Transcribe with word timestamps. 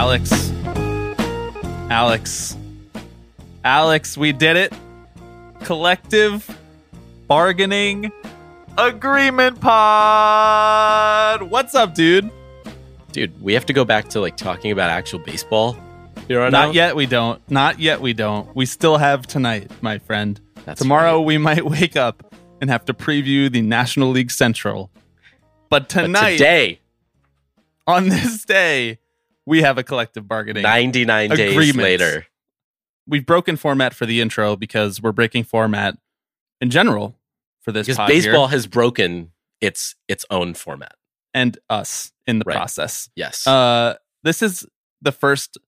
Alex. 0.00 0.50
Alex. 1.90 2.56
Alex, 3.62 4.16
we 4.16 4.32
did 4.32 4.56
it. 4.56 4.72
Collective 5.62 6.58
bargaining 7.28 8.10
agreement 8.78 9.60
pod. 9.60 11.42
What's 11.42 11.74
up, 11.74 11.94
dude? 11.94 12.30
Dude, 13.12 13.42
we 13.42 13.52
have 13.52 13.66
to 13.66 13.74
go 13.74 13.84
back 13.84 14.08
to 14.08 14.20
like 14.22 14.38
talking 14.38 14.72
about 14.72 14.88
actual 14.88 15.18
baseball. 15.18 15.76
Here 16.28 16.40
on 16.40 16.52
Not 16.52 16.68
out? 16.68 16.74
yet, 16.74 16.96
we 16.96 17.04
don't. 17.04 17.38
Not 17.50 17.78
yet, 17.78 18.00
we 18.00 18.14
don't. 18.14 18.56
We 18.56 18.64
still 18.64 18.96
have 18.96 19.26
tonight, 19.26 19.70
my 19.82 19.98
friend. 19.98 20.40
That's 20.64 20.80
Tomorrow, 20.80 21.18
right. 21.18 21.26
we 21.26 21.36
might 21.36 21.66
wake 21.66 21.96
up 21.98 22.34
and 22.62 22.70
have 22.70 22.86
to 22.86 22.94
preview 22.94 23.52
the 23.52 23.60
National 23.60 24.08
League 24.08 24.30
Central. 24.30 24.90
But 25.68 25.90
But 25.90 25.90
tonight, 25.90 26.38
today, 26.38 26.80
on 27.86 28.08
this 28.08 28.46
day, 28.46 28.99
we 29.50 29.62
have 29.62 29.76
a 29.78 29.82
collective 29.82 30.26
bargaining 30.28 30.62
99 30.62 31.30
days 31.30 31.52
Agreement. 31.52 31.82
later. 31.82 32.26
we've 33.06 33.26
broken 33.26 33.56
format 33.56 33.92
for 33.92 34.06
the 34.06 34.20
intro 34.20 34.56
because 34.56 35.02
we're 35.02 35.12
breaking 35.12 35.44
format 35.44 35.98
in 36.60 36.70
general 36.70 37.16
for 37.60 37.72
this 37.72 37.86
Because 37.88 38.06
baseball 38.08 38.46
here, 38.46 38.56
has 38.56 38.66
broken 38.66 39.32
its 39.60 39.94
its 40.08 40.24
own 40.30 40.54
format. 40.54 40.94
and 41.34 41.58
us 41.68 42.12
in 42.26 42.38
the 42.38 42.44
Right. 42.46 42.56
process. 42.56 43.08
Yes. 43.14 43.46
Uh, 43.46 43.96
this 44.24 44.42
is 44.42 44.66
the 45.02 45.12
first 45.12 45.58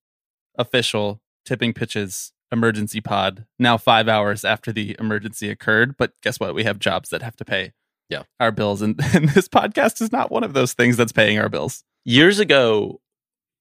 official 0.58 1.20
tipping 1.44 1.72
pitches 1.72 2.32
emergency 2.50 3.00
pod. 3.00 3.46
Now 3.58 3.76
five 3.78 4.08
hours 4.08 4.44
after 4.44 4.72
the 4.72 4.96
emergency 4.98 5.48
occurred, 5.50 5.96
but 5.96 6.12
guess 6.22 6.38
what? 6.40 6.54
We 6.54 6.64
have 6.64 6.78
jobs 6.78 7.08
that 7.10 7.22
have 7.22 7.36
to 7.36 7.44
pay. 7.44 7.72
Yeah. 8.08 8.24
our 8.40 8.50
bills, 8.52 8.82
and, 8.82 9.00
and 9.14 9.28
this 9.30 9.48
podcast 9.48 10.02
is 10.02 10.12
not 10.12 10.30
one 10.30 10.44
of 10.44 10.52
those 10.52 10.72
things 10.74 10.96
that's 10.98 11.12
paying 11.12 11.38
our 11.38 11.48
bills. 11.48 11.82
Years 12.04 12.38
ago, 12.40 13.00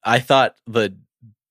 I 0.03 0.19
thought 0.19 0.55
the 0.67 0.95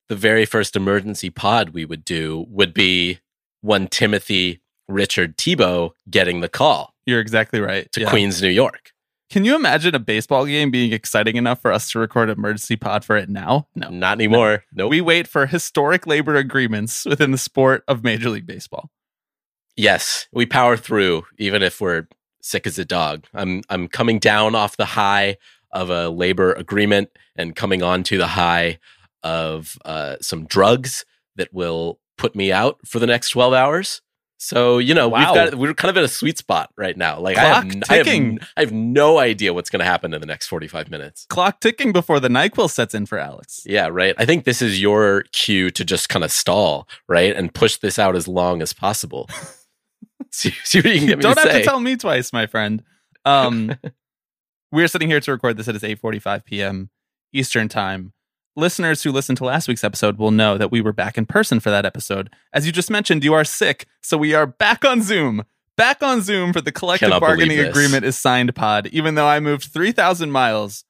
the 0.08 0.16
very 0.16 0.44
first 0.44 0.74
emergency 0.74 1.30
pod 1.30 1.70
we 1.70 1.84
would 1.84 2.04
do 2.04 2.44
would 2.48 2.74
be 2.74 3.20
one 3.60 3.86
Timothy 3.86 4.60
Richard 4.88 5.36
Tebow 5.38 5.90
getting 6.10 6.40
the 6.40 6.48
call 6.48 6.94
You're 7.06 7.20
exactly 7.20 7.60
right. 7.60 7.90
to 7.92 8.00
Yeah. 8.00 8.10
Queens, 8.10 8.42
New 8.42 8.48
York. 8.48 8.90
Can 9.30 9.44
you 9.44 9.54
imagine 9.54 9.94
a 9.94 10.00
baseball 10.00 10.44
game 10.46 10.72
being 10.72 10.92
exciting 10.92 11.36
enough 11.36 11.62
for 11.62 11.70
us 11.70 11.88
to 11.92 12.00
record 12.00 12.28
emergency 12.28 12.74
pod 12.74 13.04
for 13.04 13.16
it 13.16 13.28
now? 13.28 13.68
No. 13.76 13.88
Not 13.88 14.14
anymore. 14.18 14.64
Nope. 14.72 14.90
We 14.90 15.00
wait 15.00 15.28
for 15.28 15.46
historic 15.46 16.04
labor 16.08 16.34
agreements 16.34 17.04
within 17.04 17.30
the 17.30 17.38
sport 17.38 17.84
of 17.86 18.02
Major 18.02 18.30
League 18.30 18.46
Baseball. 18.46 18.90
Yes, 19.76 20.26
we 20.32 20.46
power 20.46 20.76
through 20.76 21.22
even 21.38 21.62
if 21.62 21.80
we're 21.80 22.08
sick 22.42 22.66
as 22.66 22.78
a 22.80 22.84
dog. 22.84 23.26
I'm 23.32 23.62
I'm 23.70 23.86
coming 23.86 24.18
down 24.18 24.56
off 24.56 24.76
the 24.76 24.84
high 24.86 25.36
of 25.72 25.90
a 25.90 26.08
labor 26.08 26.52
agreement 26.52 27.10
and 27.36 27.54
coming 27.56 27.82
on 27.82 28.02
to 28.04 28.18
the 28.18 28.26
high 28.28 28.78
of 29.22 29.76
uh, 29.84 30.16
some 30.20 30.46
drugs 30.46 31.04
that 31.36 31.52
will 31.52 31.98
put 32.18 32.34
me 32.34 32.52
out 32.52 32.78
for 32.86 32.98
the 32.98 33.06
next 33.06 33.30
12 33.30 33.52
hours. 33.54 34.02
So, 34.42 34.78
you 34.78 34.94
know, 34.94 35.06
Wow. 35.08 35.18
we've 35.18 35.34
got 35.50 35.54
we're 35.58 35.74
kind 35.74 35.90
of 35.90 35.98
in 35.98 36.04
a 36.04 36.08
sweet 36.08 36.38
spot 36.38 36.70
right 36.78 36.96
now. 36.96 37.20
Like 37.20 37.36
I 37.36 37.42
have, 37.44 37.64
I 37.90 37.96
have 37.96 38.08
I 38.56 38.60
have 38.60 38.72
no 38.72 39.18
idea 39.18 39.52
what's 39.52 39.68
going 39.68 39.80
to 39.80 39.84
happen 39.84 40.14
in 40.14 40.20
the 40.22 40.26
next 40.26 40.46
45 40.46 40.90
minutes. 40.90 41.26
Clock 41.28 41.60
ticking 41.60 41.92
before 41.92 42.20
the 42.20 42.28
NyQuil 42.28 42.70
sets 42.70 42.94
in 42.94 43.04
for 43.04 43.18
Alex. 43.18 43.60
Yeah, 43.66 43.88
right. 43.92 44.14
I 44.16 44.24
think 44.24 44.44
this 44.44 44.62
is 44.62 44.80
your 44.80 45.24
cue 45.32 45.70
to 45.72 45.84
just 45.84 46.08
kind 46.08 46.24
of 46.24 46.32
stall, 46.32 46.88
right? 47.06 47.36
And 47.36 47.52
push 47.52 47.76
this 47.76 47.98
out 47.98 48.16
as 48.16 48.26
long 48.26 48.62
as 48.62 48.72
possible. 48.72 49.28
see, 50.30 50.52
see 50.64 50.78
what 50.78 50.86
you 50.86 50.98
can 51.00 51.08
get 51.08 51.18
me 51.18 51.22
Don't 51.22 51.34
to 51.34 51.40
have 51.42 51.50
say. 51.50 51.58
to 51.58 51.64
tell 51.64 51.80
me 51.80 51.96
twice, 51.96 52.32
my 52.32 52.46
friend. 52.46 52.82
Um, 53.26 53.74
we're 54.72 54.88
sitting 54.88 55.08
here 55.08 55.20
to 55.20 55.32
record 55.32 55.56
this. 55.56 55.68
At 55.68 55.74
It 55.76 55.82
is 55.82 55.98
8.45 55.98 56.44
p.m. 56.44 56.90
Eastern 57.32 57.68
Time. 57.68 58.12
Listeners 58.56 59.02
who 59.02 59.12
listened 59.12 59.38
to 59.38 59.44
last 59.44 59.68
week's 59.68 59.84
episode 59.84 60.18
will 60.18 60.32
know 60.32 60.58
that 60.58 60.72
we 60.72 60.80
were 60.80 60.92
back 60.92 61.16
in 61.16 61.24
person 61.24 61.60
for 61.60 61.70
that 61.70 61.86
episode. 61.86 62.30
As 62.52 62.66
you 62.66 62.72
just 62.72 62.90
mentioned, 62.90 63.22
you 63.24 63.32
are 63.32 63.44
sick, 63.44 63.86
so 64.02 64.18
we 64.18 64.34
are 64.34 64.46
back 64.46 64.84
on 64.84 65.02
Zoom. 65.02 65.44
Back 65.76 66.02
on 66.02 66.20
Zoom 66.20 66.52
for 66.52 66.60
the 66.60 66.72
collective 66.72 67.06
Cannot 67.06 67.20
bargaining 67.20 67.60
agreement 67.60 68.04
is 68.04 68.18
signed 68.18 68.54
pod, 68.54 68.88
even 68.88 69.14
though 69.14 69.26
I 69.28 69.40
moved 69.40 69.64
3,000 69.72 70.30
miles 70.30 70.84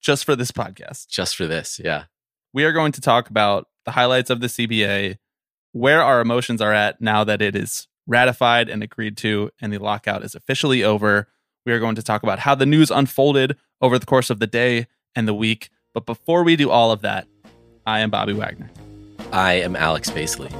just 0.00 0.24
for 0.24 0.36
this 0.36 0.52
podcast. 0.52 1.08
just 1.08 1.36
for 1.36 1.46
this. 1.46 1.80
Yeah. 1.82 2.04
we 2.52 2.64
are 2.64 2.72
going 2.72 2.92
to 2.92 3.00
talk 3.00 3.28
about 3.28 3.68
the 3.84 3.90
highlights 3.90 4.30
of 4.30 4.40
the 4.40 4.46
CBA, 4.46 5.18
where 5.72 6.02
our 6.02 6.20
emotions 6.20 6.60
are 6.62 6.72
at 6.72 7.00
now 7.00 7.24
that 7.24 7.42
it 7.42 7.56
is 7.56 7.88
ratified 8.06 8.68
and 8.68 8.82
agreed 8.82 9.16
to, 9.18 9.50
and 9.60 9.72
the 9.72 9.78
lockout 9.78 10.22
is 10.24 10.34
officially 10.34 10.84
over. 10.84 11.28
We 11.66 11.72
are 11.72 11.78
going 11.80 11.94
to 11.94 12.02
talk 12.02 12.22
about 12.22 12.40
how 12.40 12.54
the 12.54 12.66
news 12.66 12.90
unfolded 12.90 13.56
over 13.80 13.98
the 13.98 14.06
course 14.06 14.28
of 14.30 14.38
the 14.38 14.46
day 14.46 14.86
and 15.14 15.26
the 15.26 15.34
week. 15.34 15.70
But 15.94 16.04
before 16.06 16.42
we 16.42 16.56
do 16.56 16.70
all 16.70 16.90
of 16.90 17.00
that, 17.02 17.26
I 17.86 18.00
am 18.00 18.10
Bobby 18.10 18.32
Wagner, 18.32 18.70
I 19.32 19.54
am 19.54 19.76
Alex 19.76 20.10
Basley. 20.10 20.50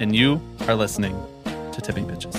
and 0.00 0.16
you 0.16 0.40
are 0.66 0.74
listening 0.74 1.16
to 1.44 1.80
Tipping 1.80 2.08
Pitches. 2.08 2.34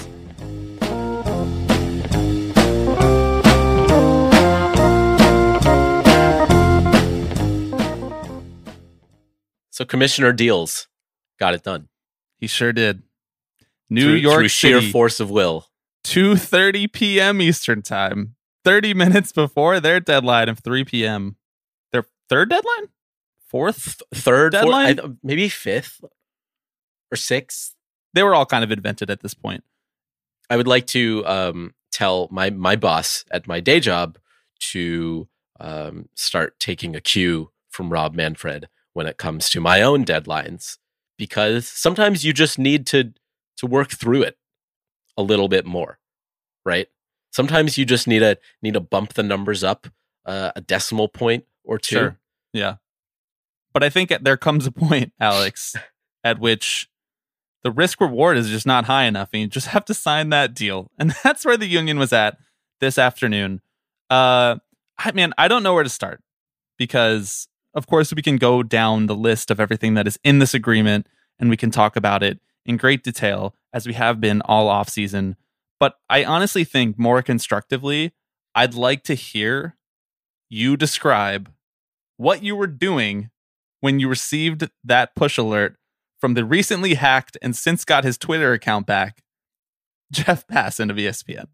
So 9.70 9.86
Commissioner 9.86 10.34
Deals 10.34 10.88
got 11.40 11.54
it 11.54 11.64
done. 11.64 11.90
He 12.38 12.48
sure 12.48 12.74
did. 12.74 13.02
New 13.90 14.04
through, 14.04 14.14
York 14.16 14.40
through 14.40 14.48
sheer 14.50 14.82
force 14.82 15.20
of 15.20 15.30
will. 15.32 15.68
2:30 16.04 16.92
p.m. 16.92 17.42
Eastern 17.42 17.82
Time, 17.82 18.36
30 18.64 18.94
minutes 18.94 19.32
before 19.32 19.80
their 19.80 20.00
deadline 20.00 20.50
of 20.50 20.60
3 20.60 20.84
p.m. 20.86 21.38
Their 21.92 22.06
third 22.30 22.50
deadline? 22.50 22.90
Fourth? 23.48 24.02
Third, 24.14 24.54
fourth, 24.54 24.62
Deadline? 24.62 25.00
I, 25.00 25.10
maybe 25.22 25.48
fifth 25.50 26.04
or 27.12 27.16
sixth. 27.16 27.76
They 28.14 28.24
were 28.24 28.36
all 28.36 28.46
kind 28.46 28.64
of 28.64 28.72
invented 28.72 29.10
at 29.10 29.22
this 29.22 29.34
point. 29.34 29.64
I 30.50 30.58
would 30.58 30.68
like 30.68 30.88
to 30.88 31.26
um, 31.26 31.74
tell 31.92 32.28
my 32.32 32.50
my 32.50 32.76
boss 32.76 33.26
at 33.32 33.48
my 33.48 33.60
day 33.60 33.80
job 33.80 34.18
to 34.72 35.28
um, 35.60 36.10
start 36.16 36.60
taking 36.60 36.96
a 36.96 37.02
cue 37.02 37.52
from 37.70 37.92
Rob 37.92 38.16
Manfred 38.16 38.68
when 38.94 39.08
it 39.08 39.18
comes 39.18 39.50
to 39.50 39.62
my 39.62 39.82
own 39.82 40.04
deadlines, 40.06 40.78
because 41.18 41.68
sometimes 41.68 42.26
you 42.26 42.34
just 42.34 42.60
need 42.60 42.86
to 42.88 43.14
to 43.58 43.68
work 43.68 43.92
through 43.92 44.24
it 44.24 44.38
a 45.18 45.24
little 45.24 45.48
bit 45.48 45.66
more, 45.66 46.00
right? 46.66 46.88
Sometimes 47.32 47.78
you 47.78 47.86
just 47.86 48.08
need 48.08 48.20
to 48.20 48.38
need 48.62 48.74
to 48.76 48.80
bump 48.80 49.14
the 49.14 49.24
numbers 49.24 49.64
up 49.64 49.88
uh, 50.26 50.52
a 50.56 50.62
decimal 50.62 51.08
point 51.08 51.46
or 51.64 51.78
two. 51.78 51.96
Sure. 51.96 52.20
Yeah. 52.54 52.76
But 53.74 53.84
I 53.84 53.90
think 53.90 54.14
there 54.22 54.38
comes 54.38 54.68
a 54.68 54.72
point, 54.72 55.14
Alex, 55.20 55.76
at 56.24 56.40
which 56.40 56.90
the 57.64 57.72
risk 57.72 58.00
reward 58.02 58.38
is 58.38 58.50
just 58.50 58.66
not 58.66 58.86
high 58.86 59.06
enough 59.06 59.30
and 59.34 59.42
you 59.42 59.48
just 59.48 59.68
have 59.68 59.86
to 59.86 59.94
sign 59.94 60.30
that 60.30 60.54
deal. 60.54 60.92
And 61.00 61.16
that's 61.24 61.46
where 61.46 61.58
the 61.58 61.66
union 61.66 61.98
was 61.98 62.14
at 62.14 62.38
this 62.80 62.98
afternoon. 62.98 63.62
Uh 64.10 64.58
I 64.98 65.12
mean, 65.12 65.34
I 65.38 65.48
don't 65.48 65.64
know 65.64 65.74
where 65.74 65.84
to 65.84 65.90
start 65.90 66.22
because 66.78 67.48
of 67.74 67.88
course 67.88 68.14
we 68.14 68.22
can 68.22 68.38
go 68.38 68.62
down 68.62 69.08
the 69.08 69.16
list 69.16 69.50
of 69.50 69.60
everything 69.60 69.96
that 69.96 70.08
is 70.08 70.20
in 70.24 70.40
this 70.40 70.54
agreement 70.54 71.08
and 71.40 71.50
we 71.50 71.58
can 71.58 71.72
talk 71.72 71.96
about 71.96 72.22
it 72.22 72.40
in 72.66 72.78
great 72.78 73.04
detail 73.04 73.56
as 73.74 73.88
we 73.88 73.94
have 73.94 74.22
been 74.22 74.42
all 74.42 74.68
off 74.70 74.90
season. 74.90 75.36
But 75.80 75.96
I 76.10 76.24
honestly 76.24 76.64
think 76.64 76.98
more 76.98 77.22
constructively, 77.22 78.14
I'd 78.56 78.76
like 78.76 79.04
to 79.04 79.16
hear 79.16 79.76
you 80.50 80.78
describe 80.78 81.52
what 82.18 82.44
you 82.44 82.56
were 82.56 82.68
doing 82.68 83.32
when 83.82 84.00
you 84.00 84.08
received 84.08 84.70
that 84.84 85.16
push 85.16 85.38
alert 85.38 85.76
from 86.22 86.36
the 86.36 86.46
recently 86.46 86.94
hacked 86.94 87.38
and 87.42 87.56
since 87.56 87.84
got 87.84 88.04
his 88.06 88.18
Twitter 88.18 88.54
account 88.54 88.86
back, 88.88 89.24
Jeff 90.12 90.48
Passan 90.48 90.90
of 90.90 90.96
ESPN. 90.96 91.48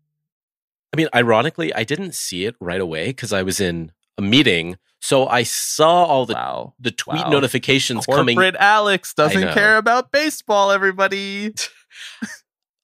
I 0.94 0.98
mean, 0.98 1.08
ironically, 1.16 1.74
I 1.74 1.84
didn't 1.84 2.14
see 2.14 2.46
it 2.46 2.56
right 2.60 2.82
away 2.82 3.08
because 3.08 3.32
I 3.32 3.42
was 3.44 3.60
in 3.60 3.92
a 4.18 4.22
meeting. 4.22 4.78
So 5.02 5.28
I 5.28 5.44
saw 5.44 6.04
all 6.04 6.26
the 6.26 6.34
wow. 6.34 6.74
the 6.80 6.92
tweet 6.92 7.24
Wow. 7.24 7.30
notifications 7.30 8.06
Corporate 8.06 8.36
coming. 8.36 8.56
Alex 8.60 9.14
doesn't 9.14 9.54
care 9.54 9.78
about 9.78 10.12
baseball, 10.12 10.72
everybody. 10.72 11.54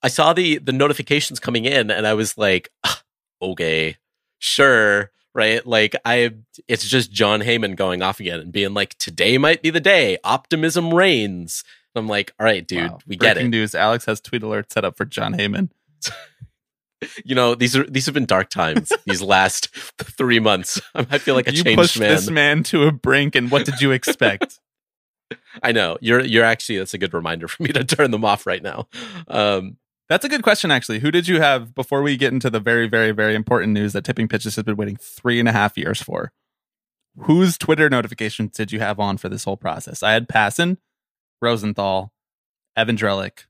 I 0.01 0.07
saw 0.07 0.33
the 0.33 0.57
the 0.59 0.71
notifications 0.73 1.39
coming 1.39 1.65
in, 1.65 1.89
and 1.89 2.05
I 2.05 2.13
was 2.13 2.37
like, 2.37 2.69
"Ah, 2.83 3.01
okay, 3.41 3.97
sure, 4.39 5.11
right? 5.33 5.65
Like 5.65 5.95
I, 6.05 6.31
it's 6.67 6.87
just 6.87 7.11
Jon 7.11 7.41
Heyman 7.41 7.75
going 7.75 8.01
off 8.01 8.19
again 8.19 8.39
and 8.39 8.51
being 8.51 8.73
like, 8.73 8.95
"Today 8.99 9.37
might 9.37 9.61
be 9.61 9.69
the 9.71 9.79
day. 9.79 10.17
Optimism 10.23 10.93
reigns." 10.93 11.63
I'm 11.95 12.07
like, 12.07 12.33
"All 12.39 12.45
right, 12.45 12.67
dude, 12.67 12.91
Wow. 12.91 12.99
we 13.07 13.15
get 13.15 13.37
it." 13.37 13.47
news: 13.47 13.73
Alex 13.73 14.05
has 14.05 14.21
tweet 14.21 14.43
alert 14.43 14.71
set 14.71 14.85
up 14.85 14.95
for 14.97 15.05
Jon 15.05 15.33
Heyman. 15.33 15.69
You 17.23 17.35
know, 17.35 17.53
these 17.55 17.75
are 17.75 17.83
these 17.83 18.05
have 18.05 18.15
been 18.15 18.25
dark 18.25 18.49
times. 18.49 18.91
these 19.05 19.21
last 19.21 19.67
three 20.01 20.39
months, 20.39 20.81
I 20.95 21.17
feel 21.19 21.35
like 21.35 21.47
a 21.47 21.53
you 21.53 21.61
changed 21.63 21.77
pushed 21.77 21.99
man. 21.99 22.09
this 22.09 22.29
man 22.31 22.63
to 22.63 22.83
a 22.83 22.91
brink, 22.91 23.35
and 23.35 23.51
what 23.51 23.65
did 23.65 23.79
you 23.81 23.91
expect? 23.91 24.59
I 25.63 25.71
know 25.71 25.97
you're 26.01 26.23
you're 26.23 26.43
actually 26.45 26.77
that's 26.77 26.93
a 26.93 26.97
good 26.97 27.13
reminder 27.13 27.47
for 27.47 27.63
me 27.63 27.69
to 27.73 27.83
turn 27.83 28.11
them 28.11 28.25
off 28.25 28.45
right 28.45 28.61
now. 28.63 28.87
Um, 29.27 29.77
That's 30.07 30.23
a 30.23 30.29
good 30.29 30.43
question, 30.43 30.69
actually. 30.69 30.99
Who 30.99 31.09
did 31.09 31.27
you 31.27 31.41
have 31.41 31.73
before 31.73 32.03
we 32.03 32.15
get 32.15 32.31
into 32.31 32.51
the 32.51 32.59
very, 32.59 32.87
very, 32.87 33.11
very 33.11 33.33
important 33.33 33.73
news 33.73 33.93
that 33.93 34.03
Tipping 34.03 34.27
Pitches 34.27 34.55
has 34.55 34.63
been 34.63 34.77
waiting 34.77 34.97
three 34.97 35.39
and 35.39 35.49
a 35.49 35.51
half 35.51 35.77
years 35.79 35.99
for? 35.99 36.31
Whose 37.17 37.57
Twitter 37.57 37.89
notifications 37.89 38.51
did 38.51 38.71
you 38.71 38.79
have 38.79 38.99
on 38.99 39.17
for 39.17 39.29
this 39.29 39.45
whole 39.45 39.57
process? 39.57 40.03
I 40.03 40.11
had 40.11 40.27
Passan, 40.27 40.77
Rosenthal, 41.41 42.11
Evan 42.75 42.95
Drellich, 42.97 43.45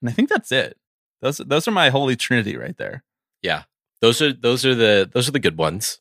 and 0.00 0.10
I 0.10 0.12
think 0.12 0.28
that's 0.28 0.50
it. 0.50 0.76
Those 1.20 1.36
those 1.36 1.68
are 1.68 1.72
my 1.72 1.90
holy 1.90 2.16
trinity 2.16 2.56
right 2.56 2.76
there. 2.76 3.04
yeah, 3.42 3.64
those 4.00 4.20
are 4.20 4.32
those 4.32 4.66
are 4.66 4.74
the 4.74 5.08
those 5.12 5.28
are 5.28 5.32
the 5.32 5.38
good 5.38 5.56
ones, 5.56 6.00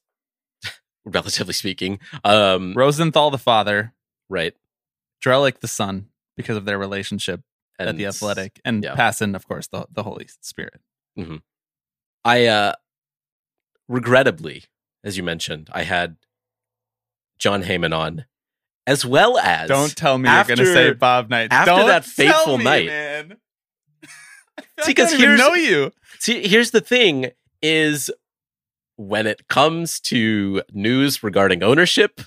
relatively 1.06 1.54
speaking. 1.54 2.00
Um, 2.24 2.74
Rosenthal, 2.76 3.30
the 3.30 3.38
father, 3.38 3.94
right. 4.30 4.56
Drellich, 5.24 5.60
the 5.60 5.68
son, 5.68 6.08
because 6.36 6.58
of 6.58 6.66
their 6.66 6.78
relationship 6.80 7.42
And 7.80 7.90
at 7.90 7.98
the 7.98 8.06
Athletic, 8.06 8.60
and 8.66 8.84
yeah. 8.84 8.96
Passan, 8.96 9.36
of 9.36 9.48
course, 9.48 9.68
the 9.68 9.86
the 9.92 10.04
Holy 10.04 10.28
Spirit. 10.42 10.82
I 12.26 12.46
uh 12.46 12.74
regrettably, 13.88 14.64
as 15.04 15.18
you 15.18 15.24
mentioned, 15.24 15.70
I 15.72 15.84
had 15.84 16.18
Jon 17.40 17.64
Heyman 17.64 17.96
on, 17.96 18.26
as 18.88 19.06
well 19.06 19.38
as 19.38 19.68
Don't 19.68 19.96
tell 19.96 20.18
me 20.18 20.30
after- 20.30 20.54
you're 20.56 20.66
going 20.66 20.68
to 20.68 20.74
say 20.74 20.94
Bob 20.94 21.30
Knight. 21.30 21.52
after 21.52 21.72
Don't 21.72 21.88
that 21.88 22.06
fateful 22.06 22.58
me, 22.58 22.64
night. 22.64 22.86
man. 22.88 23.38
See, 24.82 24.92
I 24.92 24.94
'cause 24.94 25.14
here's- 25.14 25.40
know 25.40 25.54
you. 25.54 25.92
See, 26.20 26.48
here's 26.48 26.72
the 26.72 26.82
thing: 26.82 27.32
is 27.62 28.12
when 28.96 29.26
it 29.26 29.48
comes 29.48 30.00
to 30.02 30.62
news 30.72 31.24
regarding 31.24 31.64
ownership, 31.64 32.22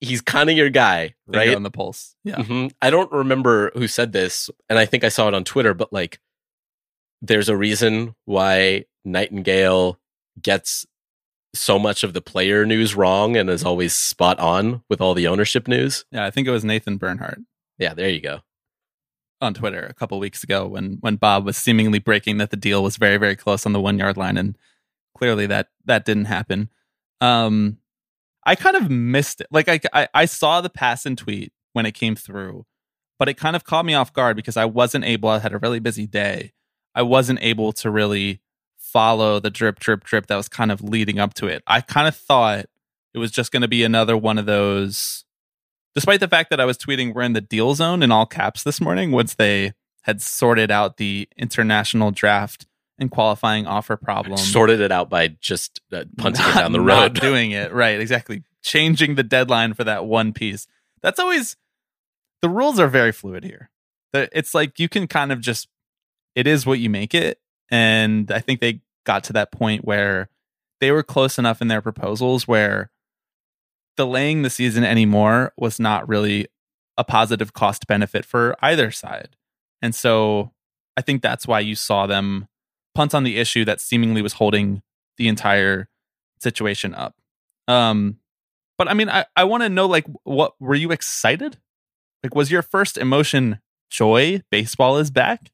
He's 0.00 0.20
kind 0.20 0.48
of 0.50 0.56
your 0.56 0.70
guy, 0.70 1.14
Finger 1.26 1.38
right? 1.38 1.54
on 1.56 1.62
the 1.64 1.70
pulse. 1.70 2.14
Yeah. 2.24 2.36
Mhm. 2.36 2.70
I 2.80 2.90
don't 2.90 3.10
remember 3.10 3.72
who 3.74 3.88
said 3.88 4.12
this, 4.12 4.48
and 4.68 4.78
I 4.78 4.86
think 4.86 5.02
I 5.04 5.08
saw 5.08 5.26
it 5.28 5.34
on 5.34 5.42
Twitter, 5.44 5.74
but 5.74 5.92
like, 5.92 6.20
there's 7.22 7.48
a 7.48 7.56
reason 7.56 8.14
why 8.26 8.84
Nightengale 9.06 9.96
gets 10.40 10.86
so 11.54 11.78
much 11.78 12.04
of 12.04 12.12
the 12.12 12.20
player 12.20 12.66
news 12.66 12.94
wrong 12.94 13.36
and 13.36 13.48
is 13.48 13.64
always 13.64 13.94
spot 13.94 14.38
on 14.38 14.82
with 14.90 15.00
all 15.00 15.14
the 15.14 15.26
ownership 15.26 15.66
news. 15.66 16.04
Yeah, 16.12 16.24
I 16.26 16.30
think 16.30 16.46
it 16.46 16.50
was 16.50 16.64
Nathan 16.64 16.98
Bernhardt 16.98 17.40
Yeah, 17.78 17.94
there 17.94 18.10
you 18.10 18.20
go. 18.20 18.42
on 19.40 19.54
Twitter 19.54 19.84
a 19.86 19.94
couple 19.94 20.18
weeks 20.18 20.42
ago 20.44 20.66
when 20.66 20.98
when 21.00 21.16
Bob 21.16 21.44
was 21.46 21.56
seemingly 21.56 21.98
breaking 21.98 22.36
that 22.38 22.50
the 22.50 22.56
deal 22.56 22.82
was 22.82 22.96
very 22.98 23.16
very 23.16 23.36
close 23.36 23.64
on 23.66 23.72
the 23.72 23.80
1 23.80 23.98
yard 23.98 24.16
line 24.16 24.36
and 24.36 24.56
clearly 25.16 25.46
that 25.46 25.68
that 25.86 26.04
didn't 26.04 26.26
happen. 26.26 26.68
Um 27.20 27.78
I 28.46 28.54
kind 28.54 28.76
of 28.76 28.88
missed 28.88 29.42
it. 29.42 29.48
Like 29.50 29.68
I 29.68 29.80
I, 29.92 30.08
I 30.14 30.24
saw 30.24 30.60
the 30.60 30.70
Passan 30.70 31.16
tweet 31.16 31.52
when 31.72 31.84
it 31.84 31.92
came 31.92 32.14
through, 32.14 32.64
but 33.18 33.28
it 33.28 33.34
kind 33.34 33.56
of 33.56 33.64
caught 33.64 33.84
me 33.84 33.92
off 33.92 34.12
guard 34.12 34.36
because 34.36 34.56
I 34.56 34.64
wasn't 34.64 35.04
able 35.04 35.28
I 35.28 35.40
had 35.40 35.52
a 35.52 35.58
really 35.58 35.80
busy 35.80 36.06
day. 36.06 36.52
I 36.94 37.02
wasn't 37.02 37.40
able 37.42 37.72
to 37.74 37.90
really 37.90 38.40
follow 38.78 39.40
the 39.40 39.50
drip 39.50 39.80
drip 39.80 40.04
drip 40.04 40.28
that 40.28 40.36
was 40.36 40.48
kind 40.48 40.72
of 40.72 40.80
leading 40.80 41.18
up 41.18 41.34
to 41.34 41.48
it. 41.48 41.62
I 41.66 41.80
kind 41.80 42.08
of 42.08 42.16
thought 42.16 42.66
it 43.12 43.18
was 43.18 43.32
just 43.32 43.50
going 43.50 43.62
to 43.62 43.68
be 43.68 43.82
another 43.82 44.16
one 44.16 44.38
of 44.38 44.46
those 44.46 45.24
despite 45.94 46.20
the 46.20 46.28
fact 46.28 46.50
that 46.50 46.60
I 46.60 46.66
was 46.66 46.78
tweeting 46.78 47.14
we're 47.14 47.22
in 47.22 47.32
the 47.32 47.40
deal 47.40 47.74
zone 47.74 48.02
in 48.02 48.12
all 48.12 48.26
caps 48.26 48.62
this 48.62 48.80
morning 48.80 49.10
once 49.10 49.34
they 49.34 49.72
had 50.02 50.22
sorted 50.22 50.70
out 50.70 50.98
the 50.98 51.28
international 51.36 52.12
draft 52.12 52.66
and 52.98 53.10
qualifying 53.10 53.66
offer 53.66 53.96
problem. 53.96 54.38
Sorted 54.38 54.80
it 54.80 54.90
out 54.90 55.10
by 55.10 55.28
just 55.40 55.80
uh, 55.92 56.04
punting 56.16 56.44
it 56.46 56.54
down 56.54 56.72
the 56.72 56.78
not 56.78 56.86
road. 56.86 57.14
doing 57.20 57.50
it. 57.50 57.72
Right, 57.72 58.00
exactly. 58.00 58.42
Changing 58.62 59.14
the 59.14 59.22
deadline 59.22 59.74
for 59.74 59.84
that 59.84 60.06
one 60.06 60.32
piece. 60.32 60.66
That's 61.02 61.20
always 61.20 61.56
the 62.42 62.48
rules 62.48 62.78
are 62.78 62.88
very 62.88 63.12
fluid 63.12 63.44
here. 63.44 63.70
It's 64.12 64.54
like 64.54 64.80
you 64.80 64.88
can 64.88 65.06
kind 65.06 65.30
of 65.30 65.40
just 65.40 65.68
it 66.34 66.46
is 66.46 66.64
what 66.64 66.78
you 66.78 66.88
make 66.88 67.14
it. 67.14 67.40
And 67.70 68.30
I 68.30 68.40
think 68.40 68.60
they 68.60 68.80
got 69.04 69.24
to 69.24 69.32
that 69.34 69.52
point 69.52 69.84
where 69.84 70.28
they 70.80 70.90
were 70.90 71.02
close 71.02 71.38
enough 71.38 71.60
in 71.60 71.68
their 71.68 71.82
proposals 71.82 72.46
where 72.46 72.90
delaying 73.96 74.42
the 74.42 74.50
season 74.50 74.84
anymore 74.84 75.52
was 75.56 75.80
not 75.80 76.08
really 76.08 76.46
a 76.98 77.04
positive 77.04 77.52
cost 77.52 77.86
benefit 77.86 78.24
for 78.24 78.56
either 78.60 78.90
side. 78.90 79.36
And 79.82 79.94
so 79.94 80.52
I 80.96 81.02
think 81.02 81.22
that's 81.22 81.46
why 81.46 81.60
you 81.60 81.74
saw 81.74 82.06
them 82.06 82.48
punt 82.96 83.14
on 83.14 83.24
the 83.24 83.38
issue 83.38 83.64
that 83.64 83.80
seemingly 83.80 84.22
was 84.22 84.34
holding 84.34 84.82
the 85.16 85.28
entire 85.28 85.88
situation 86.40 86.94
up. 86.94 87.16
Um 87.68 88.18
but 88.78 88.88
I 88.88 88.94
mean 88.94 89.08
I, 89.08 89.26
I 89.36 89.44
want 89.44 89.62
to 89.62 89.68
know 89.68 89.86
like 89.86 90.06
what 90.24 90.54
were 90.60 90.74
you 90.74 90.90
excited? 90.90 91.58
Like 92.22 92.34
was 92.34 92.50
your 92.50 92.62
first 92.62 92.98
emotion 92.98 93.60
joy 93.90 94.42
baseball 94.50 94.98
is 94.98 95.10
back? 95.10 95.50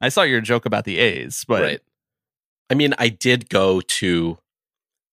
I 0.00 0.08
saw 0.08 0.22
your 0.22 0.40
joke 0.40 0.64
about 0.64 0.84
the 0.84 0.98
A's, 0.98 1.44
but 1.46 1.62
right. 1.62 1.80
I 2.70 2.74
mean, 2.74 2.94
I 2.98 3.08
did 3.08 3.48
go 3.48 3.80
to 3.80 4.38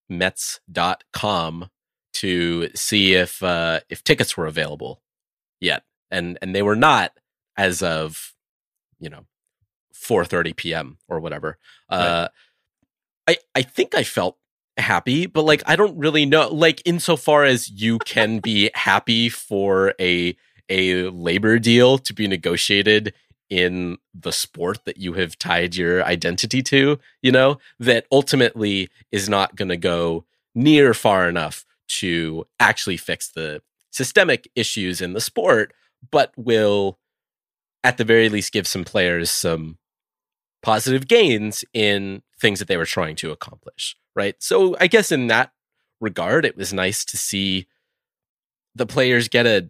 Mets.com 0.09 1.69
to 2.13 2.69
see 2.75 3.15
if 3.15 3.43
uh, 3.43 3.81
if 3.89 4.03
tickets 4.03 4.37
were 4.37 4.45
available 4.45 5.01
yet, 5.59 5.83
and 6.09 6.37
and 6.41 6.55
they 6.55 6.61
were 6.61 6.75
not 6.75 7.11
as 7.57 7.81
of 7.81 8.33
you 8.99 9.09
know 9.09 9.25
4:30 10.07 10.55
p.m. 10.55 10.97
or 11.07 11.19
whatever. 11.19 11.57
Uh, 11.89 12.27
I 13.27 13.37
I 13.55 13.61
think 13.61 13.95
I 13.95 14.03
felt 14.03 14.37
happy, 14.77 15.25
but 15.25 15.43
like 15.43 15.63
I 15.65 15.75
don't 15.75 15.97
really 15.97 16.25
know. 16.25 16.49
Like 16.49 16.81
insofar 16.85 17.43
as 17.43 17.69
you 17.69 17.99
can 17.99 18.39
be 18.39 18.69
happy 18.73 19.29
for 19.29 19.93
a 19.99 20.35
a 20.69 21.03
labor 21.09 21.59
deal 21.59 21.97
to 21.97 22.13
be 22.13 22.27
negotiated 22.27 23.13
in 23.49 23.97
the 24.13 24.31
sport 24.31 24.79
that 24.85 24.97
you 24.97 25.13
have 25.13 25.37
tied 25.39 25.75
your 25.75 26.03
identity 26.03 26.61
to, 26.61 26.99
you 27.21 27.31
know, 27.31 27.57
that 27.79 28.05
ultimately 28.11 28.89
is 29.11 29.29
not 29.29 29.55
going 29.55 29.69
to 29.69 29.77
go 29.77 30.25
near 30.53 30.93
far 30.93 31.29
enough 31.29 31.65
to 31.87 32.45
actually 32.59 32.97
fix 32.97 33.29
the 33.29 33.61
systemic 33.91 34.49
issues 34.55 35.01
in 35.01 35.13
the 35.13 35.21
sport, 35.21 35.73
but 36.11 36.33
will 36.35 36.99
at 37.83 37.97
the 37.97 38.03
very 38.03 38.27
least 38.27 38.51
give 38.51 38.67
some 38.67 38.83
players 38.83 39.31
some 39.31 39.77
positive 40.61 41.07
gains 41.07 41.63
in 41.73 42.21
things 42.39 42.59
that 42.59 42.67
they 42.67 42.77
were 42.77 42.85
trying 42.85 43.15
to 43.17 43.31
accomplish, 43.31 43.95
right? 44.15 44.35
So 44.39 44.75
I 44.79 44.87
guess 44.87 45.11
in 45.11 45.27
that 45.27 45.51
regard 45.99 46.45
it 46.45 46.57
was 46.57 46.73
nice 46.73 47.03
to 47.05 47.17
see 47.17 47.67
the 48.75 48.85
players 48.85 49.27
get 49.27 49.45
a 49.45 49.69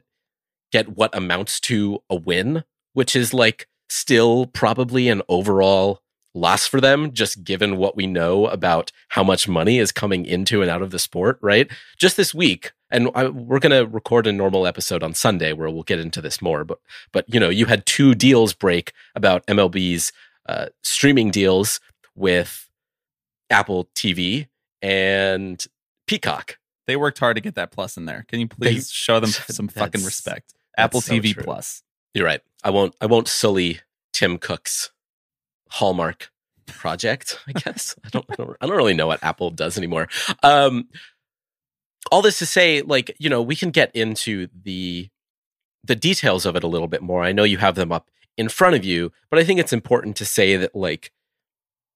get 0.72 0.98
what 0.98 1.15
amounts 1.15 1.62
to 1.62 2.03
a 2.10 2.15
win 2.15 2.63
which 2.98 3.15
is 3.15 3.32
like 3.32 3.67
still 3.89 4.48
probably 4.48 5.08
an 5.08 5.22
overall 5.29 6.01
loss 6.34 6.65
for 6.65 6.82
them, 6.82 7.13
just 7.13 7.44
given 7.44 7.77
what 7.77 7.96
we 7.96 8.08
know 8.08 8.48
about 8.48 8.91
how 9.10 9.24
much 9.24 9.48
money 9.48 9.77
is 9.77 9.91
coming 9.91 10.25
into 10.25 10.63
and 10.63 10.72
out 10.72 10.82
of 10.82 10.89
the 10.89 10.98
sport, 10.98 11.38
right? 11.39 11.70
Just 12.00 12.17
this 12.17 12.34
week, 12.34 12.72
and 12.89 13.12
I, 13.13 13.27
we're 13.27 13.60
going 13.60 13.72
to 13.72 13.88
record 13.88 14.25
a 14.25 14.34
normal 14.34 14.65
episode 14.65 15.03
on 15.03 15.13
Sunday 15.13 15.53
where 15.53 15.70
we'll 15.70 15.84
get 15.84 16.00
into 16.00 16.22
this 16.22 16.41
more. 16.41 16.63
But, 16.63 16.79
but 17.12 17.32
you 17.32 17.39
know, 17.39 17.50
you 17.50 17.67
had 17.67 17.86
two 17.86 18.15
deals 18.15 18.53
break 18.53 18.94
about 19.13 19.46
MLB's 19.46 20.12
uh, 20.48 20.68
streaming 20.84 21.32
deals 21.32 21.80
with 22.16 22.70
Apple 23.50 23.89
TV 23.96 24.48
and 24.82 25.66
Peacock. 26.08 26.58
they 26.86 26.96
worked 26.96 27.20
hard 27.20 27.36
to 27.36 27.42
get 27.42 27.56
that 27.56 27.72
plus 27.72 27.98
in 27.98 28.06
there. 28.06 28.25
Can 28.27 28.39
you 28.39 28.48
They- 28.58 28.74
please 28.74 28.89
show 28.92 29.20
them 29.20 29.30
some 29.50 29.68
fucking 29.68 30.04
respect? 30.04 30.54
Apple 30.77 31.01
so 31.01 31.13
TV 31.13 31.34
true. 31.34 31.44
Plus. 31.44 31.84
You're 32.13 32.25
right. 32.25 32.42
I 32.63 32.70
won't. 32.70 32.96
I 33.01 33.06
won't 33.08 33.27
sully 33.27 33.80
Tim 34.13 34.38
Cook's 34.38 34.92
Hallmark 35.72 36.32
project. 36.68 37.39
I 37.48 37.51
guess 37.60 37.96
I 38.06 38.10
don't. 38.10 38.25
I 38.30 38.36
don't, 38.36 38.58
I 38.62 38.66
don't 38.68 38.75
really 38.77 38.94
know 38.94 39.08
what 39.08 39.24
Apple 39.24 39.50
does 39.50 39.77
anymore. 39.77 40.08
Um, 40.44 40.88
all 42.12 42.22
this 42.22 42.39
to 42.39 42.46
say, 42.46 42.82
like 42.84 43.16
you 43.20 43.30
know, 43.30 43.42
we 43.42 43.56
can 43.56 43.72
get 43.72 43.94
into 43.96 44.48
the 44.63 45.10
the 45.84 45.96
details 45.96 46.46
of 46.46 46.56
it 46.56 46.63
a 46.63 46.68
little 46.68 46.88
bit 46.88 47.01
more. 47.01 47.24
I 47.24 47.32
know 47.32 47.44
you 47.44 47.58
have 47.58 47.75
them 47.75 47.92
up 47.92 48.10
in 48.38 48.50
front 48.50 48.75
of 48.75 48.86
you, 48.86 49.12
but 49.29 49.39
I 49.39 49.44
think 49.44 49.60
it's 49.60 49.74
important 49.74 50.15
to 50.17 50.25
say 50.25 50.56
that 50.58 50.75
like 50.75 51.12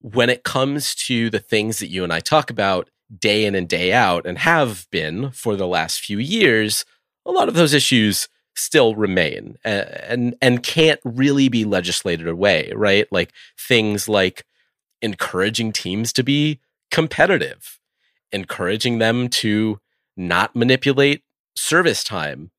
when 0.01 0.29
it 0.29 0.43
comes 0.43 0.95
to 0.95 1.29
the 1.29 1.39
things 1.39 1.79
that 1.79 1.89
you 1.89 2.03
and 2.03 2.11
I 2.11 2.19
talk 2.19 2.49
about 2.49 2.89
day 3.17 3.45
in 3.45 3.55
and 3.55 3.67
day 3.67 3.93
out 3.93 4.25
and 4.25 4.37
have 4.39 4.87
been 4.91 5.31
for 5.31 5.55
the 5.55 5.67
last 5.67 5.99
few 5.99 6.17
years, 6.17 6.85
a 7.25 7.31
lot 7.31 7.47
of 7.47 7.53
those 7.53 7.73
issues 7.73 8.27
still 8.55 8.95
remain 8.95 9.57
and 9.63 10.35
and 10.41 10.63
can't 10.63 10.99
really 11.03 11.49
be 11.49 11.63
legislated 11.63 12.27
away, 12.27 12.71
right? 12.75 13.07
Like 13.11 13.31
things 13.57 14.09
like 14.09 14.45
encouraging 15.01 15.71
teams 15.71 16.11
to 16.13 16.23
be 16.23 16.59
competitive, 16.89 17.79
encouraging 18.31 18.99
them 18.99 19.29
to 19.29 19.79
not 20.17 20.55
manipulate 20.55 21.23
service 21.55 22.03
time. 22.03 22.51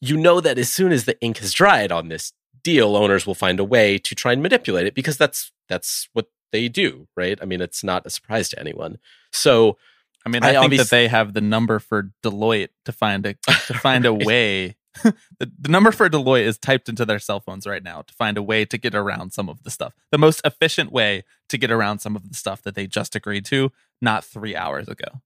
You 0.00 0.16
know 0.16 0.40
that 0.40 0.58
as 0.58 0.72
soon 0.72 0.92
as 0.92 1.04
the 1.04 1.20
ink 1.20 1.38
has 1.38 1.52
dried 1.52 1.90
on 1.90 2.08
this 2.08 2.32
deal, 2.66 2.96
owners 2.96 3.28
will 3.28 3.36
find 3.36 3.60
a 3.60 3.64
way 3.64 3.96
to 3.96 4.12
try 4.16 4.32
and 4.32 4.42
manipulate 4.42 4.88
it 4.88 4.94
because 4.94 5.16
that's 5.16 5.52
that's 5.68 6.08
what 6.14 6.26
they 6.50 6.68
do, 6.68 7.06
right? 7.16 7.38
I 7.40 7.44
mean, 7.44 7.60
it's 7.60 7.84
not 7.84 8.04
a 8.04 8.10
surprise 8.10 8.48
to 8.48 8.58
anyone. 8.58 8.98
So, 9.32 9.78
I 10.26 10.30
mean, 10.30 10.42
I, 10.42 10.48
I 10.48 10.52
think 10.52 10.64
obvious- 10.64 10.82
that 10.82 10.90
they 10.90 11.06
have 11.06 11.32
the 11.32 11.40
number 11.40 11.78
for 11.78 12.10
Deloitte 12.24 12.70
to 12.84 12.90
find 12.90 13.24
a 13.24 13.34
to 13.66 13.74
find 13.74 14.04
a 14.04 14.12
way. 14.30 14.74
the, 15.04 15.52
the 15.60 15.68
number 15.68 15.92
for 15.92 16.08
Deloitte 16.08 16.46
is 16.46 16.58
typed 16.58 16.88
into 16.88 17.04
their 17.04 17.18
cell 17.20 17.38
phones 17.38 17.66
right 17.66 17.82
now 17.82 18.02
to 18.02 18.14
find 18.14 18.36
a 18.36 18.42
way 18.42 18.64
to 18.64 18.78
get 18.78 18.94
around 18.94 19.30
some 19.32 19.48
of 19.48 19.62
the 19.62 19.70
stuff. 19.70 19.94
The 20.10 20.18
most 20.18 20.40
efficient 20.42 20.90
way 20.90 21.22
to 21.50 21.58
get 21.58 21.70
around 21.70 22.00
some 22.00 22.16
of 22.16 22.28
the 22.28 22.34
stuff 22.34 22.62
that 22.62 22.74
they 22.74 22.86
just 22.86 23.14
agreed 23.14 23.44
to, 23.46 23.70
not 24.00 24.24
three 24.24 24.56
hours 24.56 24.88
ago. 24.88 25.20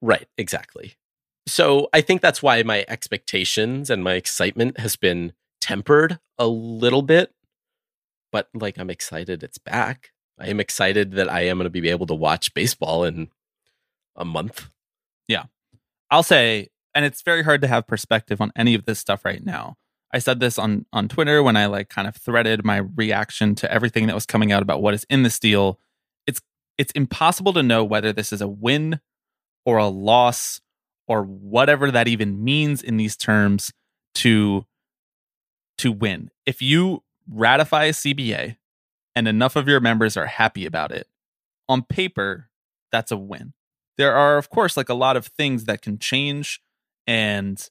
Right, 0.00 0.28
exactly. 0.38 0.94
So 1.48 1.88
I 1.92 2.00
think 2.00 2.22
that's 2.22 2.44
why 2.44 2.62
my 2.62 2.84
expectations 2.86 3.90
and 3.90 4.04
my 4.04 4.12
excitement 4.14 4.78
has 4.78 4.94
been 4.94 5.32
tempered 5.62 6.18
a 6.38 6.46
little 6.46 7.02
bit. 7.02 7.32
But 8.30 8.48
like, 8.52 8.78
I'm 8.78 8.90
excited 8.90 9.42
it's 9.42 9.58
back. 9.58 10.10
I 10.38 10.48
am 10.48 10.60
excited 10.60 11.12
that 11.12 11.30
I 11.30 11.42
am 11.42 11.58
going 11.58 11.64
to 11.64 11.70
be 11.70 11.88
able 11.88 12.06
to 12.06 12.14
watch 12.14 12.52
baseball 12.52 13.04
in 13.04 13.28
a 14.16 14.24
month. 14.24 14.68
Yeah. 15.28 15.44
I'll 16.10 16.22
say, 16.22 16.68
and 16.94 17.04
it's 17.04 17.22
very 17.22 17.42
hard 17.42 17.60
to 17.62 17.68
have 17.68 17.86
perspective 17.86 18.40
on 18.40 18.52
any 18.56 18.74
of 18.74 18.84
this 18.84 18.98
stuff 18.98 19.24
right 19.24 19.44
now. 19.44 19.76
I 20.12 20.18
said 20.18 20.40
this 20.40 20.58
on 20.58 20.84
on 20.92 21.08
Twitter 21.08 21.42
when 21.42 21.56
I 21.56 21.66
like 21.66 21.88
kind 21.88 22.06
of 22.06 22.16
threaded 22.16 22.64
my 22.64 22.78
reaction 22.78 23.54
to 23.56 23.72
everything 23.72 24.06
that 24.08 24.14
was 24.14 24.26
coming 24.26 24.52
out 24.52 24.62
about 24.62 24.82
what 24.82 24.92
is 24.92 25.04
in 25.08 25.22
this 25.22 25.38
deal. 25.38 25.78
It's 26.26 26.42
it's 26.76 26.92
impossible 26.92 27.54
to 27.54 27.62
know 27.62 27.82
whether 27.82 28.12
this 28.12 28.32
is 28.32 28.42
a 28.42 28.48
win 28.48 29.00
or 29.64 29.78
a 29.78 29.86
loss 29.86 30.60
or 31.08 31.22
whatever 31.22 31.90
that 31.90 32.08
even 32.08 32.44
means 32.44 32.82
in 32.82 32.98
these 32.98 33.16
terms 33.16 33.72
to 34.16 34.66
to 35.78 35.92
win. 35.92 36.30
If 36.46 36.62
you 36.62 37.02
ratify 37.30 37.84
a 37.84 37.92
CBA 37.92 38.56
and 39.14 39.28
enough 39.28 39.56
of 39.56 39.68
your 39.68 39.80
members 39.80 40.16
are 40.16 40.26
happy 40.26 40.66
about 40.66 40.92
it, 40.92 41.06
on 41.68 41.82
paper, 41.82 42.48
that's 42.90 43.10
a 43.12 43.16
win. 43.16 43.54
There 43.98 44.14
are, 44.14 44.38
of 44.38 44.50
course, 44.50 44.76
like 44.76 44.88
a 44.88 44.94
lot 44.94 45.16
of 45.16 45.26
things 45.26 45.64
that 45.64 45.82
can 45.82 45.98
change. 45.98 46.60
And 47.06 47.64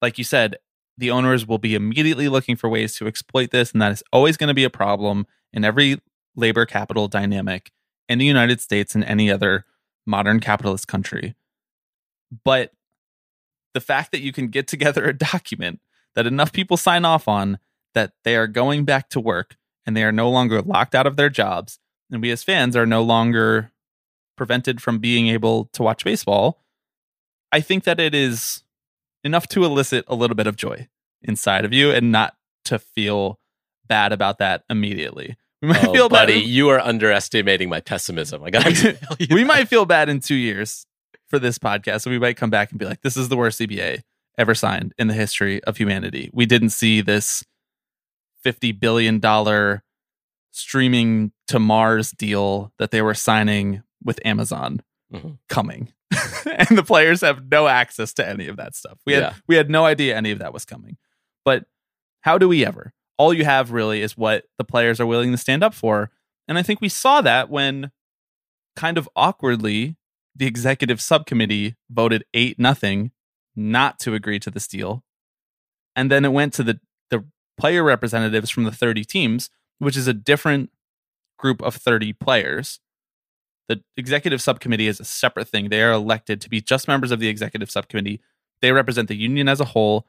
like 0.00 0.18
you 0.18 0.24
said, 0.24 0.56
the 0.98 1.10
owners 1.10 1.46
will 1.46 1.58
be 1.58 1.74
immediately 1.74 2.28
looking 2.28 2.56
for 2.56 2.68
ways 2.68 2.96
to 2.96 3.06
exploit 3.06 3.50
this. 3.50 3.72
And 3.72 3.82
that 3.82 3.92
is 3.92 4.02
always 4.12 4.36
going 4.36 4.48
to 4.48 4.54
be 4.54 4.64
a 4.64 4.70
problem 4.70 5.26
in 5.52 5.64
every 5.64 6.00
labor 6.34 6.66
capital 6.66 7.08
dynamic 7.08 7.70
in 8.08 8.18
the 8.18 8.24
United 8.24 8.60
States 8.60 8.94
and 8.94 9.04
any 9.04 9.30
other 9.30 9.64
modern 10.06 10.40
capitalist 10.40 10.88
country. 10.88 11.34
But 12.44 12.72
the 13.74 13.80
fact 13.80 14.12
that 14.12 14.20
you 14.20 14.32
can 14.32 14.48
get 14.48 14.66
together 14.66 15.04
a 15.04 15.12
document 15.12 15.80
that 16.16 16.26
enough 16.26 16.52
people 16.52 16.76
sign 16.76 17.04
off 17.04 17.28
on 17.28 17.58
that 17.94 18.12
they 18.24 18.36
are 18.36 18.48
going 18.48 18.84
back 18.84 19.08
to 19.10 19.20
work 19.20 19.56
and 19.86 19.96
they 19.96 20.02
are 20.02 20.12
no 20.12 20.28
longer 20.28 20.60
locked 20.60 20.94
out 20.94 21.06
of 21.06 21.16
their 21.16 21.30
jobs. 21.30 21.78
And 22.10 22.20
we 22.20 22.30
as 22.30 22.42
fans 22.42 22.74
are 22.74 22.86
no 22.86 23.02
longer 23.02 23.70
prevented 24.36 24.82
from 24.82 24.98
being 24.98 25.28
able 25.28 25.66
to 25.72 25.82
watch 25.82 26.04
baseball. 26.04 26.64
I 27.52 27.60
think 27.60 27.84
that 27.84 28.00
it 28.00 28.14
is 28.14 28.64
enough 29.22 29.46
to 29.48 29.64
elicit 29.64 30.04
a 30.08 30.14
little 30.14 30.34
bit 30.34 30.46
of 30.46 30.56
joy 30.56 30.88
inside 31.22 31.64
of 31.64 31.72
you 31.72 31.90
and 31.90 32.10
not 32.10 32.34
to 32.64 32.78
feel 32.78 33.38
bad 33.86 34.12
about 34.12 34.38
that 34.38 34.64
immediately. 34.68 35.36
We 35.62 35.68
might 35.68 35.86
oh, 35.86 35.92
feel 35.92 36.08
buddy, 36.08 36.40
bad. 36.40 36.48
you 36.48 36.68
are 36.68 36.80
underestimating 36.80 37.68
my 37.68 37.80
pessimism. 37.80 38.42
I 38.42 38.50
got 38.50 38.66
We 39.30 39.44
might 39.44 39.68
feel 39.68 39.86
bad 39.86 40.08
in 40.08 40.20
two 40.20 40.34
years 40.34 40.86
for 41.28 41.38
this 41.38 41.58
podcast. 41.58 42.02
So 42.02 42.10
we 42.10 42.18
might 42.18 42.36
come 42.36 42.50
back 42.50 42.70
and 42.70 42.78
be 42.78 42.84
like, 42.84 43.00
this 43.02 43.16
is 43.16 43.28
the 43.28 43.36
worst 43.36 43.60
CBA 43.60 44.02
ever 44.38 44.54
signed 44.54 44.92
in 44.98 45.08
the 45.08 45.14
history 45.14 45.62
of 45.64 45.76
humanity. 45.76 46.30
We 46.32 46.46
didn't 46.46 46.70
see 46.70 47.00
this 47.00 47.44
$50 48.44 48.78
billion 48.78 49.80
streaming 50.52 51.32
to 51.48 51.58
Mars 51.58 52.12
deal 52.12 52.72
that 52.78 52.90
they 52.90 53.02
were 53.02 53.14
signing 53.14 53.82
with 54.02 54.20
Amazon 54.24 54.82
mm-hmm. 55.12 55.32
coming. 55.48 55.92
and 56.46 56.78
the 56.78 56.84
players 56.84 57.20
have 57.20 57.50
no 57.50 57.66
access 57.66 58.12
to 58.14 58.26
any 58.26 58.46
of 58.48 58.56
that 58.56 58.74
stuff. 58.74 58.98
We 59.04 59.12
had 59.14 59.22
yeah. 59.22 59.34
we 59.48 59.56
had 59.56 59.68
no 59.68 59.84
idea 59.84 60.16
any 60.16 60.30
of 60.30 60.38
that 60.38 60.52
was 60.52 60.64
coming. 60.64 60.96
But 61.44 61.64
how 62.20 62.38
do 62.38 62.48
we 62.48 62.64
ever? 62.64 62.92
All 63.18 63.34
you 63.34 63.44
have 63.44 63.72
really 63.72 64.02
is 64.02 64.16
what 64.16 64.44
the 64.58 64.64
players 64.64 65.00
are 65.00 65.06
willing 65.06 65.32
to 65.32 65.38
stand 65.38 65.64
up 65.64 65.74
for. 65.74 66.10
And 66.48 66.58
I 66.58 66.62
think 66.62 66.80
we 66.80 66.88
saw 66.88 67.20
that 67.22 67.50
when 67.50 67.90
kind 68.76 68.98
of 68.98 69.08
awkwardly 69.16 69.96
the 70.34 70.46
executive 70.46 71.00
subcommittee 71.00 71.76
voted 71.90 72.24
8 72.34 72.58
nothing 72.58 73.10
not 73.56 73.98
to 74.00 74.14
agree 74.14 74.38
to 74.40 74.50
this 74.50 74.68
deal. 74.68 75.02
And 75.94 76.10
then 76.10 76.24
it 76.24 76.32
went 76.32 76.52
to 76.54 76.62
the 76.62 76.80
the 77.10 77.24
player 77.58 77.82
representatives 77.82 78.50
from 78.50 78.64
the 78.64 78.72
30 78.72 79.04
teams, 79.04 79.50
which 79.78 79.96
is 79.96 80.06
a 80.06 80.14
different 80.14 80.70
group 81.38 81.62
of 81.62 81.74
30 81.74 82.12
players. 82.12 82.80
The 83.68 83.82
executive 83.96 84.40
subcommittee 84.40 84.86
is 84.86 85.00
a 85.00 85.04
separate 85.04 85.48
thing. 85.48 85.68
They 85.68 85.82
are 85.82 85.92
elected 85.92 86.40
to 86.42 86.50
be 86.50 86.60
just 86.60 86.86
members 86.86 87.10
of 87.10 87.18
the 87.18 87.28
executive 87.28 87.70
subcommittee. 87.70 88.20
They 88.60 88.72
represent 88.72 89.08
the 89.08 89.16
union 89.16 89.48
as 89.48 89.60
a 89.60 89.66
whole. 89.66 90.06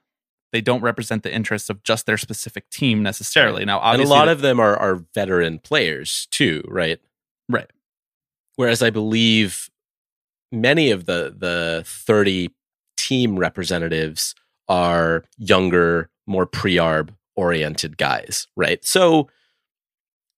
They 0.52 0.62
don't 0.62 0.82
represent 0.82 1.24
the 1.24 1.34
interests 1.34 1.70
of 1.70 1.84
just 1.84 2.06
their 2.06 2.18
specific 2.18 2.70
team 2.70 3.04
necessarily. 3.04 3.66
Now, 3.66 3.80
obviously, 3.80 4.04
and 4.04 4.12
a 4.12 4.14
lot 4.14 4.26
the, 4.26 4.32
of 4.32 4.42
them 4.42 4.60
are, 4.60 4.78
are 4.78 5.04
veteran 5.14 5.60
players 5.60 6.28
too, 6.32 6.64
right? 6.68 7.00
Right. 7.50 7.70
Whereas 8.56 8.82
I 8.82 8.90
believe 8.90 9.70
many 10.52 10.92
of 10.92 11.06
the 11.06 11.36
the 11.38 11.84
30 11.86 12.52
team 12.98 13.40
representatives 13.40 14.36
are 14.68 15.24
younger, 15.38 16.10
more 16.26 16.46
pre-arb 16.46 17.12
oriented 17.36 17.98
guys, 17.98 18.48
right? 18.58 18.84
So 18.84 19.30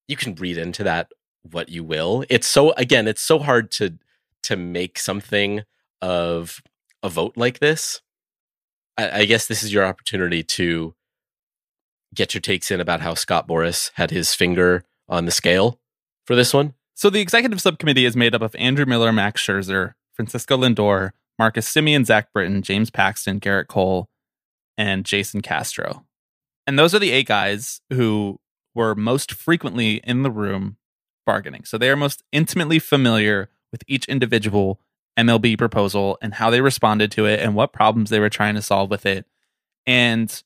you 0.07 0.15
can 0.15 0.35
read 0.35 0.57
into 0.57 0.83
that 0.83 1.11
what 1.51 1.69
you 1.69 1.83
will. 1.83 2.25
It's 2.29 2.47
so 2.47 2.71
again, 2.73 3.07
it's 3.07 3.21
so 3.21 3.39
hard 3.39 3.71
to 3.71 3.97
to 4.43 4.55
make 4.55 4.99
something 4.99 5.63
of 6.01 6.61
a 7.01 7.09
vote 7.09 7.33
like 7.35 7.59
this. 7.59 8.01
I, 8.97 9.21
I 9.21 9.25
guess 9.25 9.47
this 9.47 9.63
is 9.63 9.73
your 9.73 9.85
opportunity 9.85 10.43
to 10.43 10.95
get 12.13 12.33
your 12.33 12.41
takes 12.41 12.71
in 12.71 12.79
about 12.79 13.01
how 13.01 13.13
Scott 13.13 13.47
Boras 13.47 13.91
had 13.95 14.11
his 14.11 14.33
finger 14.33 14.83
on 15.07 15.25
the 15.25 15.31
scale 15.31 15.79
for 16.25 16.35
this 16.35 16.53
one. 16.53 16.73
So 16.95 17.09
the 17.09 17.21
executive 17.21 17.61
subcommittee 17.61 18.05
is 18.05 18.15
made 18.15 18.35
up 18.35 18.41
of 18.41 18.55
Andrew 18.55 18.85
Miller, 18.85 19.13
Max 19.13 19.41
Scherzer, 19.41 19.93
Francisco 20.13 20.57
Lindor, 20.57 21.11
Marcus 21.39 21.73
Semien, 21.73 22.05
Zach 22.05 22.31
Britton, 22.33 22.61
James 22.61 22.89
Paxton, 22.89 23.39
Gerrit 23.39 23.67
Cole, 23.67 24.09
and 24.77 25.05
Jason 25.05 25.41
Castro. 25.41 26.05
And 26.67 26.77
those 26.77 26.93
are 26.93 26.99
the 26.99 27.11
eight 27.11 27.27
guys 27.27 27.81
who 27.89 28.39
were 28.75 28.93
most 28.93 29.31
frequently 29.31 30.01
in 30.03 30.21
the 30.21 30.29
room 30.29 30.77
bargaining. 31.25 31.63
So 31.63 31.77
they 31.77 31.89
are 31.89 31.95
most 31.95 32.23
intimately 32.31 32.77
familiar 32.77 33.49
with 33.71 33.83
each 33.87 34.05
individual 34.05 34.79
MLB 35.17 35.57
proposal 35.57 36.17
and 36.21 36.35
how 36.35 36.49
they 36.49 36.61
responded 36.61 37.11
to 37.13 37.25
it 37.25 37.39
and 37.39 37.55
what 37.55 37.73
problems 37.73 38.09
they 38.09 38.19
were 38.19 38.29
trying 38.29 38.55
to 38.55 38.61
solve 38.61 38.89
with 38.89 39.05
it. 39.05 39.25
And 39.87 40.43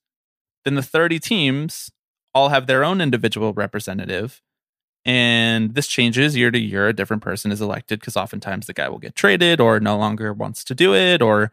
then 0.64 0.76
the 0.76 0.82
30 0.82 1.20
teams 1.20 1.92
all 2.34 2.50
have 2.50 2.68
their 2.68 2.84
own 2.84 3.02
individual 3.02 3.54
representative. 3.54 4.42
And 5.06 5.76
this 5.76 5.88
changes 5.88 6.36
year 6.36 6.50
to 6.52 6.60
year. 6.60 6.88
A 6.88 6.94
different 6.94 7.24
person 7.24 7.52
is 7.52 7.62
elected 7.62 8.00
because 8.00 8.16
oftentimes 8.16 8.68
the 8.68 8.74
guy 8.74 8.88
will 8.88 9.00
get 9.00 9.16
traded 9.16 9.60
or 9.60 9.80
no 9.80 9.98
longer 9.98 10.32
wants 10.32 10.64
to 10.66 10.76
do 10.76 10.96
it 10.96 11.22
or 11.22 11.52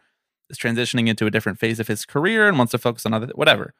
is 0.48 0.58
transitioning 0.58 1.08
into 1.08 1.26
a 1.26 1.30
different 1.30 1.58
phase 1.58 1.80
of 1.80 1.88
his 1.88 2.04
career 2.04 2.48
and 2.48 2.58
wants 2.58 2.70
to 2.72 2.78
focus 2.78 3.06
on 3.06 3.14
other 3.14 3.28
whatever. 3.34 3.74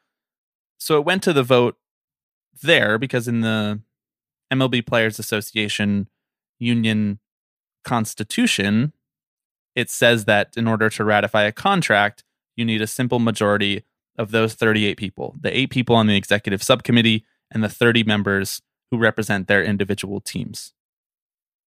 So 0.77 0.97
it 0.97 1.05
went 1.05 1.23
to 1.23 1.33
the 1.33 1.43
vote 1.43 1.77
there 2.61 2.97
because 2.97 3.27
in 3.27 3.41
the 3.41 3.79
MLB 4.51 4.85
Players 4.85 5.19
Association 5.19 6.07
union 6.59 7.19
constitution, 7.83 8.93
it 9.75 9.89
says 9.89 10.25
that 10.25 10.53
in 10.57 10.67
order 10.67 10.89
to 10.89 11.03
ratify 11.03 11.43
a 11.43 11.51
contract, 11.51 12.23
you 12.55 12.65
need 12.65 12.81
a 12.81 12.87
simple 12.87 13.19
majority 13.19 13.83
of 14.17 14.31
those 14.31 14.53
38 14.53 14.97
people, 14.97 15.35
the 15.39 15.57
eight 15.57 15.69
people 15.69 15.95
on 15.95 16.07
the 16.07 16.17
executive 16.17 16.61
subcommittee 16.61 17.25
and 17.49 17.63
the 17.63 17.69
30 17.69 18.03
members 18.03 18.61
who 18.91 18.97
represent 18.97 19.47
their 19.47 19.63
individual 19.63 20.21
teams. 20.21 20.73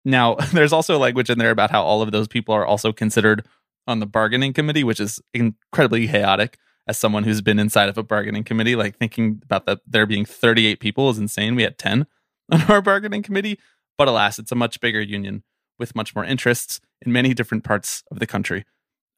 Now, 0.05 0.35
there's 0.53 0.73
also 0.73 0.99
language 0.99 1.31
in 1.31 1.39
there 1.39 1.51
about 1.51 1.71
how 1.71 1.83
all 1.83 2.03
of 2.03 2.13
those 2.13 2.29
people 2.29 2.55
are 2.55 2.67
also 2.67 2.93
considered 2.93 3.47
on 3.87 4.01
the 4.01 4.07
bargaining 4.07 4.53
committee, 4.53 4.85
which 4.85 5.01
is 5.01 5.21
incredibly 5.33 6.07
chaotic 6.07 6.59
as 6.87 6.99
someone 6.99 7.25
who's 7.25 7.41
been 7.41 7.59
inside 7.59 7.89
of 7.89 7.97
a 7.97 8.03
bargaining 8.03 8.45
committee, 8.45 8.77
like 8.77 8.97
thinking 8.97 9.41
about 9.43 9.67
that 9.67 9.81
there 9.87 10.07
being 10.07 10.25
38 10.25 10.81
people 10.81 11.09
is 11.11 11.19
insane. 11.19 11.55
We 11.55 11.63
had 11.63 11.79
10 11.79 12.07
on 12.53 12.63
our 12.63 12.83
bargaining 12.83 13.23
committee, 13.23 13.59
but 13.97 14.09
alas, 14.09 14.39
it's 14.39 14.53
a 14.53 14.57
much 14.57 14.81
bigger 14.81 15.01
union 15.01 15.43
with 15.79 15.97
much 15.97 16.15
more 16.15 16.25
interests 16.25 16.81
in 17.03 17.13
many 17.13 17.35
different 17.35 17.65
parts 17.65 18.05
of 18.11 18.19
the 18.19 18.27
country 18.27 18.65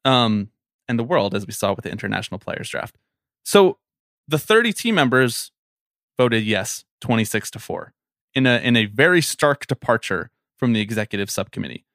um, 0.05 0.49
and 0.87 0.97
the 0.97 1.03
world, 1.03 1.35
as 1.35 1.45
we 1.45 1.53
saw 1.53 1.73
with 1.73 1.83
the 1.83 1.91
international 1.91 2.39
players 2.39 2.69
draft. 2.69 2.97
So 3.43 3.77
the 4.27 4.39
30 4.39 4.73
team 4.73 4.95
members 4.95 5.51
voted 6.17 6.43
yes, 6.43 6.85
26 7.01 7.51
to 7.51 7.59
4, 7.59 7.93
in 8.33 8.45
a 8.45 8.57
in 8.59 8.75
a 8.75 8.85
very 8.85 9.21
stark 9.21 9.67
departure 9.67 10.31
from 10.57 10.73
the 10.73 10.81
executive 10.81 11.29
subcommittee. 11.29 11.85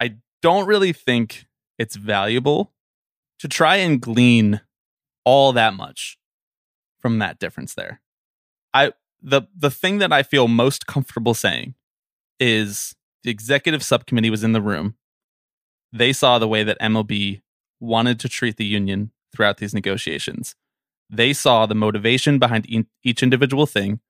I 0.00 0.16
don't 0.42 0.66
really 0.66 0.92
think 0.92 1.46
it's 1.78 1.96
valuable 1.96 2.72
to 3.38 3.48
try 3.48 3.76
and 3.76 4.00
glean 4.00 4.60
all 5.24 5.52
that 5.52 5.74
much 5.74 6.18
from 6.98 7.18
that 7.18 7.38
difference 7.38 7.74
there. 7.74 8.00
I 8.72 8.92
the 9.22 9.42
the 9.56 9.70
thing 9.70 9.98
that 9.98 10.12
I 10.12 10.22
feel 10.22 10.48
most 10.48 10.86
comfortable 10.86 11.34
saying 11.34 11.74
is 12.38 12.94
the 13.22 13.30
executive 13.30 13.82
subcommittee 13.82 14.30
was 14.30 14.44
in 14.44 14.52
the 14.52 14.62
room. 14.62 14.96
They 15.92 16.12
saw 16.12 16.38
the 16.38 16.48
way 16.48 16.62
that 16.64 16.80
MLB 16.80 17.42
wanted 17.80 18.20
to 18.20 18.28
treat 18.28 18.56
the 18.56 18.64
union 18.64 19.12
throughout 19.34 19.58
these 19.58 19.74
negotiations. 19.74 20.54
They 21.10 21.32
saw 21.32 21.66
the 21.66 21.74
motivation 21.74 22.38
behind 22.38 22.66
each 23.02 23.22
individual 23.22 23.66
thing. 23.66 24.00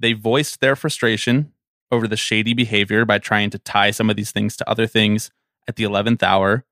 They 0.00 0.14
voiced 0.14 0.60
their 0.60 0.74
frustration 0.74 1.52
over 1.92 2.08
the 2.08 2.16
shady 2.16 2.54
behavior 2.54 3.04
by 3.04 3.18
trying 3.18 3.50
to 3.50 3.58
tie 3.58 3.90
some 3.90 4.10
of 4.10 4.16
these 4.16 4.32
things 4.32 4.56
to 4.56 4.68
other 4.68 4.86
things 4.86 5.30
at 5.68 5.76
the 5.76 5.84
11th 5.84 6.22
hour 6.22 6.64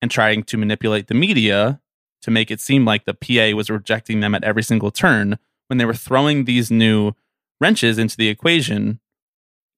and 0.00 0.10
trying 0.10 0.42
to 0.44 0.56
manipulate 0.56 1.06
the 1.06 1.14
media 1.14 1.80
to 2.22 2.30
make 2.30 2.50
it 2.50 2.60
seem 2.60 2.84
like 2.84 3.04
the 3.04 3.14
PA 3.14 3.54
was 3.56 3.70
rejecting 3.70 4.20
them 4.20 4.34
at 4.34 4.44
every 4.44 4.62
single 4.62 4.90
turn 4.90 5.38
when 5.68 5.78
they 5.78 5.84
were 5.84 5.94
throwing 5.94 6.44
these 6.44 6.70
new 6.70 7.12
wrenches 7.60 7.98
into 7.98 8.16
the 8.16 8.28
equation 8.28 9.00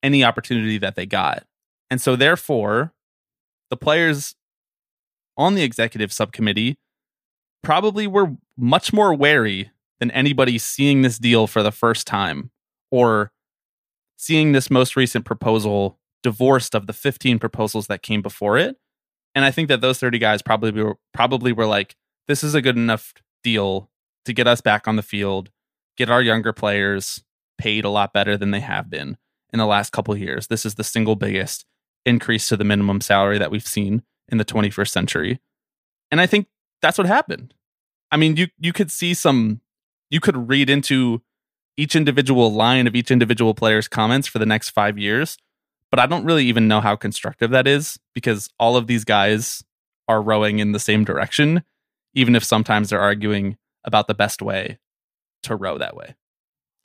any 0.03 0.23
opportunity 0.23 0.79
that 0.79 0.95
they 0.95 1.07
got. 1.07 1.45
And 1.91 2.01
so, 2.01 2.15
therefore, 2.15 2.93
the 3.71 3.77
players 3.77 4.37
on 5.37 5.55
the 5.55 5.63
executive 5.63 6.13
subcommittee 6.13 6.79
probably 7.63 8.07
were 8.07 8.37
much 8.57 8.93
more 8.93 9.13
wary 9.13 9.71
than 10.01 10.11
anybody 10.11 10.59
seeing 10.59 11.03
this 11.03 11.19
deal 11.19 11.47
for 11.47 11.63
the 11.63 11.73
first 11.73 12.07
time 12.07 12.51
or 12.91 13.33
seeing 14.17 14.53
this 14.53 14.71
most 14.71 14.97
recent 14.97 15.25
proposal 15.25 15.99
divorced 16.23 16.75
of 16.75 16.87
the 16.87 16.93
15 16.93 17.39
proposals 17.39 17.87
that 17.87 18.03
came 18.03 18.23
before 18.23 18.59
it. 18.59 18.77
And 19.35 19.45
I 19.45 19.51
think 19.51 19.69
that 19.69 19.81
those 19.81 19.99
30 19.99 20.19
guys 20.19 20.43
probably 20.43 20.71
were, 20.71 20.97
probably 21.13 21.53
were 21.53 21.67
like, 21.67 21.97
this 22.27 22.43
is 22.43 22.55
a 22.55 22.63
good 22.63 22.77
enough 22.77 23.13
deal 23.45 23.91
to 24.25 24.33
get 24.33 24.49
us 24.49 24.61
back 24.61 24.89
on 24.89 24.97
the 24.97 25.03
field, 25.03 25.51
get 25.97 26.11
our 26.11 26.23
younger 26.23 26.53
players 26.53 27.23
paid 27.59 27.85
a 27.85 27.91
lot 27.91 28.13
better 28.13 28.37
than 28.37 28.51
they 28.51 28.61
have 28.61 28.91
been 28.91 29.17
in 29.53 29.59
the 29.59 29.67
last 29.67 29.93
couple 29.93 30.17
years. 30.17 30.49
This 30.49 30.67
is 30.67 30.75
the 30.75 30.85
single 30.85 31.17
biggest 31.17 31.65
increase 32.05 32.49
to 32.49 32.57
the 32.57 32.65
minimum 32.65 33.01
salary 33.01 33.39
that 33.39 33.51
we've 33.51 33.67
seen 33.67 34.03
in 34.29 34.39
the 34.39 34.45
21st 34.45 34.89
century. 34.89 35.41
And 36.11 36.21
I 36.21 36.27
think 36.27 36.49
that's 36.83 36.99
what 36.99 37.07
happened. 37.07 37.55
I 38.11 38.17
mean, 38.17 38.37
you 38.37 38.49
you 38.59 38.73
could 38.73 38.91
see 38.91 39.15
some 39.15 39.61
you 40.11 40.21
could 40.21 40.49
read 40.49 40.71
into 40.71 41.23
each 41.77 41.95
individual 41.95 42.53
line 42.53 42.87
of 42.87 42.95
each 42.95 43.11
individual 43.11 43.55
player's 43.55 43.89
comments 43.89 44.27
for 44.27 44.39
the 44.39 44.47
next 44.47 44.71
5 44.71 44.99
years, 44.99 45.37
but 45.91 46.01
I 46.01 46.07
don't 46.07 46.25
really 46.25 46.47
even 46.47 46.69
know 46.69 46.81
how 46.81 46.97
constructive 46.97 47.51
that 47.51 47.67
is 47.67 47.99
because 48.15 48.49
all 48.59 48.77
of 48.77 48.87
these 48.87 49.05
guys 49.05 49.63
are 50.09 50.23
rowing 50.23 50.59
in 50.59 50.73
the 50.73 50.81
same 50.81 51.05
direction 51.05 51.63
even 52.17 52.35
if 52.35 52.43
sometimes 52.43 52.91
they're 52.91 53.01
arguing 53.01 53.59
about 53.85 54.09
the 54.09 54.15
best 54.15 54.43
way 54.43 54.79
to 55.45 55.55
row 55.55 55.79
that 55.79 55.95
way. 55.95 56.17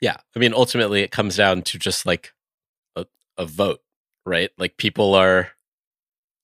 Yeah. 0.00 0.18
I 0.36 0.38
mean, 0.38 0.52
ultimately, 0.54 1.00
it 1.00 1.10
comes 1.10 1.36
down 1.36 1.62
to 1.62 1.78
just 1.78 2.06
like 2.06 2.34
a, 2.94 3.06
a 3.38 3.46
vote, 3.46 3.80
right? 4.26 4.50
Like 4.58 4.76
people 4.76 5.14
are, 5.14 5.48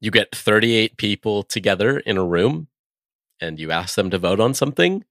you 0.01 0.11
get 0.11 0.35
38 0.35 0.97
people 0.97 1.43
together 1.43 1.99
in 1.99 2.17
a 2.17 2.25
room 2.25 2.69
and 3.41 3.61
you 3.61 3.71
ask 3.71 3.95
them 3.95 4.11
to 4.11 4.19
vote 4.19 4.41
on 4.41 4.55
something, 4.55 5.05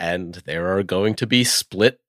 and 0.00 0.36
there 0.46 0.74
are 0.74 0.82
going 0.82 1.14
to 1.14 1.26
be 1.26 1.44
split 1.44 2.00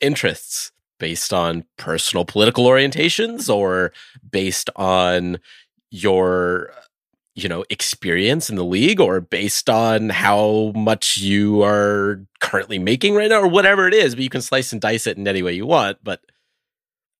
interests 0.00 0.72
based 0.98 1.32
on 1.32 1.64
personal 1.76 2.24
political 2.24 2.64
orientations 2.64 3.54
or 3.54 3.92
based 4.30 4.70
on 4.76 5.38
your 5.90 6.70
you 7.34 7.48
know 7.48 7.64
experience 7.68 8.48
in 8.48 8.56
the 8.56 8.64
league 8.64 9.00
or 9.00 9.20
based 9.20 9.68
on 9.68 10.08
how 10.08 10.72
much 10.74 11.18
you 11.18 11.62
are 11.62 12.24
currently 12.40 12.78
making 12.78 13.14
right 13.14 13.28
now 13.28 13.42
or 13.42 13.48
whatever 13.48 13.86
it 13.86 13.92
is. 13.92 14.14
But 14.14 14.24
you 14.24 14.30
can 14.30 14.40
slice 14.40 14.72
and 14.72 14.80
dice 14.80 15.06
it 15.06 15.18
in 15.18 15.28
any 15.28 15.42
way 15.42 15.52
you 15.52 15.66
want. 15.66 15.98
But 16.02 16.20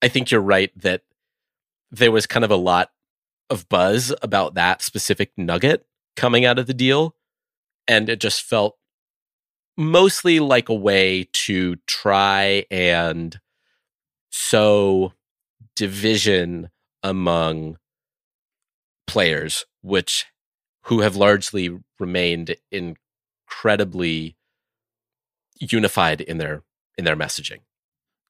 i 0.02 0.08
think 0.08 0.30
you're 0.30 0.42
right 0.42 0.70
that 0.78 1.02
there 1.90 2.12
was 2.12 2.26
kind 2.26 2.44
of 2.44 2.50
a 2.50 2.56
lot 2.56 2.90
of 3.48 3.68
buzz 3.68 4.12
about 4.22 4.54
that 4.54 4.82
specific 4.82 5.32
nugget 5.36 5.86
coming 6.16 6.44
out 6.44 6.58
of 6.58 6.66
the 6.66 6.74
deal. 6.74 7.14
And 7.88 8.08
it 8.08 8.20
just 8.20 8.42
felt 8.42 8.76
mostly 9.76 10.40
like 10.40 10.68
a 10.68 10.74
way 10.74 11.28
to 11.32 11.76
try 11.86 12.64
and 12.70 13.38
sow 14.30 15.12
division 15.74 16.70
among 17.02 17.78
players 19.06 19.64
which 19.82 20.26
who 20.82 21.00
have 21.00 21.16
largely 21.16 21.78
remained 21.98 22.56
incredibly 22.70 24.36
unified 25.60 26.20
in 26.20 26.38
their 26.38 26.62
in 26.98 27.04
their 27.04 27.16
messaging. 27.16 27.60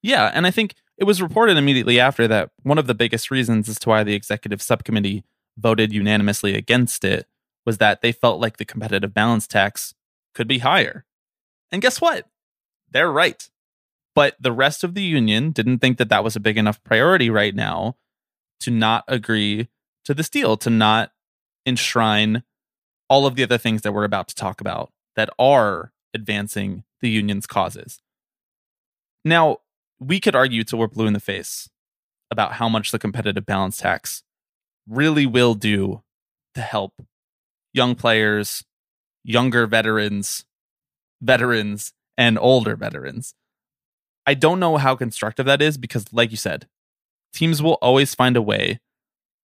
Yeah, 0.03 0.31
and 0.35 0.47
I 0.47 0.51
think 0.51 0.75
it 0.99 1.05
was 1.05 1.23
reported 1.23 1.57
immediately 1.57 2.01
after 2.01 2.27
that 2.29 2.51
one 2.63 2.79
of 2.79 2.87
the 2.87 2.95
biggest 2.95 3.31
reasons 3.31 3.69
as 3.69 3.79
to 3.81 3.89
why 3.89 4.05
the 4.05 4.15
executive 4.15 4.63
subcommittee 4.63 5.25
voted 5.59 5.93
unanimously 5.93 6.55
against 6.55 7.05
it 7.05 7.27
was 7.65 7.79
that 7.79 8.01
they 8.01 8.13
felt 8.13 8.41
like 8.41 8.57
the 8.57 8.65
competitive 8.65 9.13
balance 9.13 9.47
tax 9.47 9.95
could 10.35 10.47
be 10.47 10.59
higher. 10.59 11.05
And 11.73 11.83
guess 11.83 12.01
what? 12.01 12.27
They're 12.91 13.11
right. 13.11 13.49
But 14.15 14.37
the 14.41 14.53
rest 14.53 14.83
of 14.83 14.95
the 14.95 15.03
union 15.03 15.51
didn't 15.51 15.79
think 15.79 15.99
that 15.99 16.09
that 16.09 16.25
was 16.25 16.37
a 16.37 16.41
big 16.41 16.57
enough 16.57 16.83
priority 16.83 17.29
right 17.29 17.55
now 17.55 17.97
to 18.61 18.71
not 18.71 19.05
agree 19.09 19.69
to 20.07 20.15
this 20.15 20.31
deal, 20.31 20.57
to 20.57 20.71
not 20.71 21.13
enshrine 21.67 22.43
all 23.11 23.27
of 23.27 23.35
the 23.35 23.43
other 23.43 23.59
things 23.59 23.83
that 23.83 23.93
we're 23.93 24.05
about 24.05 24.29
to 24.29 24.35
talk 24.35 24.61
about 24.61 24.91
that 25.17 25.29
are 25.39 25.93
advancing 26.15 26.85
the 27.03 27.11
union's 27.11 27.47
causes. 27.47 28.01
Now, 29.25 29.59
we 30.01 30.19
could 30.19 30.35
argue 30.35 30.65
till 30.65 30.79
we're 30.79 30.87
blue 30.87 31.07
in 31.07 31.13
the 31.13 31.21
face 31.21 31.69
about 32.31 32.55
how 32.55 32.69
much 32.69 32.91
the 32.91 32.99
competitive 32.99 33.45
balance 33.45 33.77
tax 33.77 34.23
really 34.89 35.27
will 35.27 35.55
do 35.55 36.03
to 36.55 36.63
help 36.63 37.03
young 37.75 37.95
players, 37.95 38.65
younger 39.23 39.67
veterans, 39.67 40.46
veterans, 41.21 41.93
and 42.19 42.39
older 42.39 42.77
veterans. 42.77 43.35
I 44.27 44.35
don't 44.35 44.61
know 44.61 44.77
how 44.77 44.97
constructive 44.97 45.47
that 45.47 45.63
is 45.63 45.79
because, 45.79 46.13
like 46.13 46.31
you 46.31 46.37
said, 46.37 46.67
teams 47.33 47.63
will 47.63 47.75
always 47.75 48.15
find 48.15 48.37
a 48.37 48.43
way 48.43 48.81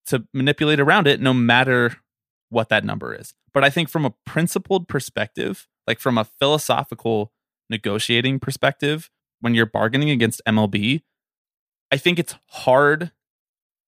to 0.06 0.26
manipulate 0.32 0.80
around 0.80 1.06
it 1.06 1.20
no 1.20 1.32
matter 1.32 1.96
what 2.48 2.68
that 2.70 2.84
number 2.84 3.14
is. 3.14 3.34
But 3.54 3.64
I 3.64 3.70
think 3.70 3.88
from 3.88 4.04
a 4.04 4.14
principled 4.26 4.88
perspective, 4.88 5.68
like 5.86 6.00
from 6.00 6.18
a 6.18 6.24
philosophical 6.24 7.32
negotiating 7.70 8.40
perspective, 8.40 9.10
when 9.40 9.54
you're 9.54 9.66
bargaining 9.66 10.10
against 10.10 10.42
MLB, 10.46 11.02
I 11.90 11.96
think 11.96 12.18
it's 12.18 12.34
hard 12.48 13.12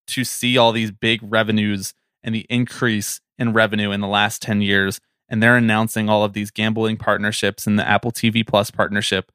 to 0.08 0.24
see 0.24 0.58
all 0.58 0.72
these 0.72 0.90
big 0.90 1.20
revenues 1.22 1.94
and 2.22 2.34
the 2.34 2.46
increase 2.48 3.20
in 3.38 3.52
revenue 3.52 3.90
in 3.90 4.00
the 4.00 4.06
last 4.08 4.42
10 4.42 4.60
years. 4.60 5.00
And 5.28 5.42
they're 5.42 5.56
announcing 5.56 6.08
all 6.08 6.22
of 6.22 6.32
these 6.32 6.50
gambling 6.50 6.96
partnerships 6.96 7.66
and 7.66 7.78
the 7.78 7.88
Apple 7.88 8.12
TV 8.12 8.46
Plus 8.46 8.70
partnership. 8.70 9.32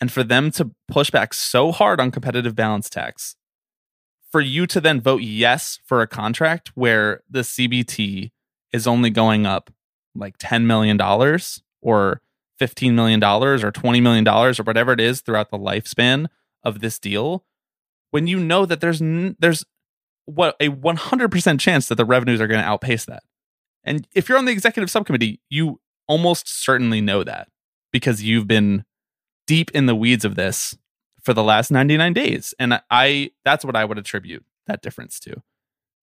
And 0.00 0.10
for 0.10 0.22
them 0.22 0.50
to 0.52 0.70
push 0.88 1.10
back 1.10 1.34
so 1.34 1.72
hard 1.72 2.00
on 2.00 2.10
competitive 2.10 2.54
balance 2.54 2.88
tax, 2.88 3.36
for 4.30 4.40
you 4.40 4.66
to 4.66 4.80
then 4.80 5.00
vote 5.00 5.22
yes 5.22 5.78
for 5.84 6.02
a 6.02 6.06
contract 6.06 6.72
where 6.74 7.22
the 7.28 7.40
CBT 7.40 8.30
is 8.72 8.86
only 8.86 9.10
going 9.10 9.46
up 9.46 9.70
like 10.14 10.38
$10 10.38 10.64
million 10.64 11.00
or 11.80 12.20
$15 12.60 12.92
million 12.92 13.22
or 13.22 13.56
$20 13.56 14.02
million 14.02 14.28
or 14.28 14.52
whatever 14.64 14.92
it 14.92 15.00
is 15.00 15.20
throughout 15.20 15.50
the 15.50 15.58
lifespan 15.58 16.26
of 16.62 16.80
this 16.80 16.98
deal, 16.98 17.44
when 18.10 18.26
you 18.26 18.38
know 18.38 18.66
that 18.66 18.80
there's 18.80 19.00
n- 19.00 19.36
there's 19.38 19.64
what 20.26 20.56
a 20.60 20.68
100% 20.68 21.60
chance 21.60 21.88
that 21.88 21.94
the 21.94 22.04
revenues 22.04 22.40
are 22.40 22.46
going 22.46 22.60
to 22.60 22.66
outpace 22.66 23.06
that. 23.06 23.22
And 23.88 24.06
if 24.14 24.28
you're 24.28 24.38
on 24.38 24.44
the 24.44 24.52
executive 24.52 24.90
subcommittee, 24.90 25.40
you 25.48 25.80
almost 26.06 26.48
certainly 26.48 27.00
know 27.00 27.24
that 27.24 27.48
because 27.92 28.22
you've 28.22 28.46
been 28.46 28.84
deep 29.46 29.70
in 29.72 29.86
the 29.86 29.94
weeds 29.94 30.24
of 30.24 30.34
this 30.34 30.76
for 31.22 31.32
the 31.32 31.42
last 31.42 31.70
99 31.70 32.12
days. 32.12 32.54
And 32.58 32.80
I 32.90 33.30
that's 33.44 33.64
what 33.64 33.76
I 33.76 33.84
would 33.84 33.98
attribute 33.98 34.44
that 34.66 34.82
difference 34.82 35.18
to. 35.20 35.42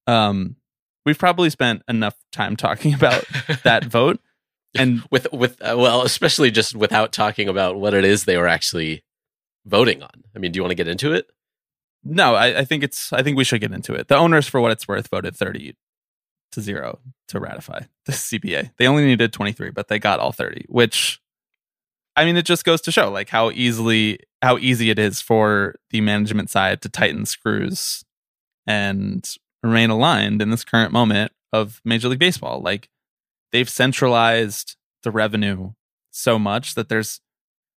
Um 0.07 0.57
we've 1.05 1.19
probably 1.19 1.49
spent 1.49 1.83
enough 1.87 2.15
time 2.31 2.55
talking 2.55 2.93
about 2.95 3.25
that 3.63 3.85
vote 3.99 4.19
and 4.77 5.03
with 5.11 5.31
with 5.31 5.61
uh, 5.61 5.75
well 5.77 6.01
especially 6.01 6.51
just 6.51 6.75
without 6.75 7.11
talking 7.11 7.47
about 7.47 7.77
what 7.77 7.93
it 7.93 8.03
is 8.03 8.25
they 8.25 8.37
were 8.37 8.47
actually 8.47 9.03
voting 9.65 10.03
on 10.03 10.23
i 10.35 10.39
mean 10.39 10.51
do 10.51 10.57
you 10.57 10.63
want 10.63 10.71
to 10.71 10.75
get 10.75 10.87
into 10.87 11.13
it 11.13 11.27
no 12.03 12.35
I, 12.35 12.59
I, 12.59 12.65
think 12.65 12.83
it's 12.83 13.13
i 13.13 13.23
think 13.23 13.37
we 13.37 13.43
should 13.43 13.61
get 13.61 13.71
into 13.71 13.93
it 13.93 14.09
the 14.09 14.17
owners 14.17 14.47
for 14.47 14.59
what 14.59 14.71
it's 14.71 14.87
worth 14.87 15.07
voted 15.07 15.35
30 15.35 15.75
to 16.55 16.61
0 16.61 16.99
to 17.27 17.39
ratify 17.39 17.81
the 18.05 18.11
cba 18.11 18.71
they 18.77 18.87
only 18.87 19.05
needed 19.05 19.31
23 19.31 19.69
but 19.69 19.87
they 19.87 19.99
got 19.99 20.19
all 20.19 20.31
30 20.31 20.65
which 20.67 21.21
i 22.15 22.25
mean 22.25 22.35
it 22.35 22.45
just 22.45 22.65
goes 22.65 22.81
to 22.81 22.91
show 22.91 23.11
like 23.11 23.29
how 23.29 23.51
easily 23.51 24.19
how 24.41 24.57
easy 24.57 24.89
it 24.89 24.99
is 24.99 25.21
for 25.21 25.75
the 25.91 26.01
management 26.01 26.49
side 26.49 26.81
to 26.81 26.89
tighten 26.89 27.25
screws 27.25 28.03
and 28.67 29.35
remain 29.63 29.89
aligned 29.89 30.41
in 30.41 30.49
this 30.49 30.63
current 30.63 30.91
moment 30.91 31.31
of 31.51 31.81
Major 31.83 32.09
League 32.09 32.19
Baseball. 32.19 32.61
Like 32.61 32.89
they've 33.51 33.69
centralized 33.69 34.75
the 35.03 35.11
revenue 35.11 35.71
so 36.11 36.37
much 36.39 36.75
that 36.75 36.89
there's 36.89 37.21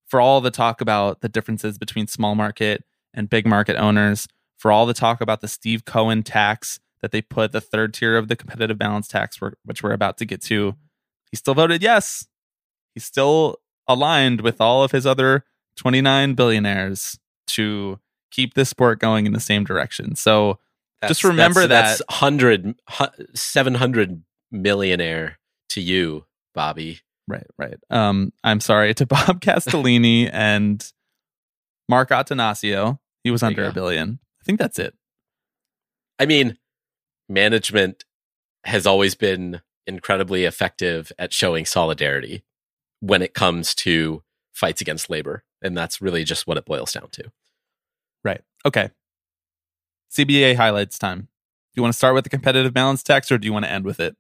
for 0.07 0.21
all 0.21 0.41
the 0.41 0.51
talk 0.51 0.81
about 0.81 1.21
the 1.21 1.29
differences 1.29 1.77
between 1.79 2.07
small 2.07 2.35
market 2.35 2.85
and 3.13 3.29
big 3.29 3.47
market 3.47 3.77
owners, 3.77 4.27
for 4.57 4.73
all 4.73 4.87
the 4.87 4.95
talk 4.95 5.21
about 5.21 5.41
the 5.41 5.49
Steve 5.49 5.85
Cohen 5.85 6.23
tax 6.23 6.81
that 7.01 7.13
they 7.13 7.23
put 7.23 7.53
the 7.53 7.61
third 7.61 7.95
tier 7.95 8.17
of 8.17 8.29
the 8.29 8.37
competitive 8.37 8.79
balance 8.79 9.09
tax, 9.09 9.39
which 9.65 9.83
we're 9.83 9.93
about 9.93 10.19
to 10.19 10.25
get 10.25 10.43
to, 10.43 10.75
he 11.31 11.37
still 11.37 11.55
voted 11.55 11.83
yes. 11.83 12.27
He's 12.95 13.05
still 13.05 13.61
aligned 13.87 14.41
with 14.41 14.61
all 14.61 14.83
of 14.83 14.93
his 14.93 15.07
other 15.07 15.45
29 15.77 16.35
billionaires 16.35 17.19
to 17.49 17.99
keep 18.31 18.55
this 18.55 18.69
sport 18.69 18.99
going 18.99 19.27
in 19.27 19.33
the 19.33 19.41
same 19.41 19.65
direction. 19.65 20.15
So 20.17 20.59
That's, 21.01 21.11
just 21.11 21.25
remember 21.25 21.67
that's, 21.67 21.99
that 21.99 22.07
that's 22.09 22.21
100, 22.21 22.75
700 23.35 24.23
millionaire 24.51 25.39
to 25.71 25.81
you, 25.81 26.25
Bobby. 26.55 27.01
Right, 27.27 27.47
right. 27.59 27.77
Um, 27.91 28.33
I'm 28.43 28.61
sorry 28.61 28.95
to 28.95 29.07
Bob 29.07 29.41
Castellini 29.41 30.29
and 30.33 30.85
Mark 31.89 32.11
Attanasio. 32.11 32.99
He 33.25 33.31
was 33.31 33.43
under 33.43 33.65
a 33.65 33.73
billion. 33.73 34.19
I 34.41 34.45
think 34.45 34.59
that's 34.59 34.79
it. 34.79 34.95
I 36.19 36.27
mean, 36.27 36.57
management 37.29 38.05
has 38.65 38.87
always 38.87 39.15
been 39.15 39.61
incredibly 39.87 40.45
effective 40.45 41.13
at 41.19 41.33
showing 41.33 41.65
solidarity 41.65 42.45
when 43.01 43.23
it 43.23 43.35
comes 43.35 43.75
to 43.75 44.23
fights 44.53 44.81
against 44.81 45.09
labor. 45.11 45.45
And 45.63 45.77
that's 45.77 46.01
really 46.01 46.25
just 46.25 46.47
what 46.47 46.57
it 46.57 46.65
boils 46.65 46.93
down 46.93 47.09
to. 47.13 47.33
Right. 48.25 48.43
Okay. 48.67 48.91
CBA 50.13 50.57
highlights 50.57 50.99
time. 50.99 51.21
Do 51.21 51.27
you 51.77 51.83
want 51.83 51.93
to 51.93 51.99
start 51.99 52.15
with 52.15 52.25
the 52.25 52.31
competitive 52.31 52.75
balance 52.75 53.03
tax 53.03 53.31
or 53.31 53.39
do 53.39 53.47
you 53.47 53.53
want 53.53 53.65
to 53.65 53.71
end 53.71 53.85
with 53.85 54.01
it? 54.01 54.17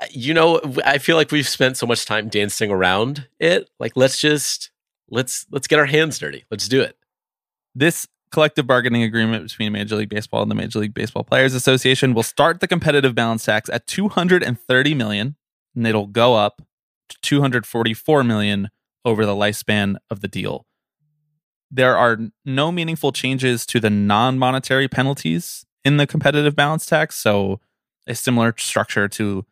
Uh, 0.00 0.06
You 0.10 0.34
know, 0.34 0.60
I 0.84 0.98
feel 0.98 1.16
like 1.16 1.30
we've 1.30 1.48
spent 1.48 1.76
so 1.76 1.86
much 1.86 2.04
time 2.04 2.28
dancing 2.28 2.70
around 2.70 3.28
it. 3.38 3.70
Like 3.80 3.92
let's 3.96 4.20
just 4.20 4.70
let's 5.08 5.46
let's 5.50 5.66
get 5.68 5.78
our 5.78 5.86
hands 5.86 6.18
dirty. 6.18 6.44
Let's 6.50 6.68
do 6.68 6.80
it. 6.80 6.96
This 7.74 8.06
collective 8.30 8.66
bargaining 8.66 9.02
agreement 9.02 9.44
between 9.44 9.72
Major 9.72 9.96
League 9.96 10.08
Baseball 10.08 10.42
and 10.42 10.50
the 10.50 10.54
Major 10.54 10.78
League 10.78 10.94
Baseball 10.94 11.24
Players 11.24 11.54
Association 11.54 12.14
will 12.14 12.22
start 12.22 12.60
the 12.60 12.68
competitive 12.68 13.14
balance 13.14 13.44
tax 13.44 13.68
at 13.70 13.86
230 13.86 14.94
million 14.94 15.36
and 15.74 15.86
it'll 15.86 16.06
go 16.06 16.34
up 16.34 16.62
to 17.08 17.16
244 17.22 18.24
million 18.24 18.70
over 19.04 19.24
the 19.24 19.34
lifespan 19.34 19.96
of 20.10 20.20
the 20.20 20.28
deal. 20.28 20.66
There 21.70 21.96
are 21.96 22.18
no 22.44 22.72
meaningful 22.72 23.12
changes 23.12 23.66
to 23.66 23.80
the 23.80 23.90
non-monetary 23.90 24.88
penalties 24.88 25.66
in 25.84 25.96
the 25.96 26.06
competitive 26.06 26.56
balance 26.56 26.86
tax, 26.86 27.16
so 27.16 27.60
a 28.06 28.14
similar 28.14 28.54
structure 28.56 29.08
to 29.08 29.44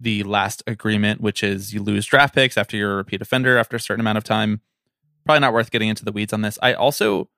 the 0.00 0.22
last 0.24 0.62
agreement, 0.66 1.20
which 1.20 1.42
is 1.42 1.72
you 1.72 1.82
lose 1.82 2.06
draft 2.06 2.34
picks 2.34 2.56
after 2.56 2.76
you're 2.76 2.92
a 2.92 2.96
repeat 2.96 3.22
offender 3.22 3.58
after 3.58 3.76
a 3.76 3.80
certain 3.80 4.00
amount 4.00 4.18
of 4.18 4.24
time. 4.24 4.60
Probably 5.24 5.40
not 5.40 5.52
worth 5.52 5.70
getting 5.70 5.88
into 5.88 6.04
the 6.04 6.12
weeds 6.12 6.32
on 6.32 6.42
this. 6.42 6.58
I 6.62 6.74
also 6.74 7.28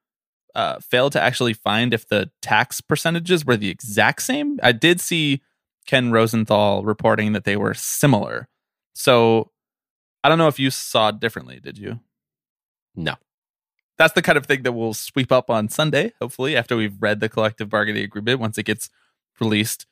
uh, 0.56 0.80
failed 0.80 1.12
to 1.12 1.20
actually 1.20 1.52
find 1.52 1.92
if 1.92 2.08
the 2.08 2.30
tax 2.40 2.80
percentages 2.80 3.44
were 3.44 3.58
the 3.58 3.68
exact 3.68 4.22
same. 4.22 4.58
I 4.62 4.72
did 4.72 5.02
see 5.02 5.42
Ken 5.86 6.10
Rosenthal 6.10 6.82
reporting 6.82 7.34
that 7.34 7.44
they 7.44 7.58
were 7.58 7.74
similar. 7.74 8.48
So 8.94 9.50
I 10.24 10.30
don't 10.30 10.38
know 10.38 10.48
if 10.48 10.58
you 10.58 10.70
saw 10.70 11.10
differently. 11.10 11.60
Did 11.60 11.76
you? 11.76 12.00
No. 12.94 13.16
That's 13.98 14.14
the 14.14 14.22
kind 14.22 14.38
of 14.38 14.46
thing 14.46 14.62
that 14.62 14.72
we'll 14.72 14.94
sweep 14.94 15.30
up 15.30 15.50
on 15.50 15.68
Sunday, 15.68 16.12
hopefully, 16.20 16.56
after 16.56 16.74
we've 16.74 17.00
read 17.00 17.20
the 17.20 17.28
collective 17.28 17.68
bargaining 17.68 18.04
agreement 18.04 18.40
once 18.40 18.56
it 18.56 18.64
gets 18.64 18.88
released. 19.38 19.86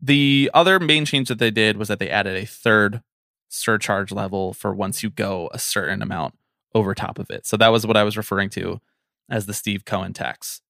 The 0.00 0.52
other 0.54 0.78
main 0.78 1.04
change 1.04 1.28
that 1.28 1.40
they 1.40 1.50
did 1.50 1.76
was 1.76 1.88
that 1.88 1.98
they 1.98 2.10
added 2.10 2.36
a 2.36 2.46
third 2.46 3.02
surcharge 3.48 4.12
level 4.12 4.52
for 4.52 4.72
once 4.72 5.02
you 5.02 5.10
go 5.10 5.50
a 5.52 5.58
certain 5.58 6.00
amount 6.00 6.34
over 6.76 6.94
top 6.94 7.18
of 7.18 7.28
it. 7.28 7.44
So 7.44 7.56
that 7.56 7.68
was 7.72 7.84
what 7.84 7.96
I 7.96 8.04
was 8.04 8.16
referring 8.16 8.50
to 8.50 8.80
as 9.30 9.46
the 9.46 9.54
Steve 9.54 9.84
Cohen 9.84 10.12
tax. 10.12 10.60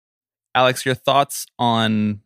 Alex, 0.54 0.84
your 0.84 0.94
thoughts 0.94 1.46
on 1.58 2.20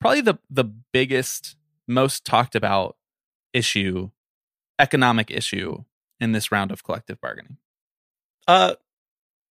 probably 0.00 0.20
the 0.20 0.38
the 0.50 0.64
biggest, 0.64 1.56
most 1.88 2.24
talked 2.24 2.54
about 2.54 2.96
issue, 3.52 4.10
economic 4.78 5.30
issue 5.30 5.84
in 6.20 6.32
this 6.32 6.52
round 6.52 6.70
of 6.70 6.84
collective 6.84 7.20
bargaining. 7.20 7.56
Uh 8.46 8.74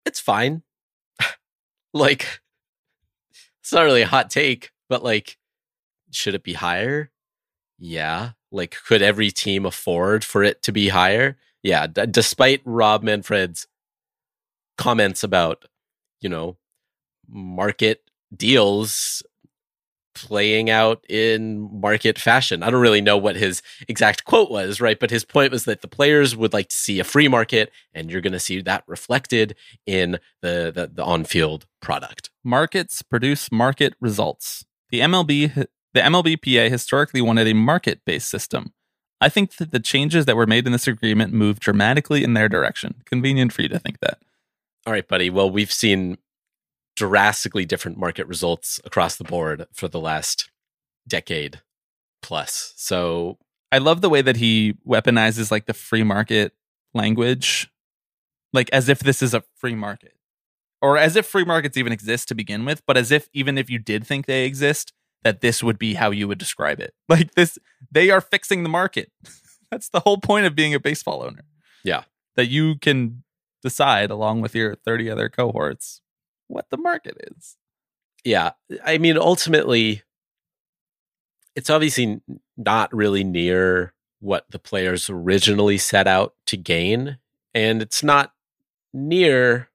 it's 0.05 0.19
fine. 0.19 0.63
like 1.93 2.41
it's 3.61 3.71
not 3.71 3.83
really 3.83 4.01
a 4.01 4.07
hot 4.07 4.29
take, 4.29 4.71
but 4.89 5.03
like 5.03 5.37
should 6.11 6.35
it 6.35 6.43
be 6.43 6.53
higher? 6.53 7.11
Yeah. 7.79 8.31
Like 8.51 8.75
could 8.85 9.01
every 9.01 9.31
team 9.31 9.65
afford 9.65 10.23
for 10.23 10.43
it 10.43 10.61
to 10.63 10.71
be 10.71 10.89
higher? 10.89 11.37
Yeah, 11.63 11.87
d- 11.87 12.05
despite 12.05 12.61
Rob 12.65 13.03
Manfred's 13.03 13.67
comments 14.77 15.23
about, 15.23 15.65
you 16.23 16.29
know, 16.29 16.57
market 17.27 18.09
deals 18.35 19.21
playing 20.15 20.69
out 20.69 21.03
in 21.09 21.69
market 21.79 22.19
fashion. 22.19 22.63
I 22.63 22.69
don't 22.69 22.81
really 22.81 23.01
know 23.01 23.17
what 23.17 23.35
his 23.35 23.61
exact 23.87 24.25
quote 24.25 24.51
was, 24.51 24.79
right? 24.79 24.99
But 24.99 25.09
his 25.09 25.25
point 25.25 25.51
was 25.51 25.65
that 25.65 25.81
the 25.81 25.87
players 25.87 26.35
would 26.35 26.53
like 26.53 26.69
to 26.69 26.75
see 26.75 26.99
a 26.99 27.03
free 27.03 27.27
market 27.27 27.71
and 27.93 28.11
you're 28.11 28.21
going 28.21 28.33
to 28.33 28.39
see 28.39 28.61
that 28.61 28.83
reflected 28.87 29.55
in 29.85 30.19
the 30.41 30.71
the, 30.73 30.91
the 30.93 31.03
on-field 31.03 31.65
product. 31.81 32.29
Markets 32.43 33.01
produce 33.01 33.51
market 33.51 33.95
results. 33.99 34.65
The 34.89 34.99
MLB 34.99 35.67
the 35.93 35.99
MLBPA 35.99 36.69
historically 36.69 37.21
wanted 37.21 37.47
a 37.47 37.53
market-based 37.53 38.27
system. 38.27 38.73
I 39.21 39.29
think 39.29 39.57
that 39.57 39.71
the 39.71 39.79
changes 39.79 40.25
that 40.25 40.35
were 40.35 40.47
made 40.47 40.65
in 40.65 40.71
this 40.71 40.87
agreement 40.87 41.33
move 41.33 41.59
dramatically 41.59 42.23
in 42.23 42.33
their 42.33 42.49
direction. 42.49 43.03
Convenient 43.05 43.53
for 43.53 43.61
you 43.61 43.69
to 43.69 43.79
think 43.79 43.99
that. 43.99 44.19
All 44.85 44.93
right, 44.93 45.07
buddy. 45.07 45.29
Well, 45.29 45.49
we've 45.49 45.71
seen 45.71 46.17
drastically 46.95 47.65
different 47.65 47.97
market 47.97 48.27
results 48.27 48.79
across 48.83 49.15
the 49.15 49.23
board 49.23 49.65
for 49.73 49.87
the 49.87 49.99
last 49.99 50.51
decade 51.07 51.61
plus. 52.21 52.73
So, 52.77 53.37
I 53.71 53.79
love 53.79 54.01
the 54.01 54.09
way 54.09 54.21
that 54.21 54.35
he 54.35 54.75
weaponizes 54.87 55.49
like 55.49 55.65
the 55.65 55.73
free 55.73 56.03
market 56.03 56.53
language, 56.93 57.71
like 58.51 58.69
as 58.71 58.87
if 58.87 58.99
this 58.99 59.23
is 59.23 59.33
a 59.33 59.43
free 59.55 59.73
market, 59.73 60.13
or 60.79 60.97
as 60.97 61.15
if 61.15 61.25
free 61.25 61.43
markets 61.43 61.75
even 61.75 61.91
exist 61.91 62.27
to 62.27 62.35
begin 62.35 62.65
with, 62.65 62.85
but 62.85 62.97
as 62.97 63.09
if 63.09 63.29
even 63.33 63.57
if 63.57 63.71
you 63.71 63.79
did 63.79 64.05
think 64.05 64.27
they 64.27 64.45
exist, 64.45 64.93
that 65.23 65.41
this 65.41 65.63
would 65.63 65.79
be 65.79 65.95
how 65.95 66.11
you 66.11 66.27
would 66.27 66.37
describe 66.37 66.79
it. 66.79 66.93
Like 67.09 67.33
this, 67.35 67.57
they 67.91 68.09
are 68.09 68.21
fixing 68.21 68.63
the 68.63 68.69
market. 68.69 69.11
That's 69.71 69.89
the 69.89 70.01
whole 70.01 70.17
point 70.17 70.45
of 70.45 70.55
being 70.55 70.73
a 70.73 70.79
baseball 70.79 71.23
owner. 71.23 71.43
Yeah. 71.83 72.03
That 72.35 72.49
you 72.49 72.75
can 72.77 73.23
decide 73.63 74.11
along 74.11 74.41
with 74.41 74.53
your 74.53 74.75
30 74.75 75.09
other 75.09 75.29
cohorts 75.29 76.01
what 76.47 76.69
the 76.69 76.77
market 76.77 77.17
is. 77.31 77.57
yeah, 78.23 78.51
I 78.85 78.97
mean, 78.99 79.17
ultimately, 79.17 80.03
it's 81.55 81.69
obviously 81.69 82.21
not 82.57 82.93
really 82.93 83.23
near 83.23 83.93
what 84.19 84.45
the 84.49 84.59
players 84.59 85.09
originally 85.09 85.77
set 85.77 86.07
out 86.07 86.33
to 86.47 86.57
gain. 86.57 87.17
And 87.53 87.81
it's 87.81 88.03
not 88.03 88.33
near 88.93 89.69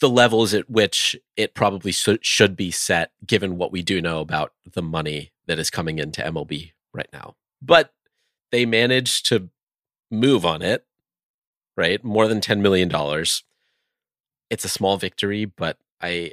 the 0.00 0.08
levels 0.08 0.54
at 0.54 0.68
which 0.70 1.16
it 1.36 1.54
probably 1.54 1.90
should 1.92 2.24
should 2.24 2.56
be 2.56 2.70
set, 2.70 3.10
given 3.26 3.56
what 3.56 3.72
we 3.72 3.82
do 3.82 4.00
know 4.00 4.20
about 4.20 4.52
the 4.70 4.82
money 4.82 5.32
that 5.46 5.58
is 5.58 5.70
coming 5.70 5.98
into 5.98 6.22
MLB 6.22 6.72
right 6.92 7.08
now. 7.12 7.34
But 7.60 7.92
they 8.52 8.64
managed 8.64 9.26
to 9.26 9.48
move 10.10 10.44
on 10.44 10.62
it, 10.62 10.86
right? 11.78 12.02
More 12.02 12.26
than 12.26 12.40
$10 12.40 12.58
million. 12.58 12.90
It's 14.50 14.64
a 14.64 14.68
small 14.68 14.98
victory, 14.98 15.44
but 15.44 15.78
I 16.02 16.32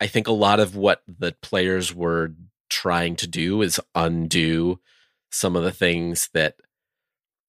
I 0.00 0.08
think 0.08 0.26
a 0.26 0.32
lot 0.32 0.60
of 0.60 0.76
what 0.76 1.02
the 1.06 1.32
players 1.40 1.94
were 1.94 2.32
trying 2.68 3.16
to 3.16 3.26
do 3.26 3.62
is 3.62 3.80
undo 3.94 4.80
some 5.30 5.56
of 5.56 5.62
the 5.62 5.72
things 5.72 6.28
that 6.34 6.56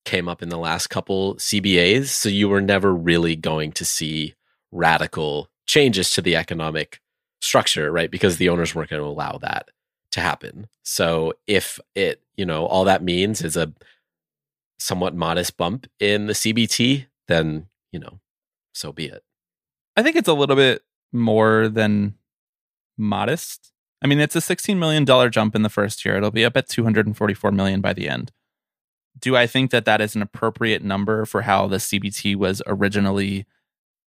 came 0.06 0.30
up 0.30 0.42
in 0.42 0.48
the 0.48 0.58
last 0.58 0.88
couple 0.88 1.36
CBAs. 1.36 2.06
So 2.06 2.30
you 2.30 2.48
were 2.48 2.62
never 2.62 2.94
really 2.94 3.36
going 3.36 3.74
to 3.74 3.84
see 3.84 4.36
radical 4.72 5.50
changes 5.66 6.12
to 6.12 6.22
the 6.22 6.38
economic 6.38 7.02
structure, 7.42 7.92
right? 7.92 8.10
Because 8.10 8.38
the 8.38 8.50
owners 8.50 8.74
weren't 8.74 8.90
going 8.90 9.02
to 9.02 9.08
allow 9.08 9.38
that 9.40 9.70
to 10.12 10.22
happen. 10.22 10.68
So 10.84 11.34
if 11.48 11.80
it, 11.96 12.22
you 12.38 12.46
know, 12.46 12.66
all 12.66 12.86
that 12.86 13.04
means 13.04 13.42
is 13.42 13.58
a 13.58 13.74
somewhat 14.80 15.16
modest 15.16 15.58
bump 15.58 15.88
in 16.00 16.28
the 16.28 16.34
CBT, 16.34 17.08
then, 17.28 17.68
you 17.92 18.00
know, 18.00 18.20
so 18.74 18.92
be 18.92 19.06
it. 19.06 19.24
I 19.96 20.04
think 20.04 20.16
it's 20.16 20.28
a 20.28 20.34
little 20.34 20.56
bit 20.56 20.84
more 21.12 21.68
than 21.68 22.16
modest. 22.98 23.72
I 24.02 24.08
mean, 24.08 24.20
it's 24.20 24.36
a 24.36 24.40
$16 24.40 24.78
million 24.78 25.06
jump 25.32 25.56
in 25.56 25.64
the 25.64 25.70
first 25.70 26.06
year. 26.06 26.18
It'll 26.18 26.32
be 26.32 26.46
up 26.46 26.58
at 26.58 26.70
244 26.70 27.52
million 27.52 27.82
by 27.82 27.94
the 27.94 28.08
end. 28.08 28.32
Do 29.20 29.36
I 29.36 29.48
think 29.48 29.72
that 29.72 29.86
that 29.86 30.02
is 30.02 30.16
an 30.16 30.22
appropriate 30.22 30.84
number 30.84 31.26
for 31.26 31.42
how 31.42 31.68
the 31.68 31.78
CBT 31.78 32.36
was 32.36 32.62
originally 32.68 33.48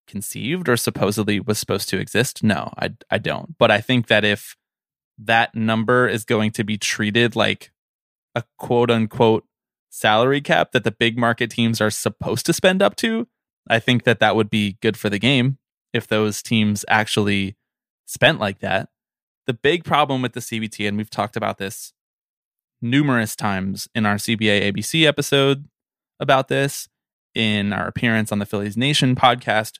conceived 0.08 0.70
or 0.70 0.78
supposedly 0.78 1.40
was 1.40 1.58
supposed 1.58 1.90
to 1.90 2.00
exist? 2.00 2.44
No, 2.44 2.72
I, 2.78 2.92
I 3.10 3.18
don't. 3.18 3.58
But 3.58 3.72
I 3.72 3.82
think 3.82 4.08
that 4.08 4.24
if 4.24 4.56
that 5.18 5.56
number 5.56 6.08
is 6.08 6.24
going 6.26 6.52
to 6.52 6.64
be 6.64 6.78
treated 6.78 7.36
like 7.36 7.72
a 8.36 8.44
quote 8.58 8.92
unquote 8.92 9.46
salary 9.90 10.42
cap 10.42 10.72
that 10.72 10.84
the 10.84 10.92
big 10.92 11.18
market 11.18 11.50
teams 11.50 11.82
are 11.82 11.90
supposed 11.90 12.46
to 12.46 12.54
spend 12.54 12.82
up 12.82 12.96
to, 12.98 13.28
I 13.70 13.80
think 13.80 14.04
that 14.04 14.20
that 14.20 14.36
would 14.36 14.50
be 14.50 14.78
good 14.82 14.98
for 14.98 15.10
the 15.10 15.20
game 15.20 15.58
if 15.94 16.08
those 16.08 16.42
teams 16.42 16.86
actually 16.88 17.56
spent 18.06 18.40
like 18.40 18.60
that. 18.60 18.90
The 19.48 19.54
big 19.54 19.84
problem 19.84 20.22
with 20.22 20.34
the 20.34 20.40
CBT, 20.40 20.88
and 20.88 20.98
we've 20.98 21.10
talked 21.10 21.36
about 21.36 21.58
this 21.58 21.94
numerous 22.82 23.36
times 23.36 23.88
in 23.94 24.06
our 24.06 24.16
CBA 24.16 24.72
ABC 24.72 25.06
episode 25.06 25.66
about 26.20 26.48
this, 26.48 26.88
in 27.36 27.74
our 27.74 27.88
appearance 27.88 28.32
on 28.32 28.40
the 28.40 28.46
Phillies 28.46 28.78
Nation 28.78 29.16
podcast, 29.16 29.80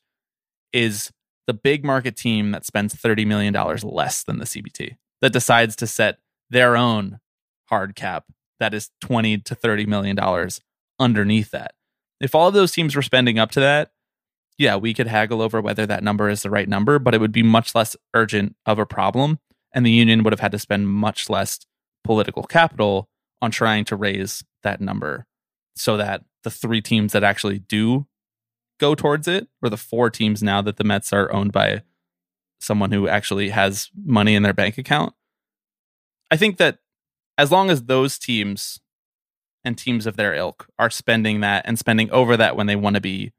is 0.72 1.12
the 1.48 1.54
big 1.54 1.84
market 1.84 2.16
team 2.16 2.52
that 2.52 2.66
spends 2.66 2.94
$30 2.94 3.26
million 3.26 3.54
less 3.84 4.24
than 4.24 4.38
the 4.38 4.46
CBT 4.46 4.98
that 5.22 5.34
decides 5.34 5.76
to 5.78 5.88
set 5.88 6.20
their 6.50 6.78
own 6.78 7.20
hard 7.66 7.96
cap 7.96 8.26
that 8.60 8.74
is 8.74 8.90
20 9.02 9.40
to 9.40 9.56
30 9.56 9.86
million 9.86 10.16
dollars 10.16 10.62
underneath 11.00 11.52
that. 11.52 11.74
If 12.20 12.36
all 12.36 12.50
of 12.50 12.54
those 12.54 12.72
teams 12.72 12.96
were 12.96 13.02
spending 13.02 13.40
up 13.40 13.52
to 13.52 13.60
that, 13.60 13.92
yeah, 14.58 14.76
we 14.76 14.94
could 14.94 15.08
haggle 15.08 15.42
over 15.42 15.62
whether 15.62 15.86
that 15.86 16.04
number 16.04 16.30
is 16.30 16.44
the 16.44 16.50
right 16.50 16.68
number, 16.68 17.00
but 17.00 17.16
it 17.16 17.22
would 17.22 17.32
be 17.32 17.44
much 17.44 17.74
less 17.74 17.96
urgent 18.14 18.56
of 18.66 18.78
a 18.78 18.86
problem 18.86 19.40
and 19.74 19.86
the 19.86 19.92
union 19.92 20.24
would 20.24 20.34
have 20.34 20.40
had 20.40 20.52
to 20.52 20.60
spend 20.60 20.90
much 20.90 21.30
less 21.30 21.60
political 22.04 22.44
capital 22.44 23.10
on 23.42 23.52
trying 23.52 23.86
to 23.86 23.96
raise 23.96 24.44
that 24.64 24.82
number 24.82 25.26
so 25.76 25.98
that 25.98 26.24
the 26.44 26.52
three 26.52 26.82
teams 26.82 27.14
that 27.14 27.24
actually 27.24 27.60
do 27.60 28.08
go 28.80 28.96
towards 28.96 29.28
it, 29.28 29.48
or 29.62 29.70
the 29.70 29.78
four 29.78 30.10
teams 30.10 30.42
now 30.42 30.62
that 30.62 30.78
the 30.78 30.84
Mets 30.84 31.12
are 31.12 31.32
owned 31.34 31.52
by 31.52 31.84
someone 32.62 32.92
who 32.92 33.08
actually 33.08 33.50
has 33.50 33.90
money 34.06 34.36
in 34.36 34.44
their 34.44 34.54
bank 34.54 34.78
account. 34.78 35.14
I 36.32 36.38
think 36.38 36.58
that 36.58 36.80
as 37.40 37.54
long 37.54 37.72
as 37.72 37.84
those 37.84 38.20
teams 38.20 38.82
and 39.64 39.78
teams 39.78 40.06
of 40.06 40.18
their 40.18 40.34
ilk 40.34 40.68
are 40.78 40.90
spending 40.90 41.40
that 41.40 41.66
and 41.66 41.80
spending 41.80 42.12
over 42.12 42.36
that 42.36 42.58
when 42.58 42.68
they 42.68 42.76
want 42.76 42.96
to 42.96 43.02
be 43.02 43.32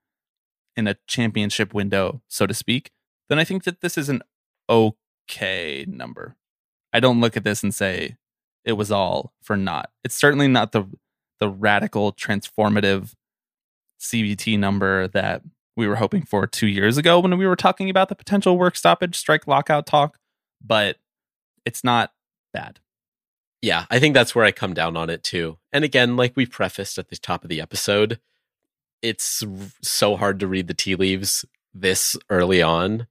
in 0.74 0.88
a 0.88 0.96
championship 1.06 1.74
window, 1.74 2.22
so 2.26 2.46
to 2.46 2.54
speak, 2.54 2.92
then 3.28 3.38
I 3.38 3.44
think 3.44 3.64
that 3.64 3.82
this 3.82 3.98
is 3.98 4.08
an 4.08 4.22
okay 4.70 5.84
number. 5.86 6.36
I 6.94 7.00
don't 7.00 7.20
look 7.20 7.36
at 7.36 7.44
this 7.44 7.62
and 7.62 7.74
say 7.74 8.16
it 8.64 8.72
was 8.72 8.90
all 8.90 9.34
for 9.42 9.54
naught. 9.54 9.90
It's 10.02 10.16
certainly 10.16 10.48
not 10.48 10.72
the 10.72 10.86
the 11.38 11.50
radical 11.50 12.12
transformative 12.12 13.12
CBT 14.00 14.58
number 14.58 15.08
that 15.08 15.42
we 15.76 15.86
were 15.86 15.96
hoping 15.96 16.22
for 16.22 16.46
two 16.46 16.68
years 16.68 16.96
ago 16.96 17.20
when 17.20 17.36
we 17.36 17.46
were 17.46 17.56
talking 17.56 17.90
about 17.90 18.08
the 18.08 18.14
potential 18.14 18.56
work 18.56 18.76
stoppage, 18.76 19.16
strike 19.16 19.46
lockout 19.46 19.84
talk, 19.84 20.18
but 20.64 20.96
it's 21.66 21.84
not 21.84 22.12
bad. 22.54 22.80
Yeah, 23.62 23.84
I 23.90 23.98
think 23.98 24.14
that's 24.14 24.34
where 24.34 24.44
I 24.44 24.52
come 24.52 24.72
down 24.72 24.96
on 24.96 25.10
it 25.10 25.22
too. 25.22 25.58
And 25.72 25.84
again, 25.84 26.16
like 26.16 26.34
we 26.34 26.46
prefaced 26.46 26.98
at 26.98 27.08
the 27.08 27.16
top 27.16 27.44
of 27.44 27.50
the 27.50 27.60
episode, 27.60 28.18
it's 29.02 29.42
so 29.82 30.16
hard 30.16 30.40
to 30.40 30.46
read 30.46 30.66
the 30.66 30.74
tea 30.74 30.94
leaves 30.94 31.44
this 31.74 32.16
early 32.28 32.62
on 32.62 33.06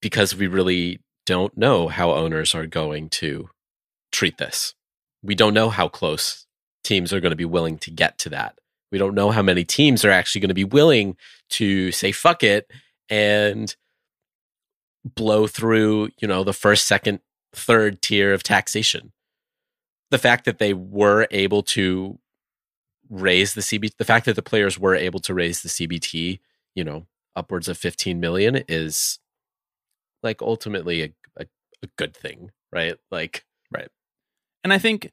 because 0.00 0.34
we 0.34 0.46
really 0.46 1.00
don't 1.26 1.56
know 1.56 1.88
how 1.88 2.12
owners 2.12 2.54
are 2.54 2.66
going 2.66 3.08
to 3.08 3.50
treat 4.12 4.38
this. 4.38 4.74
We 5.22 5.34
don't 5.34 5.54
know 5.54 5.70
how 5.70 5.88
close 5.88 6.46
teams 6.82 7.12
are 7.12 7.20
going 7.20 7.30
to 7.30 7.36
be 7.36 7.44
willing 7.44 7.78
to 7.78 7.90
get 7.90 8.18
to 8.18 8.30
that. 8.30 8.58
We 8.90 8.98
don't 8.98 9.14
know 9.14 9.30
how 9.30 9.42
many 9.42 9.64
teams 9.64 10.04
are 10.04 10.10
actually 10.10 10.40
going 10.40 10.48
to 10.48 10.54
be 10.54 10.64
willing 10.64 11.16
to 11.50 11.92
say 11.92 12.12
fuck 12.12 12.42
it 12.42 12.70
and 13.08 13.74
blow 15.04 15.46
through, 15.46 16.10
you 16.20 16.26
know, 16.26 16.42
the 16.42 16.52
first, 16.52 16.86
second, 16.86 17.20
third 17.52 18.02
tier 18.02 18.32
of 18.32 18.42
taxation. 18.42 19.12
The 20.10 20.18
fact 20.18 20.44
that 20.44 20.58
they 20.58 20.74
were 20.74 21.26
able 21.30 21.62
to 21.62 22.18
raise 23.08 23.54
the 23.54 23.60
CBT, 23.60 23.96
the 23.96 24.04
fact 24.04 24.26
that 24.26 24.36
the 24.36 24.42
players 24.42 24.78
were 24.78 24.94
able 24.94 25.20
to 25.20 25.34
raise 25.34 25.62
the 25.62 25.68
CBT, 25.68 26.40
you 26.74 26.84
know, 26.84 27.06
upwards 27.36 27.68
of 27.68 27.78
15 27.78 28.18
million 28.20 28.62
is 28.68 29.18
like 30.22 30.42
ultimately 30.42 31.02
a, 31.02 31.12
a, 31.36 31.46
a 31.82 31.86
good 31.96 32.14
thing, 32.14 32.50
right? 32.72 32.96
Like, 33.10 33.44
right. 33.70 33.88
And 34.62 34.72
I 34.72 34.78
think 34.78 35.12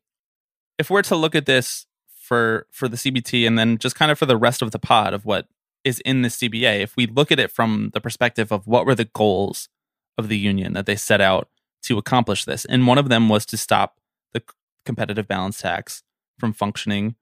if 0.78 0.90
we're 0.90 1.02
to 1.04 1.16
look 1.16 1.36
at 1.36 1.46
this 1.46 1.86
for 2.28 2.68
for 2.72 2.88
the 2.88 2.98
CBT 2.98 3.48
and 3.48 3.58
then 3.58 3.78
just 3.78 3.96
kind 3.96 4.12
of 4.12 4.20
for 4.20 4.26
the 4.26 4.38
rest 4.38 4.62
of 4.62 4.72
the 4.72 4.80
pod 4.80 5.14
of 5.14 5.26
what 5.26 5.48
is 5.84 6.02
in 6.02 6.22
the 6.22 6.30
CBA, 6.30 6.82
if 6.82 6.96
we 6.96 7.08
look 7.08 7.32
at 7.32 7.40
it 7.40 7.52
from 7.52 7.92
the 7.94 8.02
perspective 8.02 8.52
of 8.52 8.68
what 8.68 8.86
were 8.86 8.96
the 8.96 9.06
goals 9.06 9.70
of 10.18 10.28
the 10.28 10.38
union 10.38 10.74
that 10.74 10.86
they 10.86 10.96
set 10.96 11.22
out 11.22 11.50
to 11.84 11.98
accomplish 11.98 12.46
this, 12.46 12.66
and 12.66 12.86
one 12.86 12.98
of 12.98 13.10
them 13.10 13.30
was 13.30 13.46
to 13.46 13.58
stop 13.58 14.00
the 14.34 14.44
competitive 14.88 15.28
balance 15.28 15.62
tax 15.62 16.02
from 16.40 16.52
functioning 16.52 17.16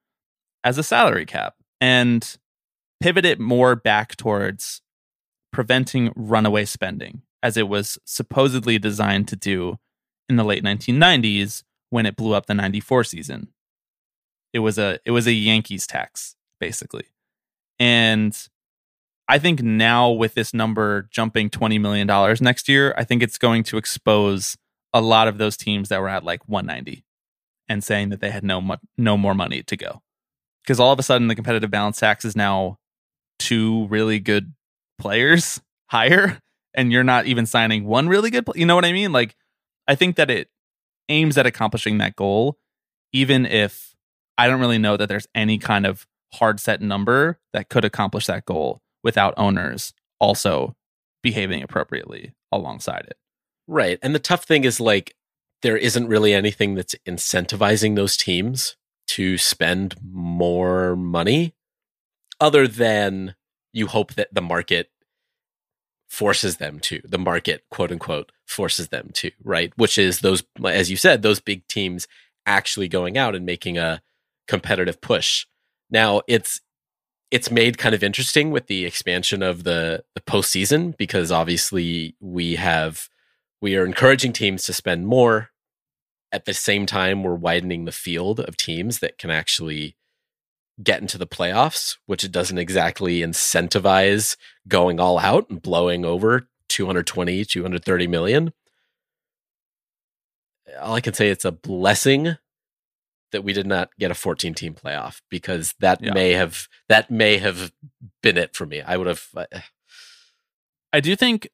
as 0.63 0.77
a 0.77 0.83
salary 0.83 1.25
cap 1.25 1.55
and 1.81 2.37
pivot 3.01 3.25
it 3.25 3.39
more 3.39 3.75
back 3.75 4.15
towards 4.15 4.81
preventing 5.51 6.13
runaway 6.15 6.63
spending 6.63 7.21
as 7.43 7.57
it 7.57 7.67
was 7.67 7.97
supposedly 8.05 8.79
designed 8.79 9.27
to 9.27 9.35
do 9.35 9.77
in 10.29 10.37
the 10.37 10.43
late 10.43 10.63
1990s 10.63 11.63
when 11.89 12.05
it 12.05 12.15
blew 12.15 12.33
up 12.33 12.45
the 12.45 12.53
94 12.53 13.03
season 13.03 13.49
it 14.55 14.59
was 14.59 14.77
a 14.79 14.99
it 15.03 15.11
was 15.11 15.27
a 15.27 15.33
Yankees 15.33 15.85
tax 15.85 16.35
basically. 16.59 17.05
And 17.77 18.35
I 19.27 19.39
think 19.39 19.61
now 19.61 20.11
with 20.11 20.33
this 20.33 20.53
number 20.53 21.09
jumping 21.11 21.49
20 21.49 21.77
million 21.79 22.07
dollars 22.07 22.41
next 22.41 22.69
year, 22.69 22.93
I 22.97 23.03
think 23.03 23.21
it's 23.21 23.37
going 23.37 23.63
to 23.63 23.77
expose 23.77 24.55
a 24.93 25.01
lot 25.01 25.27
of 25.27 25.37
those 25.37 25.57
teams 25.57 25.89
that 25.89 25.99
were 25.99 26.07
at 26.07 26.23
like 26.23 26.47
190 26.47 27.03
and 27.67 27.83
saying 27.83 28.09
that 28.09 28.21
they 28.21 28.31
had 28.31 28.43
no 28.43 28.61
mu- 28.61 28.75
no 28.97 29.17
more 29.17 29.33
money 29.33 29.63
to 29.63 29.77
go. 29.77 30.01
Because 30.63 30.79
all 30.79 30.91
of 30.91 30.99
a 30.99 31.03
sudden 31.03 31.27
the 31.27 31.35
competitive 31.35 31.71
balance 31.71 31.99
tax 31.99 32.25
is 32.25 32.35
now 32.35 32.77
two 33.39 33.87
really 33.87 34.19
good 34.19 34.53
players 34.99 35.61
higher 35.89 36.39
and 36.73 36.91
you're 36.91 37.03
not 37.03 37.25
even 37.25 37.45
signing 37.45 37.85
one 37.85 38.07
really 38.07 38.29
good 38.29 38.47
you 38.55 38.65
know 38.65 38.75
what 38.75 38.85
I 38.85 38.91
mean? 38.91 39.11
Like 39.11 39.35
I 39.87 39.95
think 39.95 40.15
that 40.15 40.31
it 40.31 40.49
aims 41.09 41.37
at 41.37 41.45
accomplishing 41.45 41.99
that 41.99 42.15
goal 42.15 42.57
even 43.13 43.45
if 43.45 43.95
I 44.37 44.47
don't 44.47 44.59
really 44.59 44.77
know 44.77 44.97
that 44.97 45.07
there's 45.07 45.27
any 45.33 45.57
kind 45.57 45.85
of 45.85 46.07
hard 46.33 46.59
set 46.59 46.81
number 46.81 47.39
that 47.53 47.69
could 47.69 47.85
accomplish 47.85 48.25
that 48.25 48.45
goal 48.45 48.81
without 49.03 49.33
owners 49.37 49.93
also 50.19 50.75
behaving 51.23 51.63
appropriately 51.63 52.33
alongside 52.51 53.05
it. 53.07 53.17
Right. 53.67 53.97
And 54.01 54.13
the 54.13 54.19
tough 54.19 54.43
thing 54.43 54.63
is 54.63 54.79
like 54.79 55.15
there 55.65 55.77
isn't 55.77 56.07
really 56.07 56.33
anything 56.33 56.75
that's 56.75 56.95
incentivizing 57.07 57.95
those 57.95 58.15
teams 58.15 58.75
to 59.07 59.37
spend 59.37 59.95
more 60.03 60.95
money 60.95 61.53
other 62.39 62.67
than 62.67 63.35
you 63.73 63.87
hope 63.87 64.13
that 64.13 64.33
the 64.33 64.41
market 64.41 64.89
forces 66.07 66.57
them 66.57 66.79
to 66.79 67.01
the 67.03 67.17
market 67.17 67.63
quote 67.69 67.91
unquote 67.91 68.31
forces 68.45 68.89
them 68.89 69.09
to 69.13 69.31
right 69.43 69.73
which 69.75 69.97
is 69.97 70.19
those 70.19 70.43
as 70.63 70.89
you 70.89 70.95
said 70.95 71.21
those 71.21 71.39
big 71.39 71.67
teams 71.67 72.07
actually 72.45 72.87
going 72.87 73.17
out 73.17 73.35
and 73.35 73.45
making 73.45 73.77
a 73.77 74.01
competitive 74.47 75.01
push. 75.01 75.45
Now 75.89 76.21
it's 76.27 76.61
it's 77.31 77.51
made 77.51 77.77
kind 77.77 77.95
of 77.95 78.03
interesting 78.03 78.51
with 78.51 78.67
the 78.67 78.85
expansion 78.85 79.41
of 79.41 79.63
the 79.63 80.03
the 80.13 80.21
postseason 80.21 80.95
because 80.97 81.31
obviously 81.31 82.15
we 82.19 82.55
have 82.55 83.09
we 83.61 83.75
are 83.75 83.85
encouraging 83.85 84.33
teams 84.33 84.63
to 84.63 84.73
spend 84.73 85.07
more. 85.07 85.49
At 86.35 86.43
the 86.43 86.53
same 86.53 86.85
time, 86.85 87.23
we're 87.23 87.33
widening 87.33 87.85
the 87.85 87.93
field 87.93 88.41
of 88.41 88.57
teams 88.57 88.99
that 88.99 89.17
can 89.17 89.31
actually 89.31 89.95
get 90.83 90.99
into 90.99 91.17
the 91.17 91.25
playoffs, 91.25 91.95
which 92.07 92.25
it 92.25 92.31
doesn't 92.33 92.57
exactly 92.57 93.21
incentivize 93.21 94.35
going 94.67 94.99
all 94.99 95.17
out 95.17 95.49
and 95.49 95.61
blowing 95.61 96.03
over 96.03 96.49
220, 96.67 97.45
230 97.45 98.07
million. 98.07 98.51
All 100.81 100.95
I 100.95 100.99
can 100.99 101.13
say 101.13 101.29
it's 101.29 101.45
a 101.45 101.53
blessing 101.53 102.35
that 103.31 103.45
we 103.45 103.53
did 103.53 103.65
not 103.65 103.91
get 103.97 104.11
a 104.11 104.13
14 104.13 104.53
team 104.53 104.73
playoff 104.73 105.21
because 105.29 105.73
that 105.79 106.03
yeah. 106.03 106.13
may 106.13 106.33
have 106.33 106.67
that 106.89 107.09
may 107.09 107.37
have 107.37 107.71
been 108.21 108.37
it 108.37 108.57
for 108.57 108.65
me. 108.65 108.81
I 108.81 108.97
would 108.97 109.07
have. 109.07 109.23
Uh, 109.33 109.45
I 110.91 110.99
do 110.99 111.15
think 111.15 111.47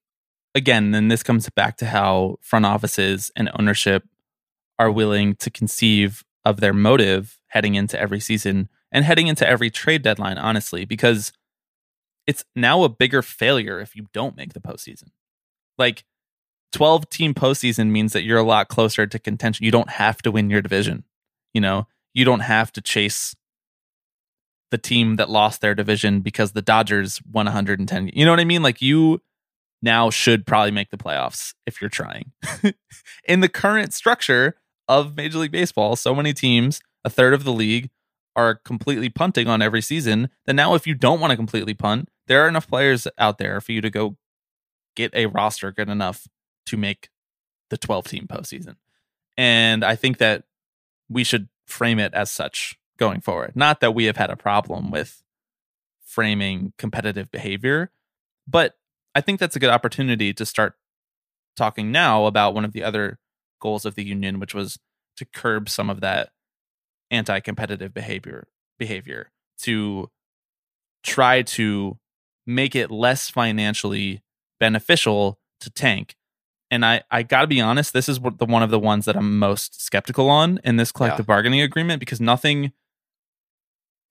again, 0.55 0.89
then 0.89 1.07
this 1.07 1.21
comes 1.21 1.47
back 1.51 1.77
to 1.77 1.85
how 1.85 2.37
front 2.41 2.65
offices 2.65 3.29
and 3.35 3.51
ownership 3.59 4.05
are 4.81 4.91
willing 4.91 5.35
to 5.35 5.51
conceive 5.51 6.23
of 6.43 6.59
their 6.59 6.73
motive 6.73 7.37
heading 7.49 7.75
into 7.75 7.99
every 7.99 8.19
season 8.19 8.67
and 8.91 9.05
heading 9.05 9.27
into 9.27 9.47
every 9.47 9.69
trade 9.69 10.01
deadline, 10.01 10.39
honestly, 10.39 10.85
because 10.85 11.31
it's 12.25 12.43
now 12.55 12.81
a 12.81 12.89
bigger 12.89 13.21
failure 13.21 13.79
if 13.79 13.95
you 13.95 14.07
don't 14.11 14.35
make 14.35 14.53
the 14.53 14.59
postseason. 14.59 15.09
Like 15.77 16.03
12 16.71 17.09
team 17.09 17.35
postseason 17.35 17.91
means 17.91 18.13
that 18.13 18.23
you're 18.23 18.39
a 18.39 18.43
lot 18.43 18.69
closer 18.69 19.05
to 19.05 19.19
contention. 19.19 19.65
You 19.65 19.71
don't 19.71 19.91
have 19.91 20.23
to 20.23 20.31
win 20.31 20.49
your 20.49 20.63
division. 20.63 21.03
You 21.53 21.61
know, 21.61 21.87
you 22.15 22.25
don't 22.25 22.39
have 22.39 22.71
to 22.73 22.81
chase 22.81 23.35
the 24.71 24.79
team 24.79 25.17
that 25.17 25.29
lost 25.29 25.61
their 25.61 25.75
division 25.75 26.21
because 26.21 26.53
the 26.53 26.61
Dodgers 26.63 27.21
won 27.31 27.45
110. 27.45 28.09
You 28.13 28.25
know 28.25 28.31
what 28.31 28.39
I 28.39 28.45
mean? 28.45 28.63
Like 28.63 28.81
you 28.81 29.21
now 29.83 30.09
should 30.09 30.47
probably 30.47 30.71
make 30.71 30.89
the 30.89 30.97
playoffs 30.97 31.53
if 31.67 31.81
you're 31.81 31.89
trying. 31.89 32.31
In 33.27 33.41
the 33.41 33.49
current 33.49 33.93
structure 33.93 34.55
of 34.91 35.15
Major 35.15 35.38
League 35.38 35.54
Baseball, 35.54 35.95
so 35.95 36.13
many 36.13 36.34
teams, 36.34 36.82
a 37.06 37.10
third 37.10 37.34
of 37.34 37.45
the 37.45 37.54
league, 37.54 37.89
are 38.36 38.56
completely 38.56 39.08
punting 39.08 39.47
on 39.47 39.62
every 39.62 39.82
season. 39.82 40.30
Then 40.45 40.58
now, 40.58 40.75
if 40.75 40.86
you 40.86 40.93
don't 40.93 41.21
want 41.21 41.32
to 41.32 41.38
completely 41.38 41.73
punt, 41.73 42.10
there 42.27 42.43
are 42.43 42.49
enough 42.49 42.67
players 42.67 43.08
out 43.17 43.38
there 43.38 43.62
for 43.62 43.71
you 43.71 43.80
to 43.80 43.89
go 43.89 44.17
get 44.97 45.13
a 45.15 45.27
roster 45.27 45.71
good 45.71 45.88
enough 45.88 46.27
to 46.65 46.75
make 46.75 47.10
the 47.69 47.77
12 47.77 48.06
team 48.06 48.27
postseason. 48.27 48.75
And 49.38 49.86
I 49.86 49.95
think 49.95 50.17
that 50.17 50.43
we 51.10 51.23
should 51.23 51.47
frame 51.65 51.97
it 51.97 52.13
as 52.13 52.30
such 52.30 52.77
going 52.97 53.21
forward. 53.21 53.54
Not 53.56 53.80
that 53.80 53.95
we 53.95 54.06
have 54.06 54.17
had 54.17 54.30
a 54.30 54.36
problem 54.36 54.91
with 54.91 55.23
framing 56.04 56.73
competitive 56.77 57.32
behavior, 57.32 57.91
but 58.45 58.75
I 59.15 59.21
think 59.21 59.39
that's 59.39 59.56
a 59.56 59.60
good 59.60 59.69
opportunity 59.69 60.34
to 60.34 60.45
start 60.45 60.75
talking 61.56 61.93
now 61.93 62.25
about 62.25 62.54
one 62.54 62.65
of 62.65 62.73
the 62.73 62.84
other 62.84 63.19
goals 63.62 63.86
of 63.86 63.95
the 63.95 64.04
union, 64.04 64.39
which 64.39 64.54
was 64.54 64.78
to 65.17 65.26
curb 65.26 65.69
some 65.69 65.89
of 65.89 66.02
that 66.02 66.30
anti-competitive 67.10 67.93
behavior 67.93 68.47
behavior 68.80 69.32
to 69.60 70.10
try 71.04 71.41
to 71.41 71.97
make 72.45 72.76
it 72.76 72.89
less 72.89 73.30
financially 73.30 74.21
beneficial 74.60 75.39
to 75.60 75.69
tank. 75.69 76.15
And 76.69 76.86
I, 76.86 77.04
I 77.12 77.24
got 77.24 77.41
to 77.41 77.47
be 77.47 77.60
honest, 77.62 77.93
this 77.93 78.08
is 78.08 78.19
the 78.19 78.45
one 78.45 78.63
of 78.63 78.71
the 78.71 78.80
ones 78.80 79.06
that 79.06 79.17
I'm 79.17 79.38
most 79.38 79.82
skeptical 79.82 80.30
on 80.30 80.60
in 80.63 80.78
this 80.78 80.91
collective 80.91 81.26
yeah. 81.26 81.34
bargaining 81.34 81.62
agreement 81.62 82.00
because 82.00 82.21
nothing 82.21 82.71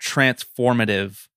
transformative 0.01 1.29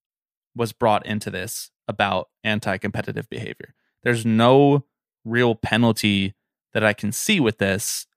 was 0.55 0.73
brought 0.73 1.05
into 1.05 1.29
this 1.29 1.71
about 1.87 2.29
anti 2.43 2.77
competitive 2.77 3.29
behavior. 3.29 3.73
There's 4.03 4.25
no 4.25 4.85
real 5.25 5.55
penalty 5.55 6.35
that 6.73 6.83
I 6.83 6.93
can 6.93 7.11
see 7.11 7.39
with 7.39 7.57
this 7.57 8.07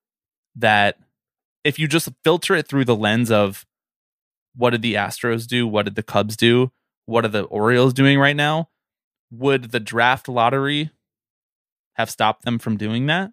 that 0.54 0.98
if 1.64 1.78
you 1.78 1.88
just 1.88 2.08
filter 2.24 2.54
it 2.54 2.68
through 2.68 2.84
the 2.84 2.96
lens 2.96 3.30
of 3.30 3.66
what 4.54 4.70
did 4.70 4.82
the 4.82 4.94
Astros 4.94 5.46
do? 5.46 5.66
What 5.66 5.84
did 5.84 5.94
the 5.94 6.02
Cubs 6.02 6.36
do? 6.36 6.72
What 7.04 7.24
are 7.24 7.28
the 7.28 7.42
Orioles 7.42 7.92
doing 7.92 8.18
right 8.18 8.36
now? 8.36 8.70
Would 9.30 9.70
the 9.70 9.80
draft 9.80 10.28
lottery 10.28 10.90
have 11.94 12.10
stopped 12.10 12.44
them 12.44 12.58
from 12.58 12.76
doing 12.76 13.06
that? 13.06 13.32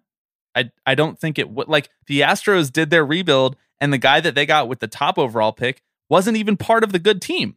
I 0.54 0.70
I 0.86 0.94
don't 0.94 1.18
think 1.18 1.38
it 1.38 1.50
would 1.50 1.68
like 1.68 1.88
the 2.06 2.20
Astros 2.20 2.72
did 2.72 2.90
their 2.90 3.04
rebuild 3.04 3.56
and 3.80 3.92
the 3.92 3.98
guy 3.98 4.20
that 4.20 4.34
they 4.34 4.46
got 4.46 4.68
with 4.68 4.80
the 4.80 4.88
top 4.88 5.18
overall 5.18 5.52
pick 5.52 5.82
wasn't 6.08 6.36
even 6.36 6.56
part 6.56 6.84
of 6.84 6.92
the 6.92 6.98
good 6.98 7.20
team. 7.22 7.56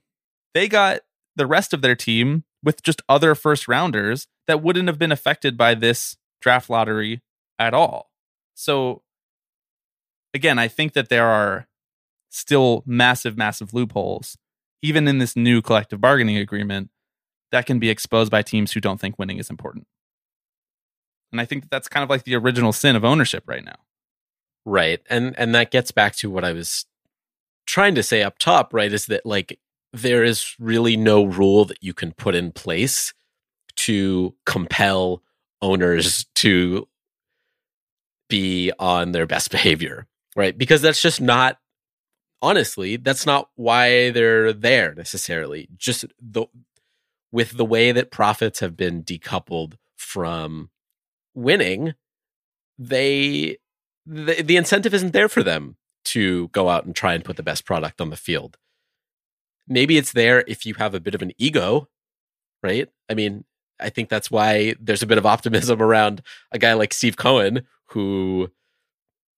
They 0.53 0.67
got 0.67 1.01
the 1.35 1.45
rest 1.45 1.73
of 1.73 1.81
their 1.81 1.95
team 1.95 2.43
with 2.63 2.81
just 2.81 3.01
other 3.07 3.35
first 3.35 3.67
rounders 3.67 4.27
that 4.47 4.63
wouldn't 4.63 4.87
have 4.87 4.97
been 4.97 5.11
affected 5.11 5.57
by 5.57 5.75
this 5.75 6.17
draft 6.41 6.69
lottery 6.69 7.21
at 7.59 7.73
all. 7.73 8.11
So 8.55 9.03
again, 10.33 10.59
I 10.59 10.67
think 10.67 10.93
that 10.93 11.09
there 11.09 11.27
are 11.27 11.67
still 12.29 12.83
massive, 12.85 13.37
massive 13.37 13.73
loopholes, 13.73 14.37
even 14.81 15.07
in 15.07 15.17
this 15.17 15.35
new 15.35 15.61
collective 15.61 16.01
bargaining 16.01 16.37
agreement, 16.37 16.89
that 17.51 17.65
can 17.65 17.79
be 17.79 17.89
exposed 17.89 18.31
by 18.31 18.41
teams 18.41 18.71
who 18.71 18.79
don't 18.79 18.99
think 18.99 19.17
winning 19.17 19.39
is 19.39 19.49
important. 19.49 19.87
And 21.31 21.41
I 21.41 21.45
think 21.45 21.63
that 21.63 21.71
that's 21.71 21.87
kind 21.87 22.03
of 22.03 22.09
like 22.09 22.23
the 22.23 22.35
original 22.35 22.73
sin 22.73 22.95
of 22.95 23.03
ownership 23.03 23.43
right 23.47 23.63
now. 23.63 23.77
Right. 24.65 25.01
And 25.09 25.37
and 25.37 25.55
that 25.55 25.71
gets 25.71 25.91
back 25.91 26.15
to 26.17 26.29
what 26.29 26.43
I 26.43 26.51
was 26.51 26.85
trying 27.65 27.95
to 27.95 28.03
say 28.03 28.23
up 28.23 28.37
top, 28.37 28.73
right, 28.73 28.91
is 28.91 29.05
that 29.07 29.25
like 29.25 29.59
there 29.93 30.23
is 30.23 30.55
really 30.59 30.97
no 30.97 31.23
rule 31.23 31.65
that 31.65 31.81
you 31.81 31.93
can 31.93 32.11
put 32.11 32.35
in 32.35 32.51
place 32.51 33.13
to 33.77 34.35
compel 34.45 35.21
owners 35.61 36.25
to 36.35 36.87
be 38.29 38.71
on 38.79 39.11
their 39.11 39.25
best 39.25 39.51
behavior, 39.51 40.07
right? 40.35 40.57
Because 40.57 40.81
that's 40.81 41.01
just 41.01 41.21
not 41.21 41.57
honestly, 42.41 42.97
that's 42.97 43.25
not 43.25 43.49
why 43.55 44.11
they're 44.11 44.53
there 44.53 44.93
necessarily. 44.93 45.67
Just 45.77 46.05
the 46.21 46.45
with 47.31 47.57
the 47.57 47.65
way 47.65 47.91
that 47.91 48.11
profits 48.11 48.59
have 48.61 48.77
been 48.77 49.03
decoupled 49.03 49.73
from 49.95 50.69
winning, 51.33 51.93
they 52.77 53.57
the, 54.05 54.41
the 54.41 54.57
incentive 54.57 54.93
isn't 54.93 55.13
there 55.13 55.29
for 55.29 55.43
them 55.43 55.75
to 56.05 56.47
go 56.49 56.69
out 56.69 56.85
and 56.85 56.95
try 56.95 57.13
and 57.13 57.25
put 57.25 57.35
the 57.35 57.43
best 57.43 57.65
product 57.65 57.99
on 57.99 58.09
the 58.09 58.15
field 58.15 58.57
maybe 59.67 59.97
it's 59.97 60.13
there 60.13 60.43
if 60.47 60.65
you 60.65 60.73
have 60.75 60.93
a 60.93 60.99
bit 60.99 61.15
of 61.15 61.21
an 61.21 61.31
ego, 61.37 61.87
right? 62.63 62.89
I 63.09 63.13
mean, 63.13 63.43
I 63.79 63.89
think 63.89 64.09
that's 64.09 64.31
why 64.31 64.75
there's 64.79 65.03
a 65.03 65.07
bit 65.07 65.17
of 65.17 65.25
optimism 65.25 65.81
around 65.83 66.21
a 66.51 66.59
guy 66.59 66.73
like 66.73 66.93
Steve 66.93 67.17
Cohen, 67.17 67.67
who 67.87 68.51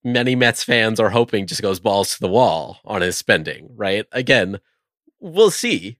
many 0.03 0.35
Mets 0.35 0.63
fans 0.63 0.99
are 0.99 1.09
hoping 1.09 1.47
just 1.47 1.61
goes 1.61 1.79
balls 1.79 2.13
to 2.13 2.19
the 2.19 2.29
wall 2.29 2.79
on 2.85 3.01
his 3.01 3.17
spending, 3.17 3.69
right? 3.75 4.05
Again, 4.11 4.59
we'll 5.19 5.51
see. 5.51 5.97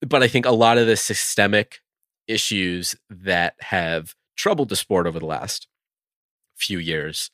But 0.00 0.22
I 0.22 0.28
think 0.28 0.46
a 0.46 0.52
lot 0.52 0.78
of 0.78 0.86
the 0.86 0.96
systemic 0.96 1.80
issues 2.26 2.94
that 3.10 3.54
have 3.60 4.14
troubled 4.36 4.68
the 4.68 4.76
sport 4.76 5.06
over 5.06 5.18
the 5.18 5.26
last 5.26 5.68
few 6.56 6.78
years 6.78 7.30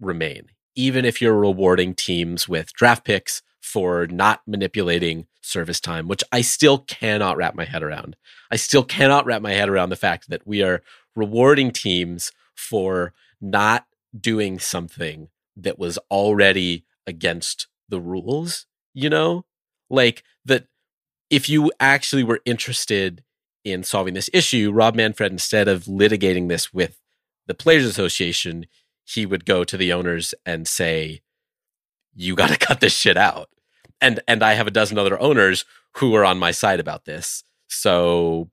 remain. 0.00 0.48
Even 0.74 1.04
if 1.04 1.22
you're 1.22 1.38
rewarding 1.38 1.94
teams 1.94 2.48
with 2.48 2.72
draft 2.74 3.04
picks 3.04 3.42
for 3.60 4.06
not 4.06 4.42
manipulating 4.46 5.26
service 5.40 5.80
time, 5.80 6.08
which 6.08 6.22
I 6.32 6.40
still 6.40 6.78
cannot 6.78 7.36
wrap 7.36 7.54
my 7.54 7.64
head 7.64 7.82
around. 7.82 8.16
I 8.50 8.56
still 8.56 8.82
cannot 8.82 9.26
wrap 9.26 9.42
my 9.42 9.52
head 9.52 9.68
around 9.68 9.90
the 9.90 9.96
fact 9.96 10.28
that 10.28 10.46
we 10.46 10.62
are 10.62 10.82
rewarding 11.14 11.70
teams 11.70 12.32
for 12.54 13.12
not 13.40 13.86
doing 14.18 14.58
something 14.58 15.28
that 15.56 15.78
was 15.78 15.98
already 16.10 16.84
against 17.06 17.68
the 17.88 18.00
rules, 18.00 18.66
you 18.94 19.08
know? 19.08 19.44
Like 19.88 20.22
that 20.44 20.66
if 21.30 21.48
you 21.48 21.72
actually 21.80 22.24
were 22.24 22.40
interested 22.44 23.22
in 23.64 23.82
solving 23.82 24.14
this 24.14 24.30
issue, 24.32 24.70
Rob 24.72 24.94
Manfred, 24.94 25.32
instead 25.32 25.68
of 25.68 25.84
litigating 25.84 26.48
this 26.48 26.72
with 26.72 27.00
the 27.46 27.54
Players 27.54 27.84
Association, 27.84 28.66
he 29.04 29.26
would 29.26 29.44
go 29.44 29.64
to 29.64 29.76
the 29.76 29.92
owners 29.92 30.34
and 30.44 30.66
say, 30.66 31.22
You 32.14 32.34
got 32.34 32.50
to 32.50 32.56
cut 32.66 32.80
this 32.80 32.94
shit 32.94 33.16
out 33.16 33.48
and 34.00 34.20
and 34.28 34.42
I 34.42 34.54
have 34.54 34.66
a 34.66 34.72
dozen 34.72 34.98
other 34.98 35.20
owners 35.20 35.64
who 35.96 36.14
are 36.14 36.24
on 36.24 36.38
my 36.38 36.50
side 36.50 36.80
about 36.80 37.04
this. 37.04 37.42
So, 37.68 38.50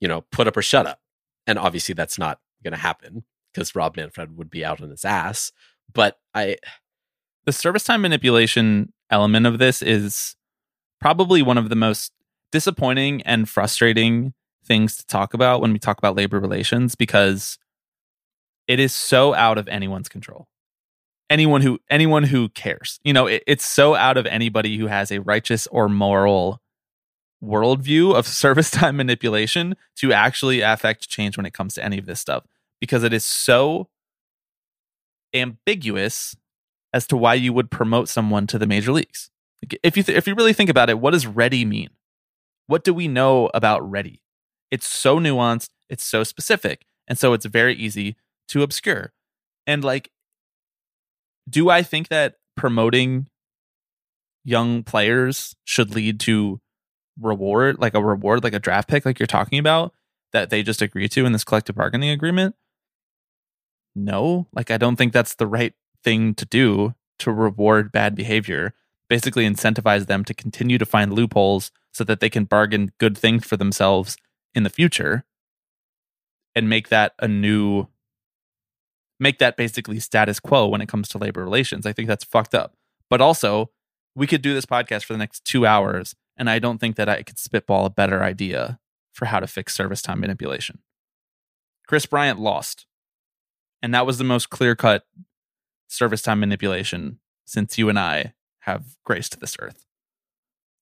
you 0.00 0.08
know, 0.08 0.22
put 0.22 0.46
up 0.46 0.56
or 0.56 0.62
shut 0.62 0.86
up. 0.86 1.00
And 1.46 1.58
obviously 1.58 1.94
that's 1.94 2.18
not 2.18 2.40
to 2.64 2.76
happen 2.76 3.24
because 3.54 3.74
Rob 3.74 3.96
Manfred 3.96 4.36
would 4.36 4.50
be 4.50 4.64
out 4.64 4.82
on 4.82 4.90
his 4.90 5.04
ass. 5.04 5.52
But 5.92 6.18
I 6.34 6.56
the 7.44 7.52
service 7.52 7.84
time 7.84 8.02
manipulation 8.02 8.92
element 9.10 9.46
of 9.46 9.58
this 9.58 9.80
is 9.80 10.36
probably 11.00 11.42
one 11.42 11.58
of 11.58 11.68
the 11.68 11.76
most 11.76 12.12
disappointing 12.50 13.22
and 13.22 13.48
frustrating 13.48 14.34
things 14.64 14.96
to 14.96 15.06
talk 15.06 15.34
about 15.34 15.60
when 15.60 15.72
we 15.72 15.78
talk 15.78 15.98
about 15.98 16.16
labor 16.16 16.40
relations 16.40 16.94
because 16.94 17.58
it 18.66 18.80
is 18.80 18.92
so 18.92 19.34
out 19.34 19.58
of 19.58 19.68
anyone's 19.68 20.08
control 20.08 20.48
anyone 21.30 21.62
who 21.62 21.78
anyone 21.90 22.22
who 22.22 22.48
cares. 22.50 23.00
You 23.02 23.12
know, 23.12 23.26
it, 23.26 23.42
it's 23.46 23.64
so 23.64 23.94
out 23.94 24.16
of 24.16 24.26
anybody 24.26 24.76
who 24.76 24.86
has 24.86 25.10
a 25.10 25.20
righteous 25.20 25.66
or 25.68 25.88
moral 25.88 26.60
worldview 27.42 28.14
of 28.14 28.26
service 28.42 28.70
time 28.70 28.96
manipulation 28.96 29.76
to 29.96 30.12
actually 30.12 30.60
affect 30.60 31.08
change 31.08 31.36
when 31.36 31.46
it 31.46 31.52
comes 31.52 31.74
to 31.74 31.84
any 31.84 31.98
of 31.98 32.06
this 32.06 32.20
stuff 32.20 32.44
because 32.84 33.02
it 33.02 33.14
is 33.14 33.24
so 33.24 33.88
ambiguous 35.32 36.36
as 36.92 37.06
to 37.06 37.16
why 37.16 37.32
you 37.32 37.50
would 37.54 37.70
promote 37.70 38.10
someone 38.10 38.46
to 38.46 38.58
the 38.58 38.66
major 38.66 38.92
leagues. 38.92 39.30
If 39.82 39.96
you 39.96 40.02
th- 40.02 40.18
if 40.18 40.26
you 40.26 40.34
really 40.34 40.52
think 40.52 40.68
about 40.68 40.90
it, 40.90 41.00
what 41.00 41.12
does 41.12 41.26
ready 41.26 41.64
mean? 41.64 41.88
What 42.66 42.84
do 42.84 42.92
we 42.92 43.08
know 43.08 43.50
about 43.54 43.88
ready? 43.90 44.20
It's 44.70 44.86
so 44.86 45.18
nuanced, 45.18 45.70
it's 45.88 46.04
so 46.04 46.24
specific, 46.24 46.84
and 47.08 47.18
so 47.18 47.32
it's 47.32 47.46
very 47.46 47.74
easy 47.74 48.16
to 48.48 48.62
obscure. 48.62 49.14
And 49.66 49.82
like 49.82 50.10
do 51.48 51.70
I 51.70 51.82
think 51.82 52.08
that 52.08 52.34
promoting 52.54 53.28
young 54.44 54.82
players 54.82 55.56
should 55.64 55.94
lead 55.94 56.20
to 56.20 56.60
reward, 57.18 57.78
like 57.78 57.94
a 57.94 58.04
reward, 58.04 58.44
like 58.44 58.54
a 58.54 58.58
draft 58.58 58.88
pick, 58.88 59.06
like 59.06 59.18
you're 59.18 59.26
talking 59.26 59.58
about, 59.58 59.94
that 60.32 60.50
they 60.50 60.62
just 60.62 60.82
agree 60.82 61.08
to 61.08 61.24
in 61.24 61.32
this 61.32 61.44
collective 61.44 61.76
bargaining 61.76 62.10
agreement? 62.10 62.54
No, 63.94 64.46
like 64.52 64.70
I 64.70 64.78
don't 64.78 64.96
think 64.96 65.12
that's 65.12 65.34
the 65.34 65.46
right 65.46 65.74
thing 66.02 66.34
to 66.34 66.44
do 66.44 66.94
to 67.20 67.32
reward 67.32 67.92
bad 67.92 68.14
behavior. 68.14 68.74
Basically, 69.08 69.48
incentivize 69.48 70.06
them 70.06 70.24
to 70.24 70.34
continue 70.34 70.78
to 70.78 70.86
find 70.86 71.12
loopholes 71.12 71.70
so 71.92 72.04
that 72.04 72.20
they 72.20 72.30
can 72.30 72.44
bargain 72.44 72.92
good 72.98 73.16
things 73.16 73.44
for 73.44 73.56
themselves 73.56 74.16
in 74.54 74.62
the 74.62 74.70
future 74.70 75.24
and 76.54 76.68
make 76.68 76.88
that 76.88 77.12
a 77.18 77.28
new 77.28 77.86
make 79.20 79.38
that 79.38 79.56
basically 79.56 80.00
status 80.00 80.40
quo 80.40 80.66
when 80.66 80.80
it 80.80 80.88
comes 80.88 81.08
to 81.08 81.18
labor 81.18 81.42
relations. 81.42 81.86
I 81.86 81.92
think 81.92 82.08
that's 82.08 82.24
fucked 82.24 82.54
up. 82.54 82.74
But 83.08 83.20
also, 83.20 83.70
we 84.14 84.26
could 84.26 84.42
do 84.42 84.54
this 84.54 84.66
podcast 84.66 85.04
for 85.04 85.12
the 85.12 85.18
next 85.18 85.44
two 85.44 85.66
hours, 85.66 86.14
and 86.36 86.50
I 86.50 86.58
don't 86.58 86.78
think 86.78 86.96
that 86.96 87.08
I 87.08 87.22
could 87.22 87.38
spitball 87.38 87.86
a 87.86 87.90
better 87.90 88.22
idea 88.22 88.78
for 89.12 89.26
how 89.26 89.40
to 89.40 89.46
fix 89.46 89.74
service 89.74 90.02
time 90.02 90.20
manipulation. 90.20 90.80
Kris 91.86 92.06
Bryant 92.06 92.40
lost. 92.40 92.86
And 93.84 93.92
that 93.92 94.06
was 94.06 94.16
the 94.16 94.24
most 94.24 94.48
clear 94.48 94.74
cut 94.74 95.04
service 95.88 96.22
time 96.22 96.40
manipulation 96.40 97.18
since 97.44 97.76
you 97.76 97.90
and 97.90 97.98
I 97.98 98.32
have 98.60 98.96
graced 99.04 99.38
this 99.40 99.58
earth. 99.60 99.84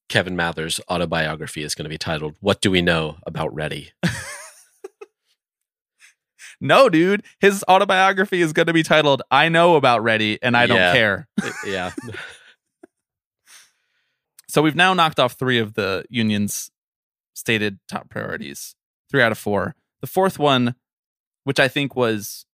Kevin 0.08 0.36
Mather's 0.36 0.80
autobiography 0.88 1.64
is 1.64 1.74
going 1.74 1.84
to 1.84 1.90
be 1.90 1.98
titled 1.98 2.36
"What 2.38 2.60
Do 2.60 2.70
We 2.70 2.80
Know 2.80 3.16
About 3.26 3.52
Reddy?" 3.52 3.90
no, 6.60 6.88
dude, 6.88 7.24
his 7.40 7.64
autobiography 7.68 8.40
is 8.40 8.52
going 8.52 8.68
to 8.68 8.72
be 8.72 8.84
titled 8.84 9.22
"I 9.32 9.48
Know 9.48 9.74
About 9.74 10.04
Reddy 10.04 10.40
and 10.40 10.56
I 10.56 10.66
Yeah. 10.66 10.68
Don't 10.68 10.94
Care." 10.94 11.28
yeah, 11.66 11.90
So 14.48 14.62
we've 14.62 14.76
now 14.76 14.94
knocked 14.94 15.18
off 15.18 15.32
three 15.32 15.58
of 15.58 15.74
the 15.74 16.04
union's 16.08 16.70
stated 17.34 17.80
top 17.88 18.10
priorities, 18.10 18.76
three 19.10 19.22
out 19.22 19.32
of 19.32 19.38
four. 19.38 19.74
The 20.02 20.06
fourth 20.06 20.38
one, 20.38 20.76
which 21.42 21.58
I 21.58 21.66
think 21.66 21.96
was 21.96 22.46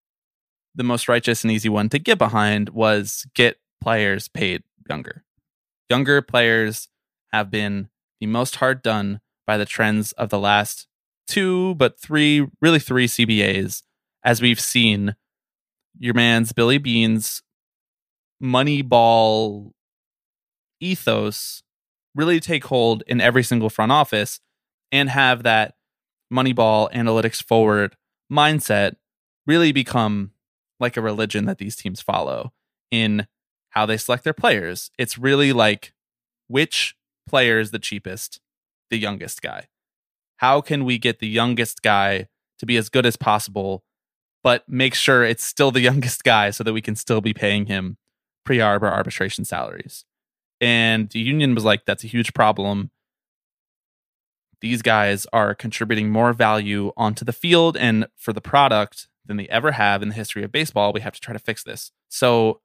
the 0.77 0.83
most 0.83 1.09
righteous 1.09 1.43
and 1.43 1.51
easy 1.51 1.69
one 1.69 1.89
to 1.89 1.99
get 1.99 2.17
behind, 2.17 2.69
was 2.69 3.25
get 3.35 3.57
players 3.81 4.27
paid 4.27 4.63
younger. 4.89 5.23
Younger 5.89 6.21
players 6.21 6.87
have 7.33 7.51
been 7.51 7.89
the 8.19 8.27
most 8.27 8.57
hard 8.57 8.81
done 8.81 9.19
by 9.45 9.57
the 9.57 9.65
trends 9.65 10.11
of 10.13 10.29
the 10.29 10.39
last 10.39 10.87
two, 11.27 11.75
but 11.75 11.99
three, 11.99 12.47
really 12.61 12.79
three 12.79 13.07
CBAs, 13.07 13.83
as 14.23 14.41
we've 14.41 14.59
seen 14.59 15.15
your 15.99 16.13
man's 16.13 16.51
Billy 16.53 16.77
Beane's 16.77 17.41
Moneyball 18.41 19.71
ethos 20.79 21.63
really 22.13 22.39
take 22.39 22.65
hold 22.65 23.03
in 23.07 23.19
every 23.19 23.43
single 23.43 23.69
front 23.69 23.91
office 23.91 24.39
and 24.91 25.09
have 25.09 25.43
that 25.43 25.75
Moneyball 26.31 26.91
analytics 26.93 27.43
forward 27.43 27.95
mindset 28.31 28.95
really 29.45 29.71
become 29.71 30.31
like 30.79 30.97
a 30.97 31.01
religion 31.01 31.45
that 31.45 31.57
these 31.57 31.75
teams 31.75 32.01
follow 32.01 32.53
in 32.91 33.27
how 33.69 33.85
they 33.85 33.97
select 33.97 34.23
their 34.23 34.33
players. 34.33 34.91
It's 34.97 35.17
really 35.17 35.53
like 35.53 35.93
which 36.47 36.95
player 37.27 37.59
is 37.59 37.71
the 37.71 37.79
cheapest, 37.79 38.39
the 38.89 38.97
youngest 38.97 39.41
guy. 39.41 39.67
How 40.37 40.61
can 40.61 40.85
we 40.85 40.97
get 40.97 41.19
the 41.19 41.27
youngest 41.27 41.81
guy 41.81 42.27
to 42.59 42.65
be 42.65 42.77
as 42.77 42.89
good 42.89 43.05
as 43.05 43.15
possible, 43.15 43.83
but 44.43 44.67
make 44.67 44.93
sure 44.93 45.23
it's 45.23 45.43
still 45.43 45.71
the 45.71 45.81
youngest 45.89 46.23
guy 46.23 46.49
so 46.51 46.63
that 46.63 46.73
we 46.73 46.81
can 46.81 46.95
still 46.95 47.21
be 47.21 47.33
paying 47.33 47.65
him 47.65 47.97
pre 48.45 48.57
arb 48.57 48.81
or 48.81 48.91
arbitration 48.91 49.45
salaries? 49.45 50.05
And 50.59 51.09
the 51.09 51.19
union 51.19 51.53
was 51.53 51.65
like, 51.65 51.85
that's 51.85 52.03
a 52.03 52.07
huge 52.07 52.33
problem. 52.33 52.91
These 54.59 54.81
guys 54.81 55.27
are 55.31 55.53
contributing 55.53 56.09
more 56.09 56.33
value 56.33 56.91
onto 56.97 57.23
the 57.23 57.33
field 57.33 57.77
and 57.77 58.07
for 58.15 58.33
the 58.33 58.41
product 58.41 59.07
than 59.27 59.37
they 59.37 59.47
ever 59.47 59.71
have 59.73 60.01
in 60.01 60.09
the 60.09 60.15
history 60.15 60.43
of 60.43 60.51
baseball. 60.51 60.93
We 60.93 61.01
have 61.01 61.13
to 61.13 61.21
try 61.21 61.33
to 61.33 61.39
fix 61.39 61.63
this. 61.63 61.91
So 62.09 62.61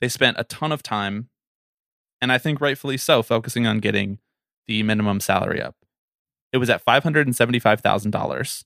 they 0.00 0.08
spent 0.08 0.38
a 0.38 0.44
ton 0.44 0.72
of 0.72 0.82
time, 0.82 1.28
and 2.20 2.32
I 2.32 2.38
think 2.38 2.60
rightfully 2.60 2.96
so, 2.96 3.22
focusing 3.22 3.66
on 3.66 3.78
getting 3.78 4.18
the 4.66 4.82
minimum 4.82 5.20
salary 5.20 5.60
up. 5.60 5.76
It 6.52 6.58
was 6.58 6.70
at 6.70 6.84
$575,000 6.84 8.64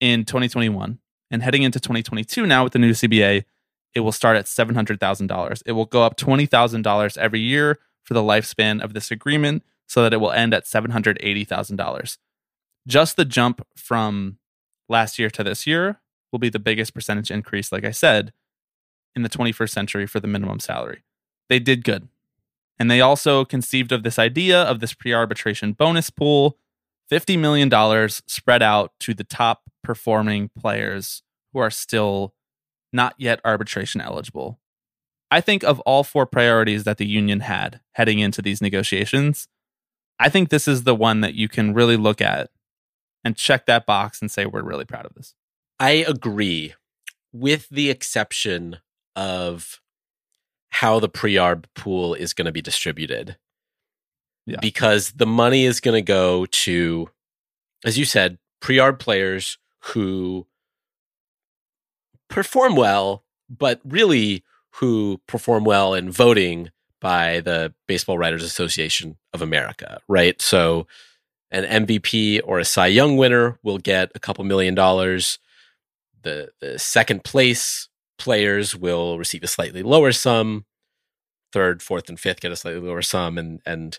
in 0.00 0.24
2021. 0.24 0.98
And 1.30 1.42
heading 1.42 1.62
into 1.62 1.78
2022 1.78 2.46
now 2.46 2.64
with 2.64 2.72
the 2.72 2.78
new 2.78 2.92
CBA, 2.92 3.44
it 3.94 4.00
will 4.00 4.12
start 4.12 4.36
at 4.36 4.46
$700,000. 4.46 5.62
It 5.66 5.72
will 5.72 5.84
go 5.84 6.02
up 6.02 6.16
$20,000 6.16 7.18
every 7.18 7.40
year 7.40 7.78
for 8.02 8.14
the 8.14 8.22
lifespan 8.22 8.82
of 8.82 8.94
this 8.94 9.10
agreement 9.10 9.62
so 9.86 10.02
that 10.02 10.14
it 10.14 10.18
will 10.18 10.32
end 10.32 10.54
at 10.54 10.64
$780,000. 10.64 12.18
Just 12.86 13.16
the 13.16 13.24
jump 13.24 13.66
from 13.76 14.38
last 14.88 15.18
year 15.18 15.28
to 15.30 15.44
this 15.44 15.66
year 15.66 16.00
will 16.32 16.38
be 16.38 16.48
the 16.48 16.58
biggest 16.58 16.94
percentage 16.94 17.30
increase, 17.30 17.72
like 17.72 17.84
I 17.84 17.90
said, 17.90 18.32
in 19.14 19.22
the 19.22 19.28
21st 19.28 19.70
century 19.70 20.06
for 20.06 20.20
the 20.20 20.28
minimum 20.28 20.60
salary. 20.60 21.02
They 21.48 21.58
did 21.58 21.84
good. 21.84 22.08
And 22.78 22.90
they 22.90 23.00
also 23.00 23.44
conceived 23.44 23.90
of 23.90 24.02
this 24.02 24.18
idea 24.18 24.62
of 24.62 24.80
this 24.80 24.94
pre 24.94 25.12
arbitration 25.12 25.72
bonus 25.72 26.10
pool 26.10 26.58
$50 27.10 27.38
million 27.38 27.70
spread 28.26 28.62
out 28.62 28.92
to 29.00 29.14
the 29.14 29.24
top 29.24 29.62
performing 29.82 30.50
players 30.58 31.22
who 31.52 31.58
are 31.58 31.70
still 31.70 32.34
not 32.92 33.14
yet 33.18 33.40
arbitration 33.44 34.00
eligible. 34.00 34.58
I 35.30 35.40
think 35.40 35.62
of 35.62 35.80
all 35.80 36.04
four 36.04 36.26
priorities 36.26 36.84
that 36.84 36.98
the 36.98 37.06
union 37.06 37.40
had 37.40 37.80
heading 37.92 38.18
into 38.18 38.42
these 38.42 38.62
negotiations, 38.62 39.48
I 40.18 40.28
think 40.28 40.48
this 40.48 40.66
is 40.66 40.84
the 40.84 40.94
one 40.94 41.20
that 41.20 41.34
you 41.34 41.48
can 41.48 41.74
really 41.74 41.96
look 41.96 42.20
at 42.20 42.50
and 43.24 43.36
check 43.36 43.66
that 43.66 43.86
box 43.86 44.20
and 44.20 44.30
say, 44.30 44.46
we're 44.46 44.62
really 44.62 44.84
proud 44.84 45.06
of 45.06 45.14
this. 45.14 45.34
I 45.80 45.90
agree, 45.90 46.74
with 47.32 47.68
the 47.68 47.90
exception 47.90 48.78
of 49.14 49.80
how 50.70 51.00
the 51.00 51.08
pre-arb 51.08 51.64
pool 51.74 52.14
is 52.14 52.34
going 52.34 52.46
to 52.46 52.52
be 52.52 52.62
distributed. 52.62 53.36
Yeah. 54.46 54.58
Because 54.60 55.12
the 55.12 55.26
money 55.26 55.64
is 55.64 55.80
going 55.80 55.94
to 55.94 56.02
go 56.02 56.46
to, 56.46 57.10
as 57.84 57.98
you 57.98 58.04
said, 58.04 58.38
pre-arb 58.60 58.98
players 58.98 59.58
who 59.80 60.46
perform 62.28 62.76
well, 62.76 63.24
but 63.48 63.80
really 63.84 64.42
who 64.76 65.20
perform 65.26 65.64
well 65.64 65.94
in 65.94 66.10
voting 66.10 66.70
by 67.00 67.40
the 67.40 67.74
Baseball 67.86 68.18
Writers 68.18 68.42
Association 68.42 69.16
of 69.32 69.42
America, 69.42 70.00
right? 70.08 70.40
So 70.40 70.86
an 71.50 71.86
MVP 71.86 72.40
or 72.44 72.58
a 72.58 72.64
Cy 72.64 72.88
Young 72.88 73.16
winner 73.16 73.58
will 73.62 73.78
get 73.78 74.10
a 74.14 74.18
couple 74.18 74.44
million 74.44 74.74
dollars. 74.74 75.38
The 76.22 76.50
the 76.60 76.78
second 76.78 77.24
place 77.24 77.88
players 78.18 78.74
will 78.74 79.18
receive 79.18 79.42
a 79.42 79.46
slightly 79.48 79.82
lower 79.82 80.12
sum. 80.12 80.64
Third, 81.52 81.82
fourth, 81.82 82.08
and 82.08 82.18
fifth 82.20 82.40
get 82.40 82.52
a 82.52 82.56
slightly 82.56 82.80
lower 82.80 83.02
sum, 83.02 83.38
and 83.38 83.60
and 83.64 83.98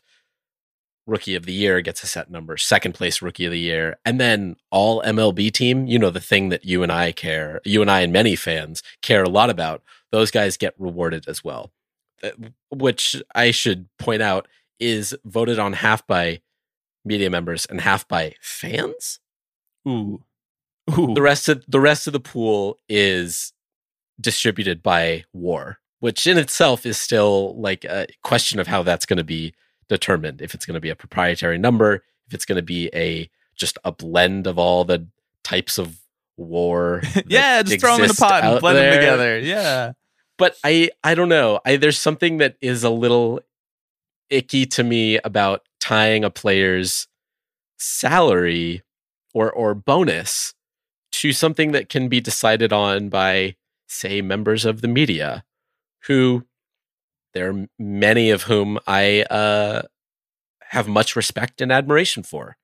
rookie 1.07 1.33
of 1.35 1.45
the 1.45 1.53
year 1.53 1.81
gets 1.81 2.03
a 2.03 2.07
set 2.07 2.29
number. 2.29 2.55
Second 2.57 2.93
place 2.93 3.21
rookie 3.21 3.45
of 3.45 3.51
the 3.51 3.59
year, 3.59 3.97
and 4.05 4.19
then 4.19 4.55
all 4.69 5.01
MLB 5.01 5.51
team. 5.51 5.87
You 5.87 5.97
know 5.97 6.11
the 6.11 6.19
thing 6.19 6.49
that 6.49 6.65
you 6.65 6.83
and 6.83 6.91
I 6.91 7.11
care, 7.11 7.61
you 7.65 7.81
and 7.81 7.89
I 7.89 8.01
and 8.01 8.13
many 8.13 8.35
fans 8.35 8.83
care 9.01 9.23
a 9.23 9.29
lot 9.29 9.49
about. 9.49 9.81
Those 10.11 10.29
guys 10.31 10.57
get 10.57 10.73
rewarded 10.77 11.27
as 11.27 11.43
well, 11.43 11.71
Uh, 12.21 12.31
which 12.71 13.21
I 13.33 13.51
should 13.51 13.87
point 13.97 14.21
out 14.21 14.47
is 14.79 15.15
voted 15.25 15.59
on 15.59 15.73
half 15.73 16.05
by 16.07 16.41
media 17.05 17.29
members 17.29 17.65
and 17.65 17.81
half 17.81 18.07
by 18.07 18.35
fans. 18.41 19.19
Ooh. 19.87 20.23
Ooh. 20.97 21.13
The 21.13 21.21
rest 21.21 21.49
of 21.49 21.63
the 21.67 21.79
rest 21.79 22.07
of 22.07 22.13
the 22.13 22.19
pool 22.19 22.77
is 22.87 23.53
distributed 24.19 24.81
by 24.81 25.25
war, 25.33 25.79
which 25.99 26.27
in 26.27 26.37
itself 26.37 26.85
is 26.85 26.97
still 26.97 27.59
like 27.59 27.85
a 27.85 28.07
question 28.23 28.59
of 28.59 28.67
how 28.67 28.83
that's 28.83 29.05
going 29.05 29.17
to 29.17 29.23
be 29.23 29.53
determined. 29.87 30.41
If 30.41 30.53
it's 30.53 30.65
going 30.65 30.75
to 30.75 30.81
be 30.81 30.89
a 30.89 30.95
proprietary 30.95 31.57
number, 31.57 32.03
if 32.27 32.33
it's 32.33 32.45
going 32.45 32.57
to 32.57 32.63
be 32.63 32.89
a 32.93 33.29
just 33.55 33.77
a 33.83 33.91
blend 33.91 34.47
of 34.47 34.57
all 34.57 34.85
the 34.85 35.07
types 35.43 35.77
of 35.77 35.99
war. 36.37 37.01
yeah, 37.27 37.61
just 37.61 37.81
throw 37.81 37.95
them 37.95 38.05
in 38.05 38.11
a 38.11 38.13
pot 38.13 38.43
and 38.43 38.59
blend 38.59 38.77
them 38.77 38.93
together. 38.93 39.39
Yeah. 39.39 39.93
But 40.37 40.55
I 40.63 40.89
I 41.03 41.15
don't 41.15 41.29
know. 41.29 41.59
I 41.65 41.75
there's 41.75 41.99
something 41.99 42.37
that 42.37 42.55
is 42.61 42.83
a 42.83 42.89
little 42.89 43.41
icky 44.29 44.65
to 44.65 44.83
me 44.83 45.17
about 45.19 45.63
tying 45.79 46.23
a 46.23 46.29
player's 46.29 47.07
salary 47.77 48.83
or 49.33 49.51
or 49.51 49.73
bonus 49.73 50.53
to 51.19 51.33
something 51.33 51.73
that 51.73 51.89
can 51.89 52.07
be 52.07 52.21
decided 52.21 52.71
on 52.71 53.09
by 53.09 53.55
say 53.87 54.21
members 54.21 54.63
of 54.63 54.81
the 54.81 54.87
media 54.87 55.43
who 56.05 56.45
there 57.33 57.49
are 57.51 57.67
many 57.77 58.29
of 58.29 58.43
whom 58.43 58.79
I 58.87 59.23
uh, 59.23 59.81
have 60.61 60.87
much 60.87 61.15
respect 61.15 61.59
and 61.59 61.71
admiration 61.71 62.23
for 62.23 62.55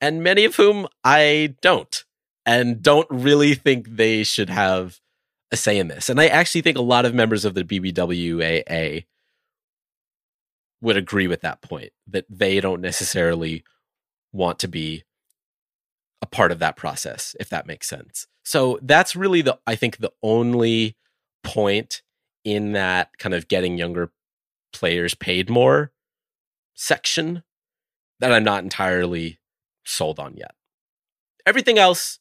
and 0.00 0.22
many 0.22 0.44
of 0.44 0.54
whom 0.54 0.86
I 1.02 1.56
don't 1.60 2.04
and 2.46 2.80
don't 2.80 3.08
really 3.10 3.54
think 3.54 3.88
they 3.88 4.22
should 4.22 4.48
have 4.48 5.00
a 5.50 5.56
say 5.56 5.78
in 5.78 5.88
this. 5.88 6.08
And 6.08 6.20
I 6.20 6.28
actually 6.28 6.60
think 6.60 6.78
a 6.78 6.82
lot 6.82 7.04
of 7.04 7.14
members 7.14 7.44
of 7.44 7.54
the 7.54 7.64
BBWAA 7.64 9.06
would 10.80 10.96
agree 10.96 11.26
with 11.26 11.40
that 11.40 11.62
point 11.62 11.90
that 12.06 12.26
they 12.30 12.60
don't 12.60 12.80
necessarily 12.80 13.64
want 14.32 14.60
to 14.60 14.68
be 14.68 15.02
a 16.20 16.26
part 16.26 16.52
of 16.52 16.58
that 16.58 16.76
process 16.76 17.36
if 17.38 17.48
that 17.48 17.66
makes 17.66 17.88
sense. 17.88 18.26
So 18.44 18.78
that's 18.82 19.14
really 19.14 19.42
the 19.42 19.58
I 19.66 19.74
think 19.74 19.98
the 19.98 20.12
only 20.22 20.96
point 21.44 22.02
in 22.44 22.72
that 22.72 23.10
kind 23.18 23.34
of 23.34 23.48
getting 23.48 23.78
younger 23.78 24.10
players 24.72 25.14
paid 25.14 25.50
more 25.50 25.92
section 26.74 27.42
that 28.20 28.32
I'm 28.32 28.44
not 28.44 28.62
entirely 28.62 29.38
sold 29.84 30.18
on 30.18 30.36
yet. 30.36 30.54
Everything 31.46 31.78
else 31.78 32.18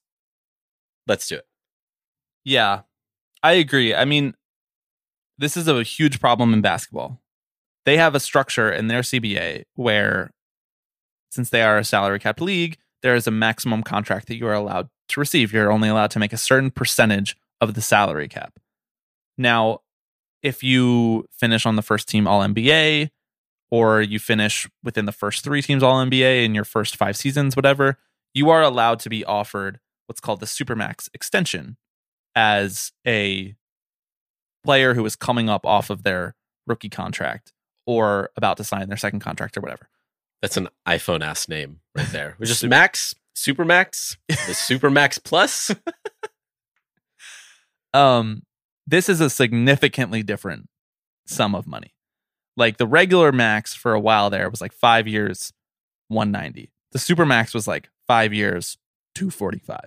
let's 1.07 1.27
do 1.27 1.35
it. 1.35 1.47
Yeah, 2.43 2.81
I 3.43 3.53
agree. 3.53 3.95
I 3.95 4.05
mean, 4.05 4.35
this 5.37 5.57
is 5.57 5.67
a 5.67 5.83
huge 5.83 6.19
problem 6.19 6.53
in 6.53 6.61
basketball. 6.61 7.21
They 7.85 7.97
have 7.97 8.15
a 8.15 8.19
structure 8.19 8.71
in 8.71 8.87
their 8.87 9.01
CBA 9.01 9.63
where, 9.75 10.31
since 11.29 11.49
they 11.49 11.61
are 11.61 11.77
a 11.77 11.83
salary 11.83 12.19
capped 12.19 12.41
league, 12.41 12.77
there 13.07 13.15
is 13.15 13.25
a 13.25 13.31
maximum 13.31 13.83
contract 13.83 14.27
that 14.27 14.35
you 14.35 14.45
are 14.45 14.53
allowed 14.53 14.89
to 15.07 15.21
receive. 15.21 15.53
You're 15.53 15.71
only 15.71 15.87
allowed 15.87 16.11
to 16.11 16.19
make 16.19 16.33
a 16.33 16.37
certain 16.37 16.69
percentage 16.69 17.37
of 17.61 17.73
the 17.73 17.81
salary 17.81 18.27
cap. 18.27 18.59
Now, 19.37 19.79
if 20.43 20.61
you 20.61 21.25
finish 21.31 21.65
on 21.65 21.77
the 21.77 21.81
first 21.81 22.09
team 22.09 22.27
All 22.27 22.41
NBA, 22.41 23.11
or 23.71 24.01
you 24.01 24.19
finish 24.19 24.69
within 24.83 25.05
the 25.05 25.13
first 25.13 25.41
three 25.41 25.61
teams 25.61 25.83
All 25.83 26.05
NBA 26.05 26.43
in 26.43 26.53
your 26.53 26.65
first 26.65 26.97
five 26.97 27.15
seasons, 27.15 27.55
whatever, 27.55 27.97
you 28.33 28.49
are 28.49 28.61
allowed 28.61 28.99
to 28.99 29.09
be 29.09 29.23
offered 29.23 29.79
what's 30.07 30.19
called 30.19 30.41
the 30.41 30.45
Supermax 30.45 31.07
extension 31.13 31.77
as 32.35 32.91
a 33.07 33.55
player 34.65 34.95
who 34.95 35.05
is 35.05 35.15
coming 35.15 35.47
up 35.47 35.65
off 35.65 35.89
of 35.89 36.03
their 36.03 36.35
rookie 36.67 36.89
contract 36.89 37.53
or 37.85 38.31
about 38.35 38.57
to 38.57 38.65
sign 38.65 38.89
their 38.89 38.97
second 38.97 39.21
contract 39.21 39.55
or 39.55 39.61
whatever. 39.61 39.87
That's 40.41 40.57
an 40.57 40.69
iPhone 40.87 41.21
ass 41.23 41.49
name 41.49 41.79
right 41.95 42.07
there. 42.11 42.35
We're 42.39 42.45
just 42.45 42.63
Max, 42.63 43.15
Supermax, 43.35 44.17
the 44.27 44.33
Supermax 44.35 45.23
Plus. 45.23 45.71
um, 47.93 48.43
this 48.85 49.09
is 49.09 49.19
a 49.19 49.29
significantly 49.29 50.23
different 50.23 50.67
sum 51.25 51.55
of 51.55 51.67
money. 51.67 51.93
Like 52.55 52.77
the 52.77 52.87
regular 52.87 53.31
max 53.31 53.73
for 53.73 53.93
a 53.93 53.99
while 53.99 54.29
there 54.29 54.49
was 54.49 54.61
like 54.61 54.73
five 54.73 55.07
years, 55.07 55.53
190. 56.07 56.71
The 56.91 56.99
super 56.99 57.25
max 57.25 57.53
was 57.53 57.67
like 57.67 57.89
five 58.07 58.33
years, 58.33 58.77
245. 59.15 59.79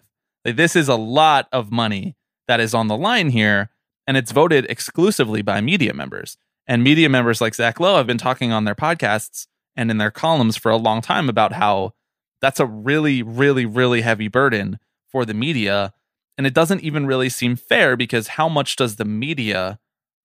Like 0.44 0.56
this 0.56 0.76
is 0.76 0.88
a 0.88 0.96
lot 0.96 1.48
of 1.52 1.72
money 1.72 2.16
that 2.48 2.60
is 2.60 2.74
on 2.74 2.88
the 2.88 2.96
line 2.96 3.30
here, 3.30 3.70
and 4.06 4.16
it's 4.16 4.32
voted 4.32 4.66
exclusively 4.68 5.42
by 5.42 5.60
media 5.60 5.94
members. 5.94 6.36
And 6.66 6.84
media 6.84 7.08
members 7.08 7.40
like 7.40 7.54
Zach 7.54 7.80
Lowe 7.80 7.96
have 7.96 8.06
been 8.06 8.18
talking 8.18 8.52
on 8.52 8.64
their 8.64 8.74
podcasts 8.74 9.46
and 9.80 9.90
in 9.90 9.96
their 9.96 10.10
columns 10.10 10.58
for 10.58 10.70
a 10.70 10.76
long 10.76 11.00
time 11.00 11.30
about 11.30 11.54
how 11.54 11.94
that's 12.42 12.60
a 12.60 12.66
really, 12.66 13.22
really, 13.22 13.64
really 13.64 14.02
heavy 14.02 14.28
burden 14.28 14.78
for 15.10 15.24
the 15.24 15.32
media. 15.32 15.94
And 16.36 16.46
it 16.46 16.52
doesn't 16.52 16.82
even 16.82 17.06
really 17.06 17.30
seem 17.30 17.56
fair 17.56 17.96
because 17.96 18.28
how 18.28 18.46
much 18.46 18.76
does 18.76 18.96
the 18.96 19.06
media 19.06 19.78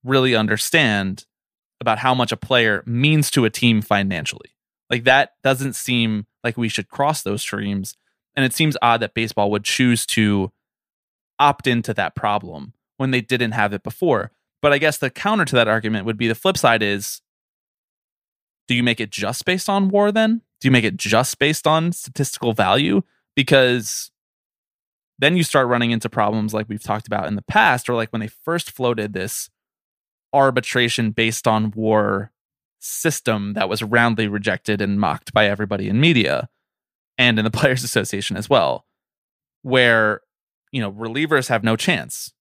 really 0.04 0.36
understand 0.36 1.26
about 1.80 2.00
how 2.00 2.14
much 2.14 2.34
a 2.34 2.38
player 2.38 2.84
means 2.86 3.32
to 3.32 3.46
a 3.46 3.50
team 3.50 3.82
financially? 3.82 4.58
Like 4.90 5.06
that 5.06 5.36
doesn't 5.42 5.78
seem 5.78 6.28
like 6.44 6.58
we 6.58 6.68
should 6.68 6.90
cross 6.90 7.22
those 7.22 7.42
streams. 7.42 7.96
And 8.36 8.44
it 8.44 8.52
seems 8.52 8.76
odd 8.82 9.00
that 9.00 9.14
baseball 9.14 9.50
would 9.52 9.64
choose 9.64 10.06
to 10.08 10.52
opt 11.40 11.66
into 11.66 11.94
that 11.94 12.14
problem 12.14 12.74
when 12.98 13.12
they 13.12 13.22
didn't 13.22 13.52
have 13.52 13.72
it 13.72 13.84
before. 13.84 14.32
But 14.62 14.74
I 14.74 14.80
guess 14.80 14.98
the 14.98 15.10
counter 15.10 15.46
to 15.46 15.56
that 15.56 15.70
argument 15.70 16.06
would 16.06 16.18
be 16.18 16.28
the 16.28 16.36
flip 16.36 16.58
side 16.58 16.84
is 16.84 17.22
do 18.68 18.76
you 18.76 18.84
make 18.84 19.00
it 19.00 19.12
just 19.12 19.46
based 19.46 19.70
on 19.70 19.90
war 19.90 20.12
then? 20.12 20.42
Do 20.62 20.68
you 20.68 20.72
make 20.72 20.84
it 20.84 20.98
just 20.98 21.38
based 21.40 21.68
on 21.68 21.92
statistical 21.92 22.54
value? 22.54 23.02
Because 23.36 24.12
then 25.20 25.38
you 25.38 25.44
start 25.44 25.68
running 25.68 25.92
into 25.92 26.10
problems 26.10 26.54
like 26.54 26.68
we've 26.68 26.84
talked 26.84 27.08
about 27.08 27.28
in 27.28 27.36
the 27.36 27.42
past, 27.44 27.90
or 27.90 27.96
like 27.96 28.12
when 28.12 28.20
they 28.20 28.28
first 28.28 28.72
floated 28.72 29.14
this 29.14 29.50
arbitration 30.34 31.12
based 31.12 31.48
on 31.48 31.72
war 31.72 32.32
system 32.80 33.54
that 33.54 33.70
was 33.70 33.82
roundly 33.82 34.28
rejected 34.28 34.82
and 34.82 35.00
mocked 35.00 35.34
by 35.34 35.48
everybody 35.48 35.88
in 35.88 36.00
media 36.00 36.50
and 37.18 37.40
in 37.40 37.46
the 37.46 37.52
Players 37.60 37.84
Association 37.84 38.36
as 38.38 38.50
well, 38.50 38.86
where, 39.62 40.22
you 40.72 40.82
know, 40.82 40.92
relievers 40.92 41.48
have 41.48 41.64
no 41.64 41.76
chance. 41.76 42.34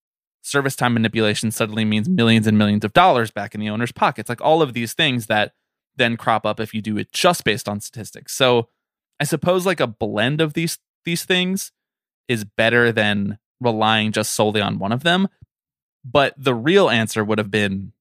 Service 0.43 0.77
time 0.77 0.93
manipulation 0.93 1.51
suddenly 1.51 1.85
means 1.85 2.09
millions 2.09 2.47
and 2.47 2.59
millions 2.59 2.85
of 2.85 2.93
dollars 2.93 3.31
back 3.31 3.55
in 3.55 3.61
the 3.61 3.71
owner's 3.71 3.93
pockets. 3.93 4.29
Like 4.29 4.43
all 4.43 4.61
of 4.61 4.75
these 4.75 4.93
things 4.93 5.27
that 5.27 5.53
then 5.97 6.17
crop 6.17 6.45
up 6.47 6.61
if 6.61 6.75
you 6.75 6.83
do 6.83 6.99
it 6.99 7.13
just 7.13 7.45
based 7.45 7.69
on 7.69 7.81
statistics. 7.81 8.35
So 8.35 8.69
I 9.21 9.25
suppose 9.25 9.67
like 9.67 9.81
a 9.81 9.87
blend 9.87 10.41
of 10.41 10.55
these 10.55 10.79
these 11.05 11.25
things 11.25 11.73
is 12.29 12.45
better 12.45 12.91
than 12.93 13.39
relying 13.61 14.13
just 14.13 14.33
solely 14.33 14.61
on 14.61 14.79
one 14.79 14.93
of 14.93 15.03
them. 15.03 15.29
But 16.05 16.35
the 16.37 16.55
real 16.55 16.91
answer 16.91 17.25
would 17.25 17.39
have 17.39 17.51
been 17.51 17.93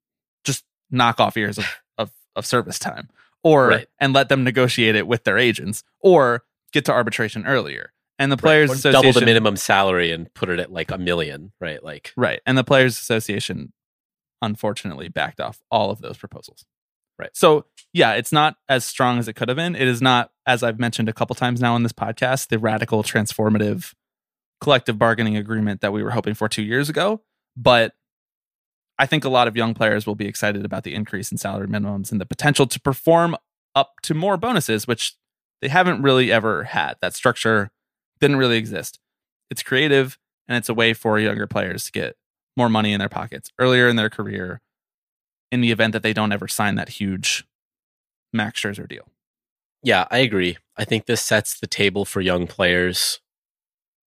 just 0.44 0.66
knock 0.92 1.20
off 1.20 1.38
years 1.38 1.58
of, 1.58 1.66
of, 1.98 2.12
of 2.36 2.46
service 2.46 2.80
time 2.80 3.10
or 3.44 3.68
right. 3.68 3.88
and 4.00 4.14
let 4.14 4.30
them 4.30 4.44
negotiate 4.44 4.96
it 4.96 5.08
with 5.08 5.24
their 5.24 5.38
agents 5.38 5.84
or 6.00 6.44
get 6.72 6.86
to 6.86 6.92
arbitration 6.92 7.46
earlier. 7.46 7.92
And 8.20 8.32
the 8.32 8.38
players 8.38 8.70
right. 8.70 8.78
association 8.78 9.02
double 9.02 9.20
the 9.20 9.26
minimum 9.26 9.58
salary 9.58 10.12
and 10.12 10.34
put 10.34 10.50
it 10.50 10.60
at 10.60 10.72
like 10.72 10.92
a 10.92 10.98
million, 10.98 11.52
right? 11.60 11.84
Like 11.84 12.14
right. 12.16 12.42
And 12.46 12.58
the 12.58 12.64
players 12.64 12.98
association 13.00 13.74
unfortunately 14.42 15.08
backed 15.08 15.40
off 15.40 15.62
all 15.72 15.90
of 15.90 16.00
those 16.02 16.18
proposals. 16.18 16.66
Right. 17.24 17.36
So 17.38 17.66
yeah, 17.94 18.14
it's 18.14 18.34
not 18.34 18.58
as 18.68 18.84
strong 18.84 19.18
as 19.18 19.30
it 19.30 19.34
could 19.34 19.48
have 19.48 19.56
been. 19.56 19.76
It 19.76 19.88
is 19.88 20.02
not, 20.02 20.32
as 20.46 20.62
I've 20.62 20.78
mentioned 20.78 21.08
a 21.08 21.14
couple 21.14 21.36
times 21.36 21.62
now 21.62 21.74
on 21.74 21.84
this 21.84 21.94
podcast, 21.94 22.50
the 22.50 22.60
radical 22.60 23.02
transformative 23.02 23.94
collective 24.60 25.00
bargaining 25.00 25.38
agreement 25.38 25.80
that 25.82 25.94
we 25.94 26.04
were 26.04 26.12
hoping 26.12 26.34
for 26.34 26.50
two 26.50 26.64
years 26.64 26.90
ago. 26.90 27.22
But 27.56 27.94
I 29.00 29.06
think 29.06 29.24
a 29.24 29.30
lot 29.30 29.48
of 29.48 29.56
young 29.56 29.74
players 29.74 30.06
will 30.06 30.16
be 30.16 30.28
excited 30.28 30.66
about 30.66 30.84
the 30.84 30.94
increase 30.94 31.32
in 31.32 31.38
salary 31.38 31.68
minimums 31.68 32.12
and 32.12 32.20
the 32.20 32.26
potential 32.26 32.68
to 32.68 32.80
perform 32.80 33.38
up 33.74 33.94
to 34.04 34.14
more 34.14 34.36
bonuses, 34.36 34.86
which 34.86 35.16
they 35.62 35.70
haven't 35.70 36.02
really 36.02 36.30
ever 36.30 36.66
had. 36.66 36.96
That 37.02 37.14
structure 37.14 37.72
didn't 38.20 38.38
really 38.38 38.58
exist. 38.58 39.00
It's 39.50 39.64
creative 39.64 40.18
and 40.50 40.58
it's 40.58 40.68
a 40.68 40.74
way 40.74 40.94
for 40.94 41.18
younger 41.20 41.48
players 41.48 41.86
to 41.86 41.92
get 41.94 42.18
more 42.58 42.68
money 42.68 42.92
in 42.92 43.00
their 43.00 43.08
pockets 43.08 43.50
earlier 43.60 43.88
in 43.88 43.96
their 43.96 44.10
career 44.10 44.62
in 45.54 45.62
the 45.62 45.72
event 45.72 45.94
that 45.94 46.02
they 46.02 46.14
don't 46.14 46.32
ever 46.32 46.48
sign 46.48 46.74
that 46.74 46.90
huge 46.90 47.46
Max 48.34 48.60
Scherzer 48.60 48.90
deal. 48.90 49.08
Yeah, 49.84 50.08
I 50.10 50.18
agree. 50.18 50.58
I 50.76 50.84
think 50.84 51.06
this 51.06 51.22
sets 51.22 51.60
the 51.60 51.68
table 51.68 52.06
for 52.06 52.22
young 52.22 52.48
players 52.48 53.20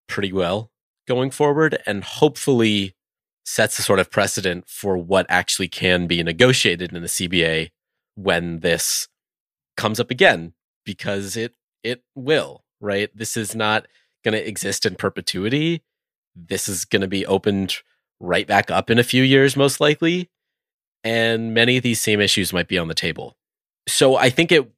pretty 0.08 0.32
well 0.32 0.72
going 1.06 1.30
forward 1.30 1.78
and 1.86 2.02
hopefully 2.02 2.96
sets 3.44 3.78
a 3.78 3.82
sort 3.82 4.00
of 4.00 4.10
precedent 4.10 4.68
for 4.68 4.98
what 4.98 5.24
actually 5.28 5.68
can 5.68 6.08
be 6.08 6.20
negotiated 6.20 6.92
in 6.92 7.00
the 7.00 7.08
CBA 7.08 7.70
when 8.16 8.58
this 8.58 9.06
comes 9.76 10.00
up 10.00 10.10
again 10.10 10.52
because 10.84 11.36
it 11.36 11.54
it 11.84 12.02
will, 12.16 12.64
right? 12.80 13.16
This 13.16 13.36
is 13.36 13.54
not 13.54 13.86
going 14.24 14.32
to 14.32 14.48
exist 14.48 14.84
in 14.84 14.96
perpetuity. 14.96 15.84
This 16.34 16.68
is 16.68 16.84
going 16.84 17.02
to 17.02 17.08
be 17.08 17.24
opened 17.24 17.76
right 18.18 18.48
back 18.48 18.68
up 18.68 18.90
in 18.90 18.98
a 18.98 19.04
few 19.04 19.22
years 19.22 19.56
most 19.56 19.78
likely 19.78 20.28
and 21.04 21.54
many 21.54 21.76
of 21.76 21.82
these 21.82 22.00
same 22.00 22.20
issues 22.20 22.52
might 22.52 22.68
be 22.68 22.78
on 22.78 22.88
the 22.88 22.94
table. 22.94 23.36
So 23.88 24.16
I 24.16 24.30
think 24.30 24.52
it 24.52 24.70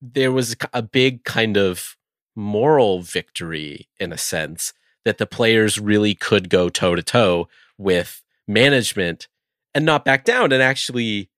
there 0.00 0.30
was 0.32 0.56
a 0.72 0.82
big 0.82 1.24
kind 1.24 1.56
of 1.56 1.96
moral 2.36 3.02
victory 3.02 3.88
in 3.98 4.12
a 4.12 4.18
sense 4.18 4.72
that 5.04 5.18
the 5.18 5.26
players 5.26 5.78
really 5.78 6.14
could 6.14 6.48
go 6.48 6.68
toe 6.68 6.94
to 6.94 7.02
toe 7.02 7.48
with 7.76 8.22
management 8.46 9.26
and 9.74 9.84
not 9.84 10.04
back 10.04 10.24
down 10.24 10.52
and 10.52 10.62
actually 10.62 11.30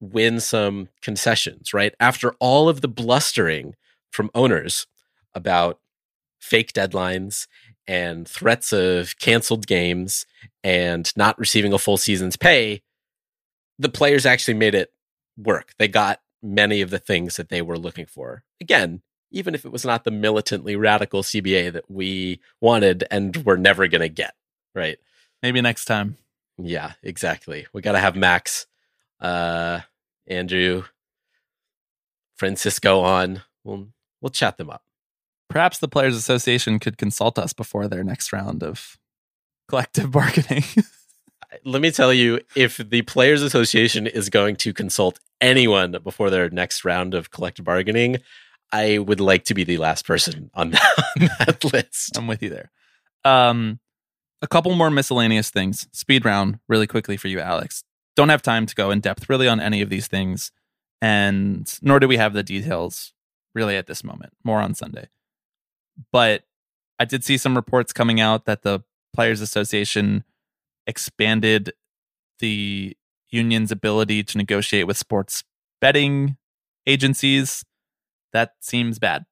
win 0.00 0.38
some 0.38 0.88
concessions, 1.02 1.72
right? 1.72 1.94
After 1.98 2.34
all 2.38 2.68
of 2.68 2.80
the 2.80 2.88
blustering 2.88 3.74
from 4.10 4.30
owners 4.34 4.86
about 5.34 5.80
fake 6.38 6.72
deadlines 6.72 7.46
and 7.86 8.28
threats 8.28 8.72
of 8.72 9.18
canceled 9.18 9.66
games 9.66 10.26
and 10.62 11.12
not 11.16 11.38
receiving 11.38 11.72
a 11.72 11.78
full 11.78 11.96
season's 11.96 12.36
pay, 12.36 12.82
the 13.78 13.88
players 13.88 14.26
actually 14.26 14.54
made 14.54 14.74
it 14.74 14.92
work. 15.36 15.74
They 15.78 15.88
got 15.88 16.20
many 16.42 16.80
of 16.80 16.90
the 16.90 16.98
things 16.98 17.36
that 17.36 17.48
they 17.48 17.62
were 17.62 17.78
looking 17.78 18.06
for. 18.06 18.44
Again, 18.60 19.02
even 19.30 19.54
if 19.54 19.64
it 19.64 19.72
was 19.72 19.84
not 19.84 20.04
the 20.04 20.10
militantly 20.10 20.76
radical 20.76 21.22
CBA 21.22 21.72
that 21.72 21.90
we 21.90 22.40
wanted 22.60 23.04
and 23.10 23.36
we're 23.38 23.56
never 23.56 23.88
going 23.88 24.00
to 24.00 24.08
get, 24.08 24.34
right? 24.74 24.98
Maybe 25.42 25.60
next 25.60 25.86
time. 25.86 26.16
Yeah, 26.56 26.92
exactly. 27.02 27.66
We 27.72 27.82
got 27.82 27.92
to 27.92 27.98
have 27.98 28.14
Max, 28.14 28.66
uh, 29.20 29.80
Andrew, 30.26 30.84
Francisco 32.36 33.00
on. 33.00 33.42
We'll 33.64 33.88
we'll 34.20 34.30
chat 34.30 34.56
them 34.56 34.70
up. 34.70 34.84
Perhaps 35.48 35.78
the 35.78 35.88
Players 35.88 36.16
Association 36.16 36.78
could 36.78 36.96
consult 36.96 37.38
us 37.38 37.52
before 37.52 37.88
their 37.88 38.04
next 38.04 38.32
round 38.32 38.62
of 38.62 38.98
collective 39.68 40.10
bargaining. 40.12 40.64
Let 41.64 41.82
me 41.82 41.90
tell 41.90 42.12
you, 42.12 42.40
if 42.54 42.78
the 42.78 43.02
Players 43.02 43.42
Association 43.42 44.06
is 44.06 44.28
going 44.28 44.56
to 44.56 44.72
consult 44.72 45.20
anyone 45.40 45.96
before 46.02 46.30
their 46.30 46.50
next 46.50 46.84
round 46.84 47.14
of 47.14 47.30
collective 47.30 47.64
bargaining, 47.64 48.18
I 48.72 48.98
would 48.98 49.20
like 49.20 49.44
to 49.44 49.54
be 49.54 49.64
the 49.64 49.78
last 49.78 50.06
person 50.06 50.50
on 50.54 50.70
that, 50.72 50.98
on 51.20 51.28
that 51.38 51.64
list. 51.72 52.16
I'm 52.16 52.26
with 52.26 52.42
you 52.42 52.50
there. 52.50 52.70
Um, 53.24 53.78
a 54.42 54.46
couple 54.46 54.74
more 54.74 54.90
miscellaneous 54.90 55.50
things. 55.50 55.86
Speed 55.92 56.24
round, 56.24 56.58
really 56.68 56.86
quickly 56.86 57.16
for 57.16 57.28
you, 57.28 57.40
Alex. 57.40 57.84
Don't 58.16 58.28
have 58.28 58.42
time 58.42 58.66
to 58.66 58.74
go 58.74 58.90
in 58.90 59.00
depth 59.00 59.28
really 59.28 59.48
on 59.48 59.60
any 59.60 59.80
of 59.80 59.90
these 59.90 60.06
things, 60.06 60.52
and 61.00 61.78
nor 61.82 61.98
do 61.98 62.08
we 62.08 62.16
have 62.16 62.32
the 62.32 62.42
details 62.42 63.12
really 63.54 63.76
at 63.76 63.86
this 63.86 64.04
moment. 64.04 64.32
More 64.44 64.60
on 64.60 64.74
Sunday. 64.74 65.08
But 66.12 66.44
I 66.98 67.04
did 67.04 67.24
see 67.24 67.36
some 67.36 67.56
reports 67.56 67.92
coming 67.92 68.20
out 68.20 68.44
that 68.44 68.62
the 68.62 68.80
Players 69.14 69.40
Association 69.40 70.24
expanded 70.86 71.72
the 72.38 72.96
union's 73.30 73.72
ability 73.72 74.22
to 74.22 74.38
negotiate 74.38 74.86
with 74.86 74.96
sports 74.96 75.44
betting 75.80 76.36
agencies 76.86 77.64
that 78.34 78.54
seems 78.60 78.98
bad. 78.98 79.24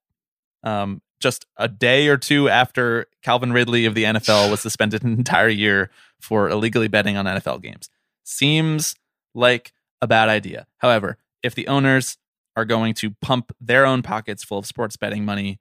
Um, 0.63 1.01
just 1.19 1.45
a 1.57 1.67
day 1.67 2.07
or 2.07 2.17
two 2.17 2.49
after 2.49 3.05
Calvin 3.21 3.53
Ridley 3.53 3.85
of 3.85 3.95
the 3.95 4.03
NFL 4.03 4.49
was 4.49 4.61
suspended 4.61 5.03
an 5.03 5.13
entire 5.13 5.49
year 5.49 5.91
for 6.19 6.49
illegally 6.49 6.87
betting 6.87 7.15
on 7.15 7.25
NFL 7.25 7.61
games. 7.61 7.89
Seems 8.23 8.95
like 9.35 9.73
a 10.01 10.07
bad 10.07 10.29
idea. 10.29 10.65
However, 10.77 11.17
if 11.43 11.53
the 11.53 11.67
owners 11.67 12.17
are 12.55 12.65
going 12.65 12.93
to 12.95 13.11
pump 13.21 13.51
their 13.59 13.85
own 13.85 14.01
pockets 14.01 14.43
full 14.43 14.57
of 14.57 14.65
sports 14.65 14.97
betting 14.97 15.25
money, 15.25 15.59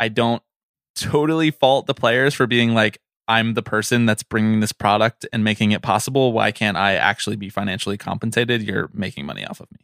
I 0.00 0.08
don't 0.08 0.42
totally 0.94 1.50
fault 1.50 1.86
the 1.86 1.94
players 1.94 2.34
for 2.34 2.46
being 2.46 2.74
like, 2.74 2.98
I'm 3.28 3.54
the 3.54 3.62
person 3.62 4.06
that's 4.06 4.22
bringing 4.22 4.60
this 4.60 4.72
product 4.72 5.26
and 5.32 5.42
making 5.42 5.72
it 5.72 5.82
possible. 5.82 6.32
Why 6.32 6.52
can't 6.52 6.76
I 6.76 6.94
actually 6.94 7.36
be 7.36 7.48
financially 7.48 7.96
compensated? 7.96 8.62
You're 8.62 8.90
making 8.92 9.26
money 9.26 9.44
off 9.44 9.60
of 9.60 9.70
me. 9.72 9.80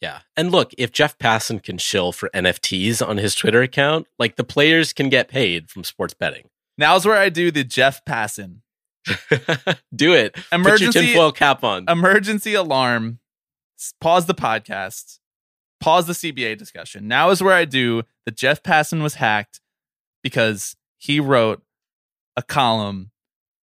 Yeah. 0.00 0.20
And 0.36 0.52
look, 0.52 0.72
if 0.76 0.92
Jeff 0.92 1.18
Passan 1.18 1.62
can 1.62 1.78
shill 1.78 2.12
for 2.12 2.28
NFTs 2.34 3.06
on 3.06 3.16
his 3.16 3.34
Twitter 3.34 3.62
account, 3.62 4.06
like 4.18 4.36
the 4.36 4.44
players 4.44 4.92
can 4.92 5.08
get 5.08 5.28
paid 5.28 5.70
from 5.70 5.82
sports 5.82 6.14
betting. 6.14 6.48
Now's 6.76 7.06
where 7.06 7.16
I 7.16 7.30
do 7.30 7.50
the 7.50 7.64
Jeff 7.64 8.04
Passan. 8.04 8.58
do 9.94 10.12
it. 10.12 10.36
Emergency 10.52 10.86
Put 10.86 10.94
your 10.94 11.04
tinfoil 11.04 11.32
cap 11.32 11.64
on. 11.64 11.86
Emergency 11.88 12.54
alarm. 12.54 13.18
Pause 14.00 14.26
the 14.26 14.34
podcast. 14.34 15.18
Pause 15.80 16.06
the 16.06 16.12
CBA 16.12 16.58
discussion. 16.58 17.08
Now 17.08 17.30
is 17.30 17.42
where 17.42 17.54
I 17.54 17.64
do 17.64 18.02
the 18.24 18.30
Jeff 18.30 18.62
Passan 18.62 19.02
was 19.02 19.14
hacked 19.14 19.60
because 20.22 20.76
he 20.98 21.20
wrote 21.20 21.62
a 22.36 22.42
column 22.42 23.10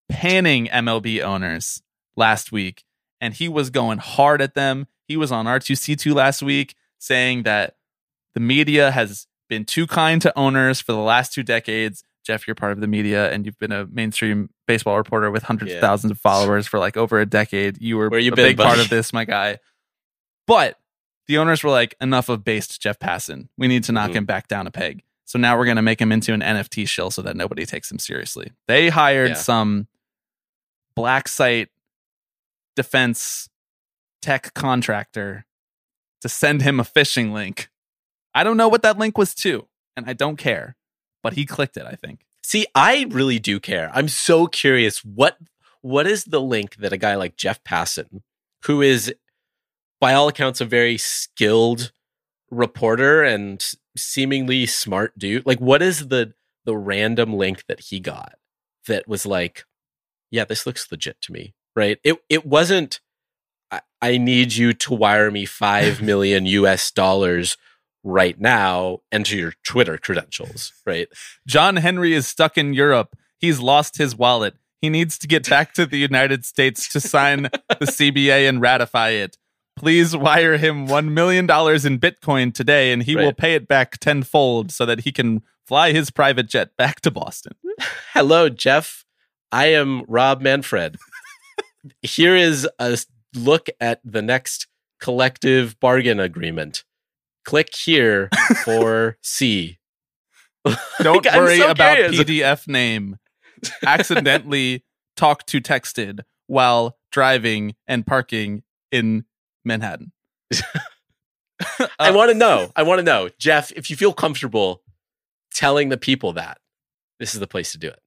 panning 0.10 0.68
MLB 0.68 1.22
owners 1.22 1.82
last 2.16 2.52
week, 2.52 2.84
and 3.20 3.34
he 3.34 3.48
was 3.48 3.70
going 3.70 3.98
hard 4.00 4.42
at 4.42 4.56
them. 4.56 4.88
He 5.08 5.18
was 5.18 5.32
on 5.32 5.46
R2C2 5.46 6.14
last 6.14 6.42
week 6.42 6.76
saying 7.00 7.44
that 7.44 7.76
the 8.34 8.40
media 8.40 8.92
has 8.92 9.28
been 9.50 9.66
too 9.66 9.88
kind 9.88 10.22
to 10.22 10.38
owners 10.38 10.80
for 10.80 10.92
the 10.94 11.00
last 11.00 11.34
two 11.34 11.44
decades. 11.44 12.04
Jeff, 12.24 12.48
you're 12.48 12.56
part 12.56 12.72
of 12.72 12.80
the 12.80 12.88
media 12.88 13.32
and 13.32 13.46
you've 13.46 13.58
been 13.58 13.72
a 13.72 13.86
mainstream 13.88 14.50
baseball 14.68 14.96
reporter 14.96 15.32
with 15.32 15.44
hundreds 15.44 15.72
Yeah. 15.72 15.78
of 15.78 15.82
thousands 15.82 16.12
of 16.12 16.20
followers 16.20 16.68
for 16.68 16.80
like 16.80 16.96
over 16.96 17.20
a 17.20 17.26
decade. 17.26 17.82
You 17.82 17.98
were 17.98 18.10
Where 18.10 18.20
you 18.20 18.32
a 18.32 18.36
been, 18.36 18.46
big 18.50 18.58
part 18.58 18.80
of 18.80 18.90
this, 18.90 19.12
my 19.12 19.26
guy. 19.26 19.58
But 20.48 20.78
the 21.28 21.38
owners 21.40 21.64
were 21.64 21.72
like, 21.72 21.96
enough 22.00 22.30
of 22.30 22.44
based 22.44 22.80
Jeff 22.82 23.00
Passan. 23.00 23.48
We 23.58 23.68
need 23.68 23.84
to 23.86 23.92
knock 23.92 24.12
Mhm. 24.12 24.16
him 24.16 24.26
back 24.26 24.48
down 24.48 24.68
a 24.68 24.72
peg. 24.72 25.04
So 25.32 25.40
now 25.40 25.58
we're 25.58 25.64
going 25.64 25.78
to 25.78 25.82
make 25.82 26.02
him 26.02 26.12
into 26.12 26.34
an 26.34 26.42
NFT 26.42 26.86
shill 26.90 27.10
so 27.10 27.22
that 27.22 27.38
nobody 27.38 27.66
takes 27.66 27.90
him 27.90 28.00
seriously. 28.00 28.52
They 28.68 28.90
hired 28.90 29.30
Yeah. 29.30 29.36
some 29.36 29.88
black 30.94 31.30
site 31.30 31.70
defense 32.76 33.48
tech 34.22 34.54
contractor 34.54 35.46
to 36.20 36.28
send 36.28 36.64
him 36.64 36.82
a 36.82 36.84
phishing 36.84 37.32
link. 37.32 37.70
I 38.36 38.44
don't 38.44 38.58
know 38.58 38.68
what 38.68 38.82
that 38.82 38.98
link 38.98 39.18
was 39.18 39.34
to, 39.36 39.70
and 39.96 40.06
I 40.06 40.12
don't 40.12 40.36
care, 40.36 40.76
but 41.24 41.32
he 41.36 41.46
clicked 41.46 41.78
it, 41.78 41.86
I 41.86 41.94
think. 41.96 42.26
See, 42.44 42.66
I 42.76 43.06
really 43.10 43.40
do 43.40 43.62
care. 43.62 43.90
I'm 43.94 44.10
so 44.10 44.48
curious 44.48 44.98
what 45.06 45.38
what 45.80 46.08
is 46.08 46.26
the 46.26 46.42
link 46.42 46.76
that 46.76 46.92
a 46.92 46.98
guy 46.98 47.16
like 47.16 47.38
Jeff 47.38 47.64
Passan, 47.64 48.22
who 48.66 48.82
is 48.82 49.16
by 50.02 50.14
all 50.14 50.28
accounts 50.28 50.60
a 50.60 50.66
very 50.66 50.98
skilled 50.98 51.94
reporter 52.50 53.24
and 53.24 53.64
seemingly 53.96 54.66
smart 54.66 55.18
dude, 55.18 55.46
like 55.46 55.60
what 55.60 55.82
is 55.82 56.08
the 56.08 56.34
the 56.66 56.78
random 56.78 57.34
link 57.34 57.66
that 57.68 57.80
he 57.80 58.00
got 58.00 58.36
that 58.88 59.08
was 59.08 59.26
like, 59.26 59.66
yeah, 60.30 60.46
this 60.46 60.66
looks 60.66 60.92
legit 60.92 61.20
to 61.22 61.32
me, 61.32 61.54
right? 61.76 62.00
It 62.04 62.18
it 62.30 62.46
wasn't 62.46 63.00
I, 63.72 63.82
I 64.02 64.18
need 64.18 64.54
you 64.54 64.74
to 64.74 64.94
wire 64.94 65.32
me 65.32 65.46
5 65.46 66.02
million 66.04 66.46
US 66.46 66.92
dollars 66.92 67.58
right 68.04 68.40
now 68.40 69.00
enter 69.12 69.36
your 69.36 69.54
Twitter 69.64 69.98
credentials, 69.98 70.74
right? 70.86 71.08
John 71.48 71.78
Henry 71.78 72.14
is 72.14 72.28
stuck 72.28 72.58
in 72.58 72.74
Europe. 72.74 73.16
He's 73.38 73.60
lost 73.60 73.98
his 73.98 74.16
wallet. 74.16 74.56
He 74.82 74.90
needs 74.90 75.18
to 75.20 75.28
get 75.28 75.48
back 75.48 75.74
to 75.76 75.86
the 75.86 76.00
United 76.00 76.44
States 76.44 76.88
to 76.90 77.00
sign 77.00 77.44
the 77.44 77.86
CBA 77.86 78.50
and 78.50 78.60
ratify 78.62 79.10
it. 79.10 79.38
Please 79.82 80.16
wire 80.16 80.58
him 80.58 80.88
$1 80.88 81.10
million 81.10 81.46
in 81.46 81.48
Bitcoin 82.00 82.54
today, 82.54 82.94
and 82.94 83.02
he 83.02 83.16
will 83.16 83.34
pay 83.34 83.56
it 83.56 83.68
back 83.68 83.98
tenfold 83.98 84.72
so 84.72 84.86
that 84.86 85.00
he 85.00 85.12
can 85.12 85.42
fly 85.66 85.92
his 85.92 86.12
private 86.12 86.48
jet 86.48 86.78
back 86.78 87.02
to 87.02 87.10
Boston. 87.10 87.54
Hello, 88.14 88.48
Jeff. 88.48 89.06
I 89.52 89.66
am 89.74 90.04
Rob 90.08 90.40
Manfred. 90.40 90.98
Here 92.04 92.36
is 92.36 92.70
a 92.78 92.96
look 93.36 93.70
at 93.80 94.02
the 94.06 94.22
next 94.22 94.68
collective 95.00 95.80
bargain 95.80 96.20
agreement. 96.20 96.84
Click 97.44 97.74
here 97.76 98.30
for 98.64 99.18
C. 99.24 99.80
Don't 101.00 101.26
Like, 101.26 101.36
worry 101.36 101.58
so 101.58 101.72
about 101.72 101.96
curious. 101.98 102.20
PDF 102.22 102.68
name. 102.68 103.18
Accidentally 103.84 104.86
talk 105.18 105.48
to 105.48 105.60
texted 105.60 106.20
while 106.46 107.00
driving 107.12 107.74
and 107.88 108.06
parking 108.06 108.62
in 108.92 109.26
Manhattan. 109.66 110.12
I 112.00 112.10
Uh, 112.10 112.14
want 112.14 112.32
to 112.32 112.38
know. 112.38 112.72
I 112.76 112.84
want 112.84 113.00
to 113.00 113.04
know, 113.04 113.30
Jeff. 113.38 113.72
If 113.74 113.90
you 113.90 113.96
feel 113.96 114.14
comfortable 114.14 114.82
telling 115.54 115.90
the 115.90 115.98
people 115.98 116.34
that, 116.34 116.60
this 117.20 117.34
is 117.34 117.40
the 117.40 117.48
place 117.48 117.72
to 117.74 117.78
do 117.78 117.88
it. 117.88 118.00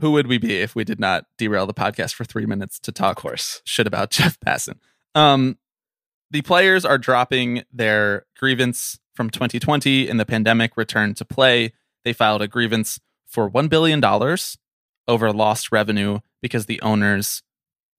who 0.00 0.10
would 0.12 0.26
we 0.26 0.38
be 0.38 0.56
if 0.56 0.74
we 0.74 0.82
did 0.84 0.98
not 1.00 1.24
derail 1.38 1.66
the 1.66 1.74
podcast 1.74 2.14
for 2.14 2.24
three 2.24 2.46
minutes 2.46 2.78
to 2.80 2.90
talk 2.92 3.20
horse 3.20 3.60
shit 3.64 3.86
about 3.86 4.10
Jeff 4.16 4.38
Passan? 4.40 4.78
Um, 5.14 5.58
the 6.30 6.42
players 6.42 6.84
are 6.84 6.96
dropping 6.98 7.64
their 7.72 8.24
grievance 8.38 8.98
from 9.14 9.30
2020 9.30 10.08
in 10.08 10.16
the 10.16 10.24
pandemic 10.24 10.76
return 10.76 11.14
to 11.14 11.24
play. 11.24 11.72
They 12.04 12.12
filed 12.12 12.40
a 12.42 12.48
grievance 12.48 12.98
for 13.26 13.50
$1 13.50 13.68
billion 13.68 14.02
over 15.08 15.32
lost 15.32 15.70
revenue 15.72 16.20
because 16.40 16.66
the 16.66 16.80
owners 16.82 17.42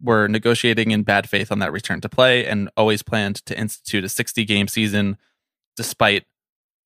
were 0.01 0.27
negotiating 0.27 0.91
in 0.91 1.03
bad 1.03 1.29
faith 1.29 1.51
on 1.51 1.59
that 1.59 1.71
return 1.71 2.01
to 2.01 2.09
play 2.09 2.45
and 2.45 2.69
always 2.75 3.03
planned 3.03 3.37
to 3.45 3.57
institute 3.57 4.03
a 4.03 4.09
60 4.09 4.45
game 4.45 4.67
season 4.67 5.17
despite 5.75 6.25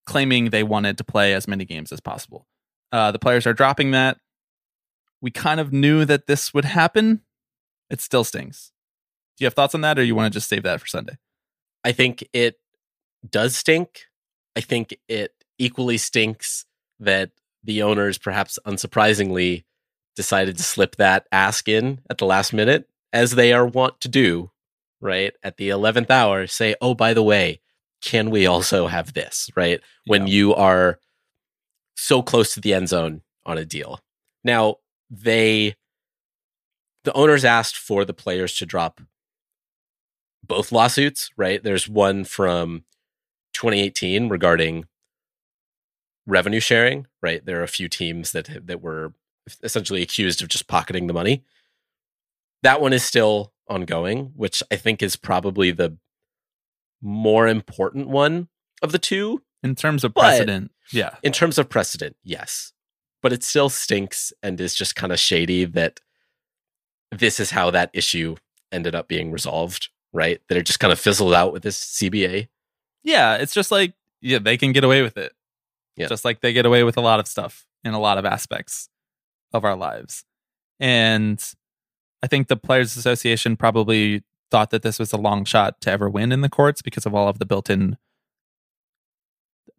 claiming 0.06 0.50
they 0.50 0.64
wanted 0.64 0.98
to 0.98 1.04
play 1.04 1.34
as 1.34 1.48
many 1.48 1.66
games 1.66 1.92
as 1.92 2.00
possible. 2.00 2.48
Uh, 2.92 3.12
the 3.12 3.20
players 3.20 3.48
are 3.48 3.54
dropping 3.54 3.92
that. 3.92 4.18
We 5.22 5.32
kind 5.32 5.60
of 5.60 5.74
knew 5.74 6.06
that 6.06 6.28
this 6.28 6.54
would 6.54 6.66
happen. 6.66 7.22
It 7.90 8.02
still 8.02 8.24
stings. 8.24 8.72
Do 9.38 9.44
you 9.44 9.48
have 9.48 9.54
thoughts 9.54 9.76
on 9.76 9.82
that, 9.82 10.00
or 10.00 10.04
you 10.04 10.16
want 10.16 10.32
to 10.32 10.38
just 10.38 10.48
save 10.48 10.64
that 10.64 10.80
for 10.80 10.88
Sunday? 10.88 11.18
I 11.84 11.92
think 11.92 12.28
it 12.32 12.60
does 13.30 13.56
stink. 13.56 14.04
I 14.56 14.62
think 14.62 14.98
it 15.08 15.34
equally 15.58 15.98
stinks 15.98 16.66
that 17.00 17.32
the 17.64 17.82
owners, 17.82 18.18
perhaps 18.18 18.60
unsurprisingly, 18.66 19.64
decided 20.16 20.58
to 20.58 20.64
slip 20.64 20.96
that 20.96 21.28
ask 21.32 21.68
in 21.68 22.00
at 22.10 22.18
the 22.18 22.26
last 22.26 22.54
minute, 22.54 22.88
as 23.14 23.32
they 23.32 23.54
are 23.54 23.66
wont 23.66 24.00
to 24.02 24.08
do, 24.08 24.52
right? 25.02 25.34
At 25.44 25.58
the 25.58 25.70
11th 25.70 26.10
hour, 26.10 26.48
say, 26.48 26.76
oh, 26.82 26.94
by 26.94 27.14
the 27.14 27.24
way, 27.24 27.62
can 28.02 28.30
we 28.30 28.46
also 28.46 28.88
have 28.88 29.14
this, 29.14 29.50
right? 29.56 29.82
When 30.06 30.28
Yeah. 30.28 30.34
you 30.34 30.56
are 30.56 31.00
so 31.96 32.22
close 32.22 32.54
to 32.54 32.60
the 32.62 32.74
end 32.74 32.90
zone 32.90 33.22
on 33.46 33.58
a 33.58 33.66
deal. 33.66 34.00
Now, 34.44 34.76
they, 35.10 35.76
the 37.04 37.14
owners 37.14 37.46
asked 37.46 37.78
for 37.78 38.06
the 38.06 38.14
players 38.14 38.56
to 38.58 38.66
drop 38.66 39.00
both 40.44 40.72
lawsuits, 40.72 41.30
right? 41.38 41.64
There's 41.64 41.88
one 41.88 42.24
from 42.26 42.84
2018 43.54 44.30
regarding 44.30 44.86
revenue 46.28 46.60
sharing, 46.60 47.08
right? 47.22 47.44
There 47.46 47.60
are 47.60 47.64
a 47.64 47.68
few 47.68 47.88
teams 47.88 48.32
that 48.34 48.50
that 48.68 48.82
were 48.82 49.14
essentially 49.64 50.02
accused 50.02 50.42
of 50.42 50.48
just 50.50 50.68
pocketing 50.68 51.08
the 51.08 51.14
money. 51.14 51.44
That 52.66 52.82
one 52.82 52.94
is 52.94 53.04
still 53.04 53.54
ongoing, 53.70 54.32
which 54.36 54.64
I 54.72 54.76
think 54.76 55.04
is 55.04 55.16
probably 55.16 55.70
the 55.72 55.98
more 57.02 57.48
important 57.48 58.08
one 58.08 58.48
of 58.82 58.92
the 58.92 58.98
two 59.00 59.44
In 59.64 59.76
terms 59.76 60.04
of 60.04 60.14
But- 60.14 60.22
precedent, 60.22 60.72
yeah. 60.92 61.16
in 61.24 61.32
terms 61.32 61.58
of 61.60 61.70
precedent. 61.70 62.16
Yes. 62.24 62.74
But 63.22 63.34
it 63.34 63.44
still 63.44 63.70
stinks 63.70 64.34
and 64.44 64.60
is 64.60 64.74
just 64.76 64.96
kind 64.96 65.12
of 65.12 65.20
shady 65.20 65.66
that 65.66 66.00
this 67.12 67.40
is 67.40 67.52
how 67.52 67.70
that 67.72 67.90
issue 67.94 68.36
ended 68.72 68.94
up 68.96 69.08
being 69.08 69.32
resolved, 69.32 69.90
right? 70.12 70.42
That 70.50 70.58
it 70.58 70.66
just 70.66 70.80
kind 70.80 70.92
of 70.92 71.00
fizzled 71.00 71.34
out 71.34 71.54
with 71.54 71.64
this 71.64 71.78
CBA. 71.80 72.50
Yeah, 73.04 73.36
it's 73.36 73.54
just 73.54 73.72
like, 73.72 73.94
yeah, 74.22 74.40
they 74.40 74.58
can 74.58 74.72
get 74.72 74.84
away 74.84 75.02
with 75.04 75.18
it. 75.18 75.34
Yeah. 75.96 76.08
Just 76.08 76.26
like 76.26 76.42
they 76.42 76.52
get 76.54 76.66
away 76.66 76.84
with 76.84 76.98
a 76.98 77.02
lot 77.02 77.20
of 77.20 77.28
stuff 77.28 77.66
in 77.84 77.94
a 77.94 78.00
lot 78.00 78.18
of 78.18 78.26
aspects 78.26 78.90
of 79.54 79.64
our 79.64 79.76
lives. 79.76 80.26
And 80.80 81.40
I 82.26 82.28
think 82.28 82.48
the 82.48 82.58
Players 82.58 82.98
Association 82.98 83.56
probably 83.56 84.24
thought 84.50 84.72
that 84.72 84.82
this 84.82 84.98
was 84.98 85.14
a 85.14 85.18
long 85.18 85.46
shot 85.46 85.80
to 85.82 85.92
ever 85.92 86.10
win 86.10 86.32
in 86.32 86.42
the 86.42 86.50
courts 86.50 86.82
because 86.82 87.06
of 87.06 87.14
all 87.14 87.28
of 87.28 87.38
the 87.38 87.46
built 87.46 87.70
in 87.70 87.98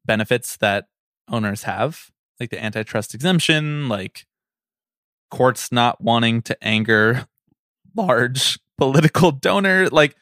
benefits 0.05 0.57
that 0.59 0.87
owners 1.29 1.65
have, 1.65 2.13
like 2.39 2.51
the 2.51 2.65
antitrust 2.65 3.15
exemption, 3.15 3.89
like 3.89 4.29
courts 5.29 5.73
not 5.73 6.01
wanting 6.01 6.41
to 6.43 6.57
anger 6.63 7.27
large 7.97 8.61
political 8.79 9.33
donor, 9.33 9.89
like 9.89 10.15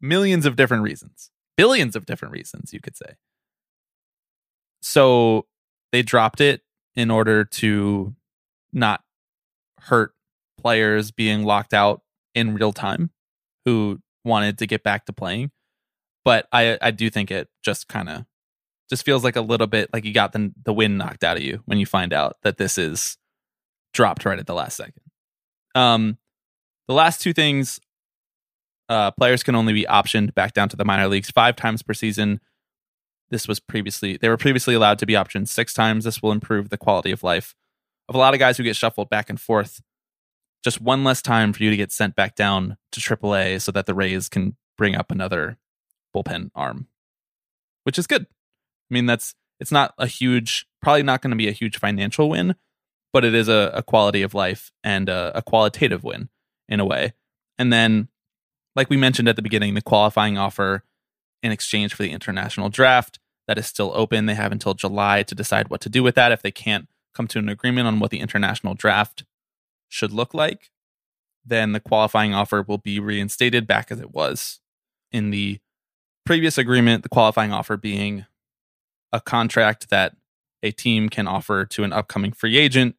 millions 0.00 0.46
of 0.46 0.56
different 0.56 0.82
reasons, 0.82 1.30
billions 1.58 1.94
of 1.94 2.06
different 2.06 2.32
reasons, 2.32 2.72
you 2.72 2.80
could 2.80 2.96
say. 2.96 3.16
So 4.80 5.44
they 5.92 6.00
dropped 6.00 6.40
it 6.40 6.62
in 6.94 7.10
order 7.10 7.44
to 7.44 8.14
not 8.72 9.02
hurt 9.80 10.14
players 10.58 11.10
being 11.10 11.44
locked 11.44 11.74
out 11.74 12.02
in 12.34 12.54
real 12.54 12.72
time 12.72 13.10
who 13.64 14.00
wanted 14.24 14.58
to 14.58 14.66
get 14.66 14.82
back 14.82 15.06
to 15.06 15.12
playing. 15.12 15.50
But 16.24 16.48
I 16.52 16.78
I 16.80 16.90
do 16.90 17.10
think 17.10 17.30
it 17.30 17.48
just 17.62 17.88
kind 17.88 18.08
of 18.08 18.24
just 18.90 19.04
feels 19.04 19.24
like 19.24 19.36
a 19.36 19.40
little 19.40 19.66
bit 19.66 19.90
like 19.92 20.04
you 20.04 20.12
got 20.12 20.32
the 20.32 20.52
the 20.64 20.72
wind 20.72 20.98
knocked 20.98 21.24
out 21.24 21.36
of 21.36 21.42
you 21.42 21.62
when 21.66 21.78
you 21.78 21.86
find 21.86 22.12
out 22.12 22.36
that 22.42 22.58
this 22.58 22.78
is 22.78 23.16
dropped 23.92 24.24
right 24.24 24.38
at 24.38 24.46
the 24.46 24.54
last 24.54 24.76
second. 24.76 25.02
Um, 25.74 26.18
the 26.88 26.94
last 26.94 27.20
two 27.20 27.32
things, 27.32 27.80
uh, 28.88 29.10
players 29.12 29.42
can 29.42 29.54
only 29.54 29.72
be 29.72 29.84
optioned 29.84 30.34
back 30.34 30.52
down 30.52 30.68
to 30.68 30.76
the 30.76 30.84
minor 30.84 31.08
leagues 31.08 31.30
five 31.30 31.56
times 31.56 31.82
per 31.82 31.94
season. 31.94 32.40
This 33.30 33.48
was 33.48 33.58
previously 33.58 34.16
they 34.16 34.28
were 34.28 34.36
previously 34.36 34.74
allowed 34.74 34.98
to 35.00 35.06
be 35.06 35.14
optioned 35.14 35.48
six 35.48 35.74
times. 35.74 36.04
This 36.04 36.22
will 36.22 36.32
improve 36.32 36.68
the 36.68 36.78
quality 36.78 37.10
of 37.10 37.22
life 37.22 37.54
of 38.08 38.14
a 38.14 38.18
lot 38.18 38.34
of 38.34 38.40
guys 38.40 38.56
who 38.56 38.62
get 38.62 38.76
shuffled 38.76 39.10
back 39.10 39.28
and 39.28 39.40
forth. 39.40 39.80
Just 40.66 40.80
one 40.80 41.04
less 41.04 41.22
time 41.22 41.52
for 41.52 41.62
you 41.62 41.70
to 41.70 41.76
get 41.76 41.92
sent 41.92 42.16
back 42.16 42.34
down 42.34 42.76
to 42.90 42.98
AAA 42.98 43.62
so 43.62 43.70
that 43.70 43.86
the 43.86 43.94
Rays 43.94 44.28
can 44.28 44.56
bring 44.76 44.96
up 44.96 45.12
another 45.12 45.58
bullpen 46.12 46.50
arm, 46.56 46.88
which 47.84 48.00
is 48.00 48.08
good. 48.08 48.22
I 48.22 48.94
mean, 48.94 49.06
that's 49.06 49.36
it's 49.60 49.70
not 49.70 49.94
a 49.96 50.08
huge, 50.08 50.66
probably 50.82 51.04
not 51.04 51.22
going 51.22 51.30
to 51.30 51.36
be 51.36 51.46
a 51.46 51.52
huge 51.52 51.78
financial 51.78 52.30
win, 52.30 52.56
but 53.12 53.24
it 53.24 53.32
is 53.32 53.46
a, 53.46 53.70
a 53.74 53.82
quality 53.84 54.22
of 54.22 54.34
life 54.34 54.72
and 54.82 55.08
a, 55.08 55.38
a 55.38 55.40
qualitative 55.40 56.02
win 56.02 56.30
in 56.68 56.80
a 56.80 56.84
way. 56.84 57.12
And 57.56 57.72
then, 57.72 58.08
like 58.74 58.90
we 58.90 58.96
mentioned 58.96 59.28
at 59.28 59.36
the 59.36 59.42
beginning, 59.42 59.74
the 59.74 59.82
qualifying 59.82 60.36
offer 60.36 60.82
in 61.44 61.52
exchange 61.52 61.94
for 61.94 62.02
the 62.02 62.10
international 62.10 62.70
draft 62.70 63.20
that 63.46 63.56
is 63.56 63.68
still 63.68 63.92
open. 63.94 64.26
They 64.26 64.34
have 64.34 64.50
until 64.50 64.74
July 64.74 65.22
to 65.22 65.34
decide 65.36 65.70
what 65.70 65.80
to 65.82 65.88
do 65.88 66.02
with 66.02 66.16
that. 66.16 66.32
If 66.32 66.42
they 66.42 66.50
can't 66.50 66.88
come 67.14 67.28
to 67.28 67.38
an 67.38 67.48
agreement 67.48 67.86
on 67.86 68.00
what 68.00 68.10
the 68.10 68.18
international 68.18 68.74
draft 68.74 69.22
should 69.88 70.12
look 70.12 70.34
like, 70.34 70.70
then 71.44 71.72
the 71.72 71.80
qualifying 71.80 72.34
offer 72.34 72.62
will 72.62 72.78
be 72.78 72.98
reinstated 72.98 73.66
back 73.66 73.90
as 73.90 74.00
it 74.00 74.12
was 74.12 74.60
in 75.12 75.30
the 75.30 75.58
previous 76.24 76.58
agreement. 76.58 77.02
The 77.02 77.08
qualifying 77.08 77.52
offer 77.52 77.76
being 77.76 78.26
a 79.12 79.20
contract 79.20 79.90
that 79.90 80.16
a 80.62 80.72
team 80.72 81.08
can 81.08 81.28
offer 81.28 81.64
to 81.64 81.84
an 81.84 81.92
upcoming 81.92 82.32
free 82.32 82.56
agent 82.56 82.96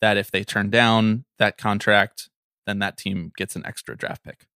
that 0.00 0.16
if 0.16 0.30
they 0.30 0.44
turn 0.44 0.70
down 0.70 1.24
that 1.38 1.56
contract, 1.56 2.28
then 2.66 2.78
that 2.80 2.96
team 2.98 3.32
gets 3.36 3.56
an 3.56 3.64
extra 3.64 3.96
draft 3.96 4.22
pick. 4.22 4.46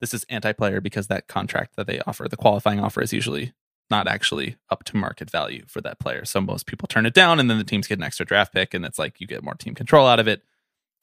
This 0.00 0.12
is 0.12 0.24
anti 0.28 0.52
player 0.52 0.80
because 0.80 1.06
that 1.06 1.26
contract 1.26 1.76
that 1.76 1.86
they 1.86 2.00
offer, 2.00 2.28
the 2.28 2.36
qualifying 2.36 2.80
offer, 2.80 3.00
is 3.00 3.12
usually 3.12 3.54
not 3.88 4.08
actually 4.08 4.56
up 4.68 4.84
to 4.84 4.96
market 4.96 5.30
value 5.30 5.64
for 5.68 5.80
that 5.80 5.98
player. 5.98 6.24
So 6.24 6.40
most 6.40 6.66
people 6.66 6.88
turn 6.88 7.06
it 7.06 7.14
down 7.14 7.40
and 7.40 7.48
then 7.48 7.58
the 7.58 7.64
teams 7.64 7.86
get 7.86 7.98
an 7.98 8.04
extra 8.04 8.26
draft 8.26 8.52
pick 8.52 8.74
and 8.74 8.84
it's 8.84 8.98
like 8.98 9.20
you 9.20 9.26
get 9.26 9.44
more 9.44 9.54
team 9.54 9.74
control 9.74 10.06
out 10.06 10.20
of 10.20 10.28
it. 10.28 10.42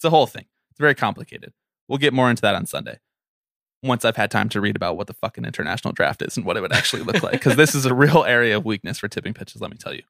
It's 0.03 0.07
a 0.09 0.09
whole 0.09 0.27
thing. 0.27 0.43
It's 0.69 0.81
very 0.81 0.95
complicated. 0.95 1.53
We'll 1.87 1.97
get 1.97 2.11
more 2.11 2.29
into 2.29 2.41
that 2.41 2.55
on 2.55 2.65
Sunday 2.65 2.99
once 3.81 4.03
I've 4.03 4.17
had 4.17 4.29
time 4.29 4.49
to 4.49 4.59
read 4.59 4.75
about 4.75 4.97
what 4.97 5.07
the 5.07 5.13
fucking 5.13 5.45
international 5.45 5.93
draft 5.93 6.21
is 6.21 6.35
and 6.35 6.45
what 6.45 6.57
it 6.57 6.61
would 6.61 6.73
actually 6.73 7.03
look 7.03 7.23
like. 7.23 7.31
Because 7.31 7.55
this 7.55 7.73
is 7.73 7.85
a 7.85 7.93
real 7.93 8.23
area 8.27 8.57
of 8.57 8.65
weakness 8.65 8.99
for 8.99 9.07
tipping 9.07 9.33
pitches, 9.33 9.61
let 9.61 9.71
me 9.71 9.77
tell 9.77 9.93
you. 9.93 10.01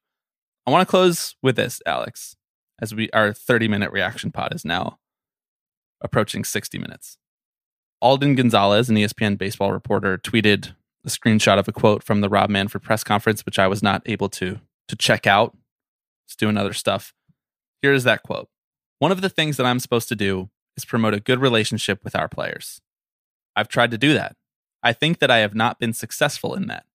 I 0.66 0.72
want 0.72 0.84
to 0.84 0.90
close 0.90 1.36
with 1.44 1.54
this, 1.54 1.80
Alex, 1.86 2.34
as 2.82 2.92
we 2.92 3.08
our 3.10 3.32
30 3.32 3.68
minute 3.68 3.92
reaction 3.92 4.32
pod 4.32 4.52
is 4.52 4.64
now 4.64 4.98
approaching 6.00 6.42
60 6.42 6.76
minutes. 6.76 7.16
Alden 8.02 8.34
Gonzalez, 8.34 8.90
an 8.90 8.96
ESPN 8.96 9.38
baseball 9.38 9.70
reporter, 9.70 10.18
tweeted 10.18 10.74
a 11.06 11.08
screenshot 11.08 11.60
of 11.60 11.68
a 11.68 11.72
quote 11.72 12.02
from 12.02 12.20
the 12.20 12.28
Rob 12.28 12.50
Manfred 12.50 12.82
press 12.82 13.04
conference, 13.04 13.46
which 13.46 13.60
I 13.60 13.68
was 13.68 13.80
not 13.80 14.02
able 14.06 14.28
to 14.30 14.58
to 14.88 14.96
check 14.96 15.28
out. 15.28 15.56
Just 16.26 16.40
doing 16.40 16.56
other 16.56 16.72
stuff. 16.72 17.14
Here 17.80 17.92
is 17.92 18.02
that 18.02 18.24
quote. 18.24 18.48
One 19.04 19.12
of 19.12 19.20
the 19.20 19.28
things 19.28 19.58
that 19.58 19.66
I'm 19.66 19.80
supposed 19.80 20.08
to 20.08 20.16
do 20.16 20.48
is 20.78 20.86
promote 20.86 21.12
a 21.12 21.20
good 21.20 21.38
relationship 21.38 22.02
with 22.02 22.16
our 22.16 22.26
players. 22.26 22.80
I've 23.54 23.68
tried 23.68 23.90
to 23.90 23.98
do 23.98 24.14
that. 24.14 24.34
I 24.82 24.94
think 24.94 25.18
that 25.18 25.30
I 25.30 25.40
have 25.40 25.54
not 25.54 25.78
been 25.78 25.92
successful 25.92 26.54
in 26.54 26.68
that. 26.68 26.86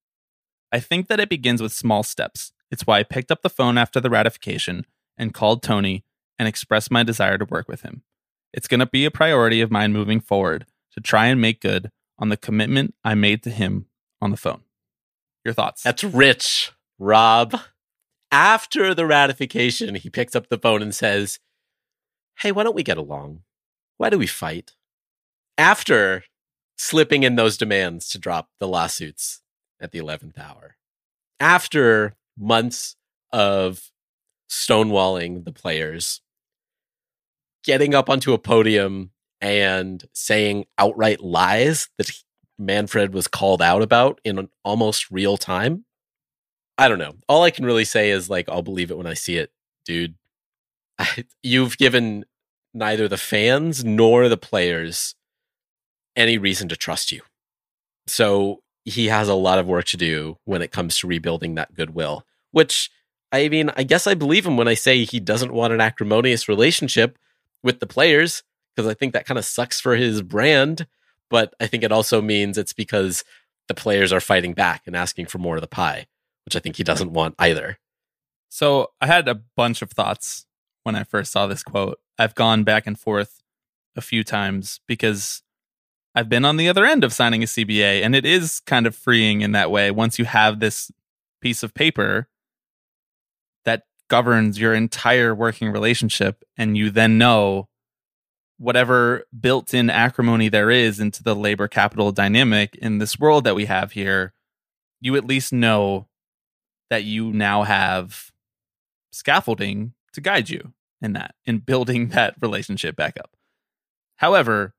I 0.71 0.79
think 0.79 1.07
that 1.07 1.19
it 1.19 1.29
begins 1.29 1.61
with 1.61 1.71
small 1.71 2.01
steps. 2.01 2.51
It's 2.71 2.87
why 2.87 2.97
I 2.97 3.03
picked 3.03 3.29
up 3.29 3.43
the 3.43 3.47
phone 3.47 3.77
after 3.77 4.01
the 4.01 4.09
ratification 4.09 4.87
and 5.19 5.35
called 5.35 5.61
Tony 5.61 6.03
and 6.39 6.47
expressed 6.47 6.89
my 6.89 7.03
desire 7.03 7.37
to 7.37 7.45
work 7.45 7.67
with 7.67 7.83
him. 7.83 8.01
It's 8.53 8.67
going 8.67 8.79
to 8.79 8.87
be 8.87 9.05
a 9.05 9.11
priority 9.11 9.61
of 9.61 9.69
mine 9.69 9.93
moving 9.93 10.19
forward 10.19 10.65
to 10.93 11.01
try 11.01 11.27
and 11.27 11.39
make 11.39 11.61
good 11.61 11.91
on 12.17 12.29
the 12.29 12.37
commitment 12.37 12.95
I 13.03 13.13
made 13.13 13.43
to 13.43 13.51
him 13.51 13.85
on 14.19 14.31
the 14.31 14.35
phone. 14.37 14.61
Your 15.45 15.53
thoughts? 15.53 15.83
That's 15.83 16.03
rich, 16.03 16.71
Rob. 16.97 17.55
After 18.31 18.95
the 18.95 19.05
ratification, 19.05 19.93
he 19.93 20.09
picks 20.09 20.35
up 20.35 20.49
the 20.49 20.57
phone 20.57 20.81
and 20.81 20.95
says, 20.95 21.37
Hey, 22.39 22.51
why 22.51 22.63
don't 22.63 22.75
we 22.75 22.83
get 22.83 22.97
along? 22.97 23.41
Why 23.97 24.09
do 24.09 24.17
we 24.17 24.27
fight? 24.27 24.71
After 25.57 26.23
slipping 26.77 27.23
in 27.23 27.35
those 27.35 27.57
demands 27.57 28.09
to 28.09 28.17
drop 28.17 28.49
the 28.59 28.67
lawsuits 28.67 29.41
at 29.81 29.91
the 29.91 29.99
11th 29.99 30.37
hour. 30.39 30.77
After 31.39 32.15
months 32.37 32.95
of 33.33 33.91
stonewalling 34.49 35.43
the 35.43 35.51
players, 35.51 36.21
getting 37.65 37.93
up 37.93 38.09
onto 38.09 38.31
a 38.31 38.37
podium 38.37 39.11
and 39.41 40.05
saying 40.13 40.65
outright 40.77 41.21
lies 41.21 41.89
that 41.97 42.09
Manfred 42.57 43.13
was 43.13 43.27
called 43.27 43.61
out 43.61 43.81
about 43.81 44.21
in 44.23 44.49
almost 44.63 45.11
real 45.11 45.35
time. 45.35 45.83
I 46.77 46.87
don't 46.87 46.99
know. 46.99 47.15
All 47.27 47.43
I 47.43 47.51
can 47.51 47.65
really 47.65 47.85
say 47.85 48.09
is 48.09 48.29
like, 48.29 48.47
I'll 48.47 48.61
believe 48.61 48.89
it 48.89 48.97
when 48.97 49.07
I 49.07 49.13
see 49.13 49.35
it, 49.35 49.51
dude. 49.85 50.15
You've 51.43 51.77
given 51.77 52.25
neither 52.73 53.07
the 53.07 53.17
fans 53.17 53.83
nor 53.83 54.29
the 54.29 54.37
players 54.37 55.15
any 56.15 56.37
reason 56.37 56.67
to 56.69 56.75
trust 56.75 57.11
you. 57.11 57.21
So 58.07 58.61
he 58.85 59.07
has 59.07 59.27
a 59.27 59.35
lot 59.35 59.59
of 59.59 59.67
work 59.67 59.85
to 59.85 59.97
do 59.97 60.37
when 60.45 60.61
it 60.61 60.71
comes 60.71 60.97
to 60.99 61.07
rebuilding 61.07 61.55
that 61.55 61.73
goodwill, 61.73 62.25
which 62.51 62.89
I 63.31 63.47
mean, 63.49 63.71
I 63.75 63.83
guess 63.83 64.07
I 64.07 64.15
believe 64.15 64.45
him 64.45 64.57
when 64.57 64.67
I 64.67 64.73
say 64.73 65.03
he 65.03 65.19
doesn't 65.19 65.53
want 65.53 65.73
an 65.73 65.81
acrimonious 65.81 66.47
relationship 66.49 67.17
with 67.61 67.79
the 67.79 67.87
players 67.87 68.43
because 68.75 68.89
I 68.89 68.93
think 68.93 69.13
that 69.13 69.25
kind 69.25 69.37
of 69.37 69.45
sucks 69.45 69.79
for 69.79 69.95
his 69.95 70.21
brand. 70.21 70.87
But 71.29 71.53
I 71.59 71.67
think 71.67 71.83
it 71.83 71.91
also 71.91 72.21
means 72.21 72.57
it's 72.57 72.73
because 72.73 73.23
the 73.67 73.75
players 73.75 74.11
are 74.11 74.19
fighting 74.19 74.53
back 74.53 74.83
and 74.87 74.95
asking 74.95 75.27
for 75.27 75.37
more 75.37 75.55
of 75.55 75.61
the 75.61 75.67
pie, 75.67 76.07
which 76.45 76.55
I 76.55 76.59
think 76.59 76.77
he 76.77 76.83
doesn't 76.83 77.13
want 77.13 77.35
either. 77.37 77.77
So 78.49 78.91
I 78.99 79.05
had 79.05 79.27
a 79.27 79.35
bunch 79.35 79.83
of 79.83 79.91
thoughts 79.91 80.47
when 80.83 80.95
I 80.95 81.03
first 81.03 81.31
saw 81.31 81.45
this 81.45 81.61
quote. 81.61 81.99
I've 82.19 82.35
gone 82.35 82.65
back 82.65 82.85
and 82.85 82.99
forth 82.99 83.41
a 83.95 84.01
few 84.01 84.25
times 84.25 84.81
because 84.87 85.41
I've 86.13 86.27
been 86.27 86.43
on 86.43 86.57
the 86.57 86.67
other 86.67 86.85
end 86.85 87.05
of 87.05 87.13
signing 87.13 87.43
a 87.43 87.45
CBA, 87.45 88.03
and 88.03 88.13
it 88.13 88.25
is 88.25 88.59
kind 88.59 88.85
of 88.85 88.93
freeing 88.93 89.39
in 89.39 89.53
that 89.53 89.71
way. 89.71 89.89
Once 89.89 90.19
you 90.19 90.25
have 90.25 90.59
this 90.59 90.91
piece 91.41 91.63
of 91.63 91.73
paper 91.73 92.27
that 93.63 93.83
governs 94.09 94.59
your 94.59 94.73
entire 94.73 95.33
working 95.33 95.71
relationship, 95.71 96.43
and 96.57 96.77
you 96.77 96.89
then 96.89 97.17
know 97.17 97.69
whatever 98.57 99.23
built 99.39 99.73
in 99.73 99.89
acrimony 99.89 100.49
there 100.49 100.69
is 100.69 100.99
into 100.99 101.23
the 101.23 101.33
labor 101.33 101.69
capital 101.69 102.11
dynamic 102.11 102.75
in 102.75 102.97
this 102.97 103.17
world 103.17 103.45
that 103.45 103.55
we 103.55 103.63
have 103.63 103.93
here, 103.93 104.33
you 104.99 105.15
at 105.15 105.23
least 105.23 105.53
know 105.53 106.07
that 106.89 107.05
you 107.05 107.31
now 107.31 107.63
have 107.63 108.31
scaffolding 109.13 109.93
to 110.11 110.19
guide 110.19 110.49
you 110.49 110.73
in 111.01 111.13
that, 111.13 111.35
in 111.45 111.59
building 111.59 112.07
that 112.09 112.35
relationship 112.41 112.95
back 112.95 113.17
up. 113.19 113.35
However, 114.17 114.73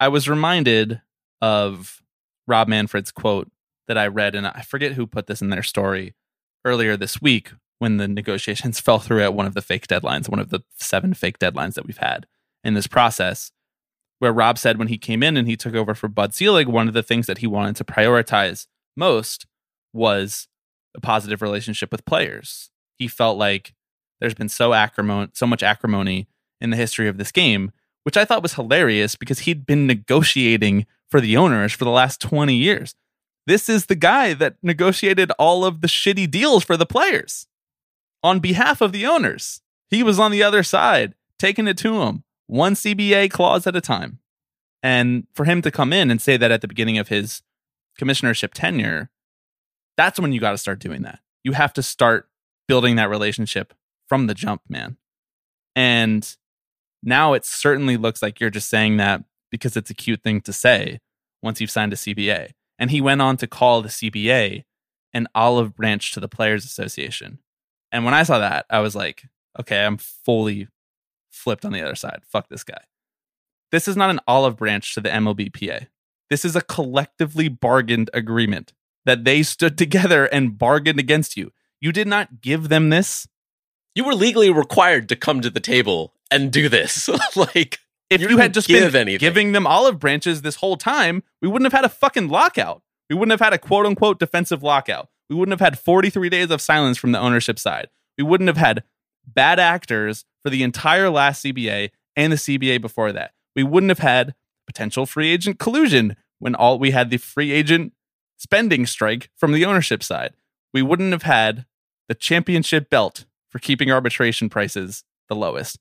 I 0.00 0.08
was 0.08 0.28
reminded 0.28 1.00
of 1.40 2.02
Rob 2.46 2.68
Manfred's 2.68 3.12
quote 3.12 3.50
that 3.88 3.98
I 3.98 4.06
read, 4.06 4.34
and 4.34 4.46
I 4.46 4.62
forget 4.62 4.92
who 4.92 5.06
put 5.06 5.26
this 5.26 5.42
in 5.42 5.50
their 5.50 5.62
story 5.62 6.14
earlier 6.64 6.96
this 6.96 7.20
week 7.20 7.52
when 7.78 7.96
the 7.96 8.08
negotiations 8.08 8.80
fell 8.80 8.98
through 8.98 9.22
at 9.22 9.34
one 9.34 9.46
of 9.46 9.54
the 9.54 9.62
fake 9.62 9.86
deadlines, 9.86 10.28
one 10.28 10.38
of 10.40 10.50
the 10.50 10.60
seven 10.76 11.14
fake 11.14 11.38
deadlines 11.38 11.74
that 11.74 11.86
we've 11.86 11.98
had 11.98 12.26
in 12.64 12.74
this 12.74 12.86
process, 12.86 13.50
where 14.18 14.32
Rob 14.32 14.56
said 14.56 14.78
when 14.78 14.88
he 14.88 14.98
came 14.98 15.22
in 15.22 15.36
and 15.36 15.48
he 15.48 15.56
took 15.56 15.74
over 15.74 15.94
for 15.94 16.08
Bud 16.08 16.32
Selig, 16.32 16.68
one 16.68 16.86
of 16.86 16.94
the 16.94 17.02
things 17.02 17.26
that 17.26 17.38
he 17.38 17.46
wanted 17.46 17.76
to 17.76 17.84
prioritize 17.84 18.66
most 18.96 19.46
was 19.92 20.48
a 20.94 21.00
positive 21.00 21.42
relationship 21.42 21.90
with 21.90 22.04
players. 22.04 22.70
He 22.98 23.08
felt 23.08 23.36
like 23.36 23.74
there's 24.22 24.34
been 24.34 24.48
so 24.48 24.72
acrimony, 24.72 25.28
so 25.34 25.46
much 25.46 25.62
acrimony 25.62 26.28
in 26.60 26.70
the 26.70 26.76
history 26.76 27.08
of 27.08 27.18
this 27.18 27.32
game 27.32 27.72
which 28.04 28.16
I 28.16 28.24
thought 28.24 28.42
was 28.42 28.54
hilarious 28.54 29.16
because 29.16 29.40
he'd 29.40 29.66
been 29.66 29.86
negotiating 29.86 30.86
for 31.10 31.20
the 31.20 31.36
owners 31.36 31.72
for 31.72 31.84
the 31.84 31.90
last 31.90 32.20
20 32.20 32.54
years. 32.54 32.94
This 33.46 33.68
is 33.68 33.86
the 33.86 33.94
guy 33.94 34.34
that 34.34 34.56
negotiated 34.62 35.30
all 35.38 35.64
of 35.64 35.80
the 35.80 35.88
shitty 35.88 36.30
deals 36.30 36.64
for 36.64 36.76
the 36.76 36.86
players 36.86 37.46
on 38.22 38.40
behalf 38.40 38.80
of 38.80 38.92
the 38.92 39.06
owners. 39.06 39.60
He 39.90 40.02
was 40.02 40.18
on 40.18 40.30
the 40.30 40.42
other 40.42 40.62
side, 40.62 41.14
taking 41.38 41.66
it 41.66 41.76
to 41.78 42.02
him, 42.02 42.24
one 42.46 42.74
CBA 42.74 43.30
clause 43.30 43.66
at 43.66 43.76
a 43.76 43.80
time. 43.80 44.20
And 44.82 45.26
for 45.34 45.44
him 45.44 45.62
to 45.62 45.70
come 45.70 45.92
in 45.92 46.10
and 46.10 46.20
say 46.20 46.36
that 46.36 46.50
at 46.50 46.60
the 46.60 46.68
beginning 46.68 46.98
of 46.98 47.08
his 47.08 47.42
commissionership 48.00 48.52
tenure, 48.52 49.10
that's 49.96 50.18
when 50.18 50.32
you 50.32 50.40
got 50.40 50.52
to 50.52 50.58
start 50.58 50.78
doing 50.78 51.02
that. 51.02 51.20
You 51.44 51.52
have 51.52 51.72
to 51.74 51.82
start 51.82 52.28
building 52.66 52.96
that 52.96 53.10
relationship 53.10 53.74
from 54.12 54.26
the 54.26 54.34
jump, 54.34 54.60
man. 54.68 54.98
And 55.74 56.36
now 57.02 57.32
it 57.32 57.46
certainly 57.46 57.96
looks 57.96 58.20
like 58.20 58.40
you're 58.40 58.50
just 58.50 58.68
saying 58.68 58.98
that 58.98 59.24
because 59.50 59.74
it's 59.74 59.88
a 59.88 59.94
cute 59.94 60.22
thing 60.22 60.42
to 60.42 60.52
say 60.52 61.00
once 61.42 61.62
you've 61.62 61.70
signed 61.70 61.94
a 61.94 61.96
CBA. 61.96 62.50
And 62.78 62.90
he 62.90 63.00
went 63.00 63.22
on 63.22 63.38
to 63.38 63.46
call 63.46 63.80
the 63.80 63.88
CBA 63.88 64.64
an 65.14 65.28
olive 65.34 65.74
branch 65.74 66.12
to 66.12 66.20
the 66.20 66.28
Players 66.28 66.66
Association. 66.66 67.38
And 67.90 68.04
when 68.04 68.12
I 68.12 68.22
saw 68.22 68.38
that, 68.38 68.66
I 68.68 68.80
was 68.80 68.94
like, 68.94 69.22
okay, 69.58 69.82
I'm 69.82 69.96
fully 69.96 70.68
flipped 71.30 71.64
on 71.64 71.72
the 71.72 71.80
other 71.80 71.94
side. 71.94 72.20
Fuck 72.28 72.50
this 72.50 72.64
guy. 72.64 72.82
This 73.70 73.88
is 73.88 73.96
not 73.96 74.10
an 74.10 74.20
olive 74.28 74.58
branch 74.58 74.92
to 74.92 75.00
the 75.00 75.08
MLBPA. 75.08 75.86
This 76.28 76.44
is 76.44 76.54
a 76.54 76.60
collectively 76.60 77.48
bargained 77.48 78.10
agreement 78.12 78.74
that 79.06 79.24
they 79.24 79.42
stood 79.42 79.78
together 79.78 80.26
and 80.26 80.58
bargained 80.58 81.00
against 81.00 81.34
you. 81.34 81.50
You 81.80 81.92
did 81.92 82.08
not 82.08 82.42
give 82.42 82.68
them 82.68 82.90
this. 82.90 83.26
You 83.94 84.04
were 84.04 84.14
legally 84.14 84.50
required 84.50 85.08
to 85.10 85.16
come 85.16 85.40
to 85.42 85.50
the 85.50 85.60
table 85.60 86.14
and 86.30 86.50
do 86.50 86.68
this. 86.68 87.08
like, 87.36 87.78
If 88.10 88.20
You 88.20 88.30
you, 88.30 88.38
had 88.38 88.54
just 88.54 88.68
been 88.68 88.94
anything. 88.94 89.18
giving 89.18 89.52
them 89.52 89.66
olive 89.66 89.98
branches 89.98 90.42
this 90.42 90.56
whole 90.56 90.76
time, 90.76 91.22
we 91.40 91.48
wouldn't 91.48 91.70
have 91.70 91.78
had 91.78 91.84
a 91.84 91.92
fucking 91.94 92.28
lockout. 92.28 92.82
We 93.10 93.16
wouldn't 93.16 93.32
have 93.32 93.44
had 93.44 93.52
a 93.52 93.58
quote 93.58 93.84
unquote 93.86 94.18
defensive 94.18 94.62
lockout. 94.62 95.08
We 95.28 95.36
wouldn't 95.36 95.58
have 95.58 95.66
had 95.66 95.78
43 95.78 96.28
days 96.28 96.50
of 96.50 96.60
silence 96.60 96.96
from 96.98 97.12
the 97.12 97.18
ownership 97.18 97.58
side. 97.58 97.88
We 98.16 98.24
wouldn't 98.24 98.48
have 98.48 98.56
had 98.56 98.82
bad 99.26 99.58
actors 99.58 100.24
for 100.42 100.50
the 100.50 100.62
entire 100.62 101.10
last 101.10 101.44
CBA 101.44 101.90
and 102.16 102.32
the 102.32 102.36
CBA 102.36 102.80
before 102.80 103.12
that. 103.12 103.32
We 103.54 103.62
wouldn't 103.62 103.90
have 103.90 103.98
had 103.98 104.34
potential 104.66 105.06
free 105.06 105.30
agent 105.30 105.58
collusion 105.58 106.16
when 106.38 106.54
all 106.54 106.78
we 106.78 106.90
had 106.90 107.10
the 107.10 107.18
free 107.18 107.52
agent 107.52 107.92
spending 108.38 108.86
strike 108.86 109.30
from 109.36 109.52
the 109.52 109.64
ownership 109.64 110.02
side. 110.02 110.32
We 110.74 110.82
wouldn't 110.82 111.12
have 111.12 111.22
had 111.22 111.66
the 112.08 112.14
championship 112.14 112.90
belt 112.90 113.24
for 113.52 113.58
keeping 113.58 113.92
arbitration 113.92 114.48
prices 114.48 115.04
the 115.28 115.36
lowest. 115.36 115.78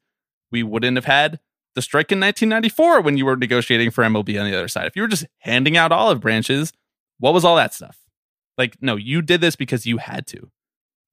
We 0.51 0.61
wouldn't 0.61 0.97
have 0.97 1.05
had 1.05 1.39
the 1.73 1.81
strike 1.81 2.11
in 2.11 2.19
1994 2.19 3.01
when 3.01 3.17
you 3.17 3.25
were 3.25 3.37
negotiating 3.37 3.91
for 3.91 4.03
MLB 4.03 4.39
on 4.39 4.49
the 4.49 4.55
other 4.55 4.67
side. 4.67 4.87
If 4.87 4.95
you 4.95 5.01
were 5.01 5.07
just 5.07 5.25
handing 5.39 5.77
out 5.77 5.93
olive 5.93 6.19
branches, 6.19 6.73
what 7.19 7.33
was 7.33 7.45
all 7.45 7.55
that 7.55 7.73
stuff? 7.73 7.97
Like, 8.57 8.77
no, 8.81 8.97
you 8.97 9.21
did 9.21 9.41
this 9.41 9.55
because 9.55 9.85
you 9.85 9.97
had 9.97 10.27
to. 10.27 10.51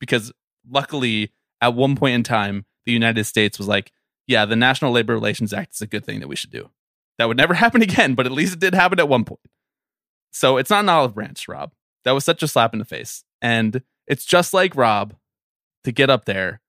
Because 0.01 0.33
luckily, 0.69 1.33
at 1.61 1.75
one 1.75 1.97
point 1.97 2.15
in 2.15 2.23
time, 2.25 2.67
the 2.85 2.93
United 2.93 3.25
States 3.25 3.59
was 3.59 3.69
like, 3.69 3.93
yeah, 4.27 4.45
the 4.45 4.57
National 4.57 4.93
Labor 4.93 5.15
Relations 5.15 5.53
Act 5.53 5.75
is 5.75 5.81
a 5.81 5.87
good 5.87 6.05
thing 6.05 6.21
that 6.21 6.29
we 6.29 6.37
should 6.37 6.51
do. 6.51 6.71
That 7.19 7.29
would 7.29 7.37
never 7.37 7.55
happen 7.55 7.83
again, 7.83 8.15
but 8.15 8.27
at 8.27 8.33
least 8.33 8.55
it 8.55 8.61
did 8.61 8.75
happen 8.75 8.99
at 8.99 9.09
one 9.09 9.25
point. 9.25 9.41
So 10.33 10.57
it's 10.57 10.71
not 10.71 10.81
an 10.81 10.89
olive 10.89 11.15
branch, 11.15 11.47
Rob. 11.49 11.73
That 12.05 12.13
was 12.13 12.25
such 12.25 12.43
a 12.43 12.49
slap 12.49 12.73
in 12.73 12.79
the 12.79 12.85
face. 12.85 13.25
And 13.41 13.83
it's 14.07 14.25
just 14.25 14.53
like 14.53 14.77
Rob 14.77 15.15
to 15.85 15.93
get 15.93 16.11
up 16.11 16.25
there 16.25 16.61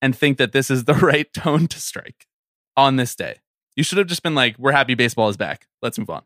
and 0.00 0.16
think 0.16 0.38
that 0.38 0.52
this 0.52 0.70
is 0.70 0.84
the 0.84 0.94
right 0.94 1.32
tone 1.32 1.66
to 1.68 1.80
strike 1.80 2.26
on 2.76 2.96
this 2.96 3.14
day. 3.14 3.36
You 3.76 3.84
should 3.84 3.98
have 3.98 4.06
just 4.06 4.22
been 4.22 4.34
like, 4.34 4.58
we're 4.58 4.72
happy 4.72 4.94
baseball 4.94 5.28
is 5.28 5.36
back. 5.36 5.66
Let's 5.80 5.98
move 5.98 6.10
on. 6.10 6.22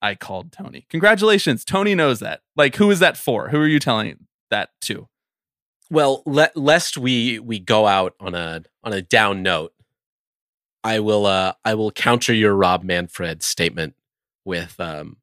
I 0.00 0.14
called 0.14 0.52
Tony. 0.52 0.86
Congratulations. 0.90 1.64
Tony 1.64 1.94
knows 1.94 2.20
that. 2.20 2.40
Like, 2.56 2.76
who 2.76 2.90
is 2.90 2.98
that 2.98 3.16
for? 3.16 3.50
Who 3.50 3.58
are 3.58 3.68
you 3.68 3.78
telling 3.78 4.26
that 4.50 4.70
to? 4.82 5.08
well, 5.92 6.22
le- 6.24 6.50
lest 6.54 6.96
we 6.96 7.38
we 7.38 7.58
go 7.58 7.86
out 7.86 8.14
on 8.18 8.34
a 8.34 8.62
on 8.82 8.94
a 8.94 9.02
down 9.02 9.42
note, 9.42 9.74
I 10.82 11.00
will 11.00 11.26
uh 11.26 11.52
I 11.66 11.74
will 11.74 11.92
counter 11.92 12.32
your 12.32 12.54
Rob 12.54 12.82
Manfred 12.82 13.42
statement 13.42 13.94
with 14.42 14.80
um 14.80 15.18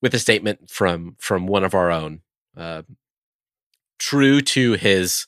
with 0.00 0.14
a 0.14 0.20
statement 0.20 0.70
from 0.70 1.16
from 1.18 1.48
one 1.48 1.64
of 1.64 1.74
our 1.74 1.90
own. 1.90 2.20
Uh, 2.56 2.82
true 3.98 4.40
to 4.40 4.74
his 4.74 5.26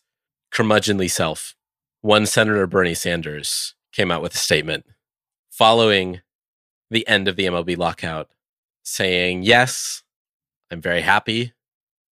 curmudgeonly 0.54 1.10
self, 1.10 1.54
one 2.00 2.26
Senator 2.26 2.66
Bernie 2.66 2.94
Sanders 2.94 3.74
came 3.92 4.10
out 4.10 4.22
with 4.22 4.34
a 4.34 4.38
statement 4.38 4.86
following 5.50 6.20
the 6.90 7.06
end 7.08 7.26
of 7.26 7.36
the 7.36 7.46
MLB 7.46 7.76
lockout, 7.76 8.30
saying, 8.84 9.42
"Yes, 9.42 10.02
I'm 10.70 10.80
very 10.80 11.00
happy 11.00 11.52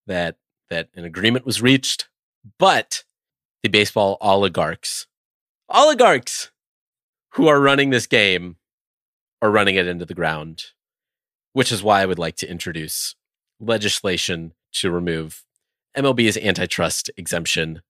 that 0.06 0.36
that 0.68 0.88
an 0.94 1.04
agreement 1.04 1.46
was 1.46 1.62
reached, 1.62 2.08
but 2.58 3.04
the 3.62 3.68
baseball 3.68 4.16
oligarchs, 4.20 5.06
oligarchs 5.68 6.50
who 7.34 7.46
are 7.46 7.60
running 7.60 7.90
this 7.90 8.06
game, 8.06 8.56
are 9.40 9.50
running 9.50 9.76
it 9.76 9.86
into 9.86 10.04
the 10.04 10.14
ground." 10.14 10.72
Which 11.52 11.70
is 11.70 11.82
why 11.82 12.00
I 12.00 12.06
would 12.06 12.18
like 12.18 12.36
to 12.36 12.48
introduce 12.48 13.14
legislation 13.60 14.54
to 14.72 14.90
remove 14.90 15.44
MLB's 15.94 16.38
antitrust 16.38 17.10
exemption. 17.16 17.82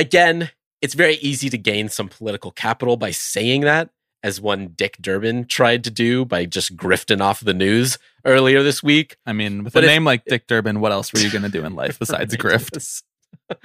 Again, 0.00 0.50
it's 0.80 0.94
very 0.94 1.16
easy 1.16 1.50
to 1.50 1.58
gain 1.58 1.90
some 1.90 2.08
political 2.08 2.50
capital 2.52 2.96
by 2.96 3.10
saying 3.10 3.60
that, 3.62 3.90
as 4.22 4.40
one 4.40 4.68
Dick 4.68 4.96
Durbin 5.00 5.44
tried 5.44 5.84
to 5.84 5.90
do 5.90 6.24
by 6.24 6.46
just 6.46 6.74
grifting 6.74 7.20
off 7.20 7.40
the 7.40 7.52
news 7.54 7.98
earlier 8.24 8.62
this 8.62 8.82
week. 8.82 9.16
I 9.26 9.32
mean, 9.34 9.62
with 9.64 9.74
But 9.74 9.84
a 9.84 9.86
if- 9.86 9.90
name 9.90 10.04
like 10.04 10.24
Dick 10.24 10.46
Durbin, 10.46 10.80
what 10.80 10.90
else 10.92 11.12
were 11.12 11.18
you 11.20 11.30
going 11.30 11.42
to 11.42 11.48
do 11.50 11.64
in 11.66 11.74
life 11.74 11.98
besides 12.00 12.34
grift? 12.36 13.02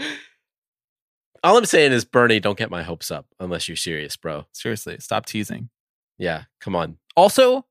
All 1.43 1.57
I'm 1.57 1.65
saying 1.65 1.91
is, 1.93 2.05
Bernie, 2.05 2.39
don't 2.39 2.57
get 2.57 2.69
my 2.71 2.83
hopes 2.83 3.11
up 3.11 3.27
unless 3.39 3.67
you're 3.67 3.77
serious, 3.77 4.17
bro. 4.17 4.45
Seriously, 4.51 4.97
stop 4.99 5.25
teasing. 5.25 5.69
Yeah, 6.17 6.43
come 6.59 6.75
on. 6.75 6.97
Also, 7.15 7.65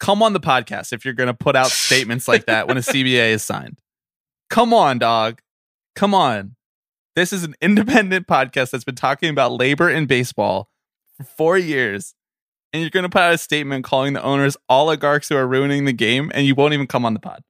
come 0.00 0.22
on 0.22 0.32
the 0.32 0.40
podcast 0.40 0.92
if 0.92 1.04
you're 1.04 1.14
going 1.14 1.26
to 1.28 1.34
put 1.34 1.54
out 1.54 1.66
statements 1.68 2.26
like 2.26 2.46
that 2.46 2.66
when 2.68 2.78
a 2.78 2.80
CBA 2.82 3.30
is 3.32 3.42
signed. 3.44 3.78
Come 4.50 4.72
on, 4.74 4.98
dog. 4.98 5.40
Come 5.94 6.14
on. 6.14 6.56
This 7.14 7.32
is 7.32 7.44
an 7.44 7.54
independent 7.60 8.26
podcast 8.26 8.70
that's 8.70 8.84
been 8.84 8.94
talking 8.94 9.28
about 9.28 9.52
labor 9.52 9.90
in 9.90 10.06
baseball 10.06 10.70
for 11.14 11.24
four 11.24 11.58
years. 11.58 12.14
And 12.72 12.80
you're 12.80 12.90
going 12.90 13.02
to 13.02 13.10
put 13.10 13.20
out 13.20 13.34
a 13.34 13.38
statement 13.38 13.84
calling 13.84 14.14
the 14.14 14.22
owners 14.22 14.56
oligarchs 14.70 15.28
who 15.28 15.36
are 15.36 15.46
ruining 15.46 15.84
the 15.84 15.92
game, 15.92 16.32
and 16.34 16.46
you 16.46 16.54
won't 16.54 16.72
even 16.72 16.86
come 16.86 17.04
on 17.04 17.12
the 17.12 17.20
pod. 17.20 17.42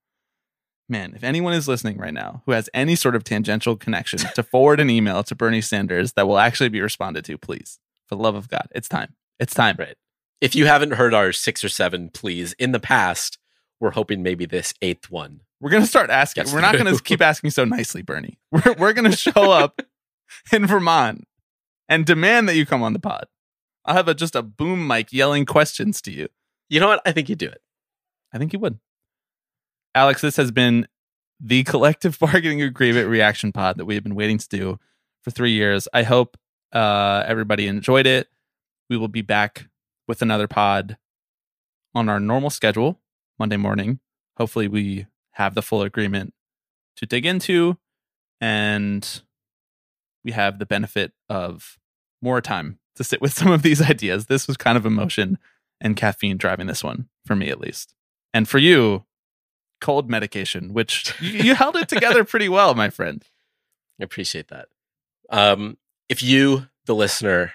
Man, 0.89 1.13
if 1.15 1.23
anyone 1.23 1.53
is 1.53 1.69
listening 1.69 1.97
right 1.97 2.13
now 2.13 2.43
who 2.45 2.53
has 2.53 2.69
any 2.75 2.97
sort 2.97 3.15
of 3.15 3.23
tangential 3.23 3.77
connection 3.77 4.19
to 4.35 4.43
forward 4.43 4.81
an 4.81 4.91
email 4.91 5.23
to 5.23 5.37
Bernie 5.37 5.61
Sanders 5.61 6.15
that 6.15 6.27
will 6.27 6.39
actually 6.39 6.69
be 6.69 6.81
responded 6.81 7.25
to, 7.27 7.39
please. 7.39 7.79
For 8.09 8.17
the 8.17 8.23
love 8.23 8.35
of 8.35 8.49
God, 8.49 8.67
it's 8.75 8.89
time. 8.89 9.15
It's 9.39 9.55
time. 9.55 9.77
Right. 9.79 9.97
If 10.41 10.57
you 10.57 10.67
haven't 10.67 10.95
heard 10.95 11.15
our 11.15 11.33
six 11.33 11.63
or 11.63 11.69
seven, 11.69 12.11
please, 12.11 12.53
in 12.55 12.73
the 12.73 12.81
past, 12.81 13.39
we're 13.79 13.93
hoping 13.93 14.25
maybe 14.25 14.45
this 14.45 14.75
eighth 14.83 15.09
one. 15.09 15.43
We're 15.63 15.71
gonna 15.71 15.87
start 15.87 16.11
asking. 16.11 16.47
Yes. 16.47 16.53
We're 16.53 16.61
not 16.61 16.77
gonna 16.77 16.99
keep 16.99 17.23
asking 17.23 17.51
so 17.51 17.65
nicely, 17.65 18.03
Bernie. 18.03 18.37
We're 18.51 18.75
we're 18.79 18.93
gonna 18.93 19.15
show 19.15 19.53
up 19.53 19.81
in 20.53 20.67
Vermont 20.67 21.25
and 21.89 22.05
demand 22.05 22.49
that 22.49 22.57
you 22.57 22.67
come 22.67 22.83
on 22.83 22.95
the 22.95 22.99
pod. 22.99 23.27
I'll 23.85 23.95
have 23.95 24.09
a, 24.09 24.15
just 24.15 24.35
a 24.35 24.43
boom 24.43 24.87
mic 24.89 25.13
yelling 25.13 25.47
questions 25.47 26.03
to 26.03 26.11
you. 26.11 26.29
You 26.69 26.81
know 26.81 26.89
what? 26.89 27.01
I 27.07 27.13
think 27.13 27.29
you'd 27.29 27.39
do 27.39 27.47
it. 27.47 27.63
I 28.33 28.39
think 28.39 28.53
you 28.53 28.59
would. 28.59 28.81
Alex, 29.95 30.21
this 30.21 30.37
has 30.37 30.51
been 30.51 30.89
the 31.39 31.63
collective 31.63 32.19
bargaining 32.21 32.63
agreement 32.63 33.09
reaction 33.09 33.53
pod 33.53 33.77
that 33.77 33.85
we 33.85 33.95
have 33.95 34.03
been 34.03 34.17
waiting 34.17 34.39
to 34.39 34.49
do 34.49 34.81
for 35.23 35.31
three 35.31 35.53
years. 35.53 35.87
I 35.95 36.03
hope 36.03 36.37
uh, 36.73 37.23
everybody 37.25 37.69
enjoyed 37.69 38.07
it. 38.07 38.29
We 38.91 38.97
will 38.97 39.09
be 39.09 39.23
back 39.23 39.69
with 40.09 40.23
another 40.23 40.49
pod 40.49 40.97
on 41.95 42.09
our 42.09 42.19
normal 42.19 42.51
schedule 42.51 43.01
Monday 43.39 43.57
morning. 43.57 44.01
Hopefully, 44.39 44.67
we 44.67 45.07
have 45.33 45.55
the 45.55 45.63
full 45.63 45.83
agreement 45.83 46.35
to 46.97 47.07
dig 47.07 47.27
into, 47.27 47.79
and 48.41 49.23
we 50.25 50.33
have 50.33 50.59
the 50.59 50.67
benefit 50.67 51.13
of 51.29 51.79
more 52.21 52.41
time 52.41 52.79
to 52.97 53.05
sit 53.05 53.21
with 53.21 53.33
some 53.39 53.51
of 53.51 53.63
these 53.63 53.83
ideas. 53.83 54.27
This 54.27 54.47
was 54.47 54.57
kind 54.57 54.77
of 54.77 54.87
emotion 54.87 55.39
and 55.81 55.97
caffeine 55.97 56.37
driving 56.37 56.67
this 56.67 56.85
one, 56.85 57.09
for 57.27 57.35
me 57.35 57.49
at 57.49 57.61
least. 57.61 57.95
And 58.33 58.49
for 58.49 58.59
you, 58.59 59.05
cold 59.81 60.09
medication, 60.09 60.73
which 60.73 61.15
you, 61.21 61.55
held 61.55 61.77
it 61.77 61.89
together 61.89 62.25
pretty 62.25 62.49
well, 62.49 62.75
my 62.75 62.89
friend. 62.89 63.25
I 64.01 64.05
appreciate 64.05 64.49
that. 64.49 64.69
Um, 65.29 65.77
if 66.09 66.23
you, 66.23 66.69
the 66.87 66.95
listener, 66.95 67.53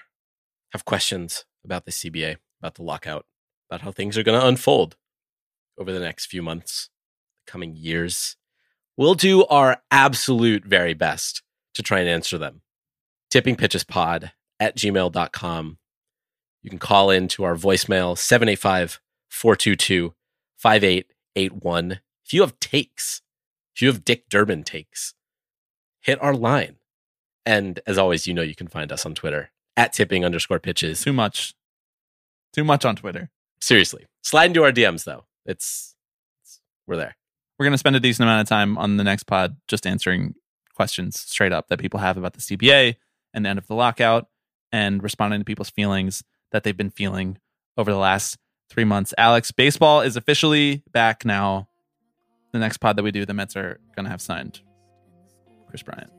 have 0.72 0.84
questions 0.84 1.44
about 1.64 1.86
the 1.86 1.90
CBA, 1.90 2.36
about 2.60 2.74
the 2.74 2.82
lockout, 2.82 3.26
about 3.70 3.82
how 3.82 3.90
things 3.90 4.16
are 4.18 4.22
going 4.22 4.38
to 4.38 4.46
unfold 4.46 4.96
over 5.78 5.92
the 5.92 6.00
next 6.00 6.26
few 6.26 6.42
months, 6.42 6.90
coming 7.48 7.74
years, 7.74 8.36
we'll 8.96 9.14
do 9.14 9.44
our 9.46 9.82
absolute 9.90 10.64
very 10.64 10.94
best 10.94 11.42
to 11.74 11.82
try 11.82 12.00
and 12.00 12.08
answer 12.08 12.38
them. 12.38 12.62
Tipping 13.30 13.56
pitches 13.56 13.84
pod 13.84 14.32
at 14.60 14.76
gmail.com. 14.76 15.78
You 16.62 16.70
can 16.70 16.78
call 16.78 17.10
in 17.10 17.28
to 17.28 17.44
our 17.44 17.54
voicemail 17.54 18.16
785 18.16 19.00
422 19.28 20.14
5881. 20.56 22.00
If 22.24 22.32
you 22.32 22.40
have 22.42 22.58
takes, 22.60 23.22
if 23.74 23.82
you 23.82 23.88
have 23.88 24.04
Dick 24.04 24.28
Durbin 24.28 24.64
takes, 24.64 25.14
hit 26.00 26.20
our 26.22 26.34
line. 26.34 26.76
And 27.46 27.80
as 27.86 27.96
always, 27.96 28.26
you 28.26 28.34
know 28.34 28.42
you 28.42 28.54
can 28.54 28.68
find 28.68 28.92
us 28.92 29.06
on 29.06 29.14
Twitter 29.14 29.50
at 29.76 29.92
tipping 29.92 30.24
underscore 30.24 30.58
pitches. 30.58 31.00
Too 31.02 31.12
much. 31.12 31.54
Too 32.52 32.64
much 32.64 32.84
on 32.84 32.96
Twitter. 32.96 33.30
Seriously, 33.60 34.06
slide 34.22 34.46
into 34.46 34.64
our 34.64 34.72
DMs 34.72 35.04
though. 35.04 35.24
It's, 35.46 35.94
it's 36.42 36.60
we're 36.86 36.96
there. 36.96 37.16
We're 37.58 37.64
going 37.64 37.72
to 37.74 37.78
spend 37.78 37.96
a 37.96 38.00
decent 38.00 38.24
amount 38.28 38.42
of 38.42 38.48
time 38.48 38.78
on 38.78 38.96
the 38.98 39.04
next 39.04 39.24
pod 39.24 39.56
just 39.66 39.86
answering 39.86 40.34
questions 40.74 41.18
straight 41.18 41.52
up 41.52 41.68
that 41.68 41.78
people 41.80 41.98
have 42.00 42.16
about 42.16 42.34
the 42.34 42.40
CBA 42.40 42.94
and 43.34 43.44
the 43.44 43.48
end 43.48 43.58
of 43.58 43.66
the 43.66 43.74
lockout 43.74 44.28
and 44.70 45.02
responding 45.02 45.40
to 45.40 45.44
people's 45.44 45.70
feelings 45.70 46.22
that 46.52 46.62
they've 46.62 46.76
been 46.76 46.90
feeling 46.90 47.38
over 47.76 47.90
the 47.90 47.98
last 47.98 48.38
three 48.70 48.84
months. 48.84 49.12
Alex, 49.18 49.50
baseball 49.50 50.02
is 50.02 50.16
officially 50.16 50.82
back 50.92 51.24
now. 51.24 51.68
The 52.52 52.58
next 52.58 52.78
pod 52.78 52.96
that 52.96 53.02
we 53.02 53.10
do, 53.10 53.26
the 53.26 53.34
Mets 53.34 53.56
are 53.56 53.80
going 53.96 54.04
to 54.04 54.10
have 54.10 54.22
signed 54.22 54.60
Kris 55.68 55.82
Bryant 55.82 56.10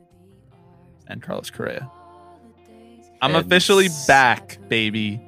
and 1.08 1.22
Carlos 1.24 1.50
Correa. 1.50 1.90
I'm 3.22 3.36
And- 3.36 3.46
officially 3.46 3.88
back, 4.08 4.58
baby. 4.68 5.22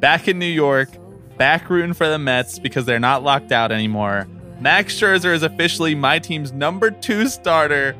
Back 0.00 0.26
in 0.26 0.38
New 0.38 0.46
York, 0.46 0.88
back 1.36 1.68
rooting 1.68 1.92
for 1.92 2.08
the 2.08 2.18
Mets 2.18 2.58
because 2.58 2.86
they're 2.86 2.98
not 2.98 3.22
locked 3.22 3.52
out 3.52 3.70
anymore. 3.72 4.26
Max 4.60 4.94
Scherzer 4.94 5.34
is 5.34 5.42
officially 5.42 5.94
my 5.94 6.18
team's 6.18 6.52
number 6.52 6.90
two 6.90 7.28
starter. 7.28 7.96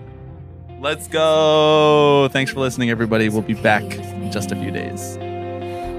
Let's 0.79 1.09
go. 1.09 2.29
Thanks 2.33 2.53
for 2.53 2.61
listening, 2.61 2.91
everybody. 2.91 3.31
We'll 3.31 3.41
be 3.41 3.55
back 3.55 3.83
in 3.83 4.31
just 4.31 4.53
a 4.53 4.57
few 4.57 4.71
days. 4.71 5.17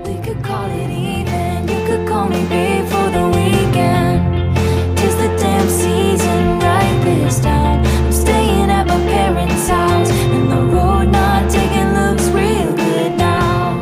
We 0.06 0.24
could 0.24 0.44
call 0.44 0.70
it 0.70 0.92
even. 0.92 1.68
You 1.68 1.86
could 1.88 2.08
call 2.08 2.30
me 2.30 2.48
babe 2.48 2.86
for 2.86 3.10
the 3.10 3.28
weekend. 3.36 4.56
Tis 4.98 5.16
the 5.16 5.36
damn 5.40 5.68
season 5.68 6.60
right 6.60 7.02
this 7.06 7.40
time. 7.40 7.84
I'm 7.84 8.12
staying 8.12 8.70
at 8.70 8.86
my 8.86 8.98
parents' 8.98 9.68
house, 9.68 10.12
and 10.12 10.52
the 10.52 10.62
road 10.76 11.06
not 11.06 11.50
taking 11.50 11.92
looks 11.94 12.28
real 12.30 12.76
good 12.76 13.18
now. 13.18 13.82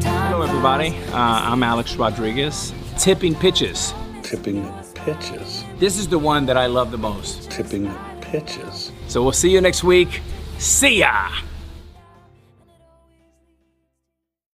Time 0.00 0.32
Hello, 0.32 0.42
everybody. 0.42 0.96
Uh, 1.08 1.50
I'm 1.50 1.64
Alex 1.64 1.96
Rodriguez. 1.96 2.72
Tipping 2.96 3.34
pitches. 3.34 3.92
tipping 4.22 4.72
pitches. 4.94 5.64
This 5.78 5.98
is 5.98 6.08
the 6.08 6.18
one 6.18 6.46
that 6.46 6.56
I 6.56 6.66
love 6.66 6.90
the 6.90 6.98
most. 6.98 7.50
Tipping 7.50 7.84
the 7.84 7.98
pitches. 8.20 8.92
So 9.08 9.22
we'll 9.22 9.32
see 9.32 9.50
you 9.50 9.60
next 9.60 9.82
week. 9.82 10.20
See 10.58 11.00
ya! 11.00 11.28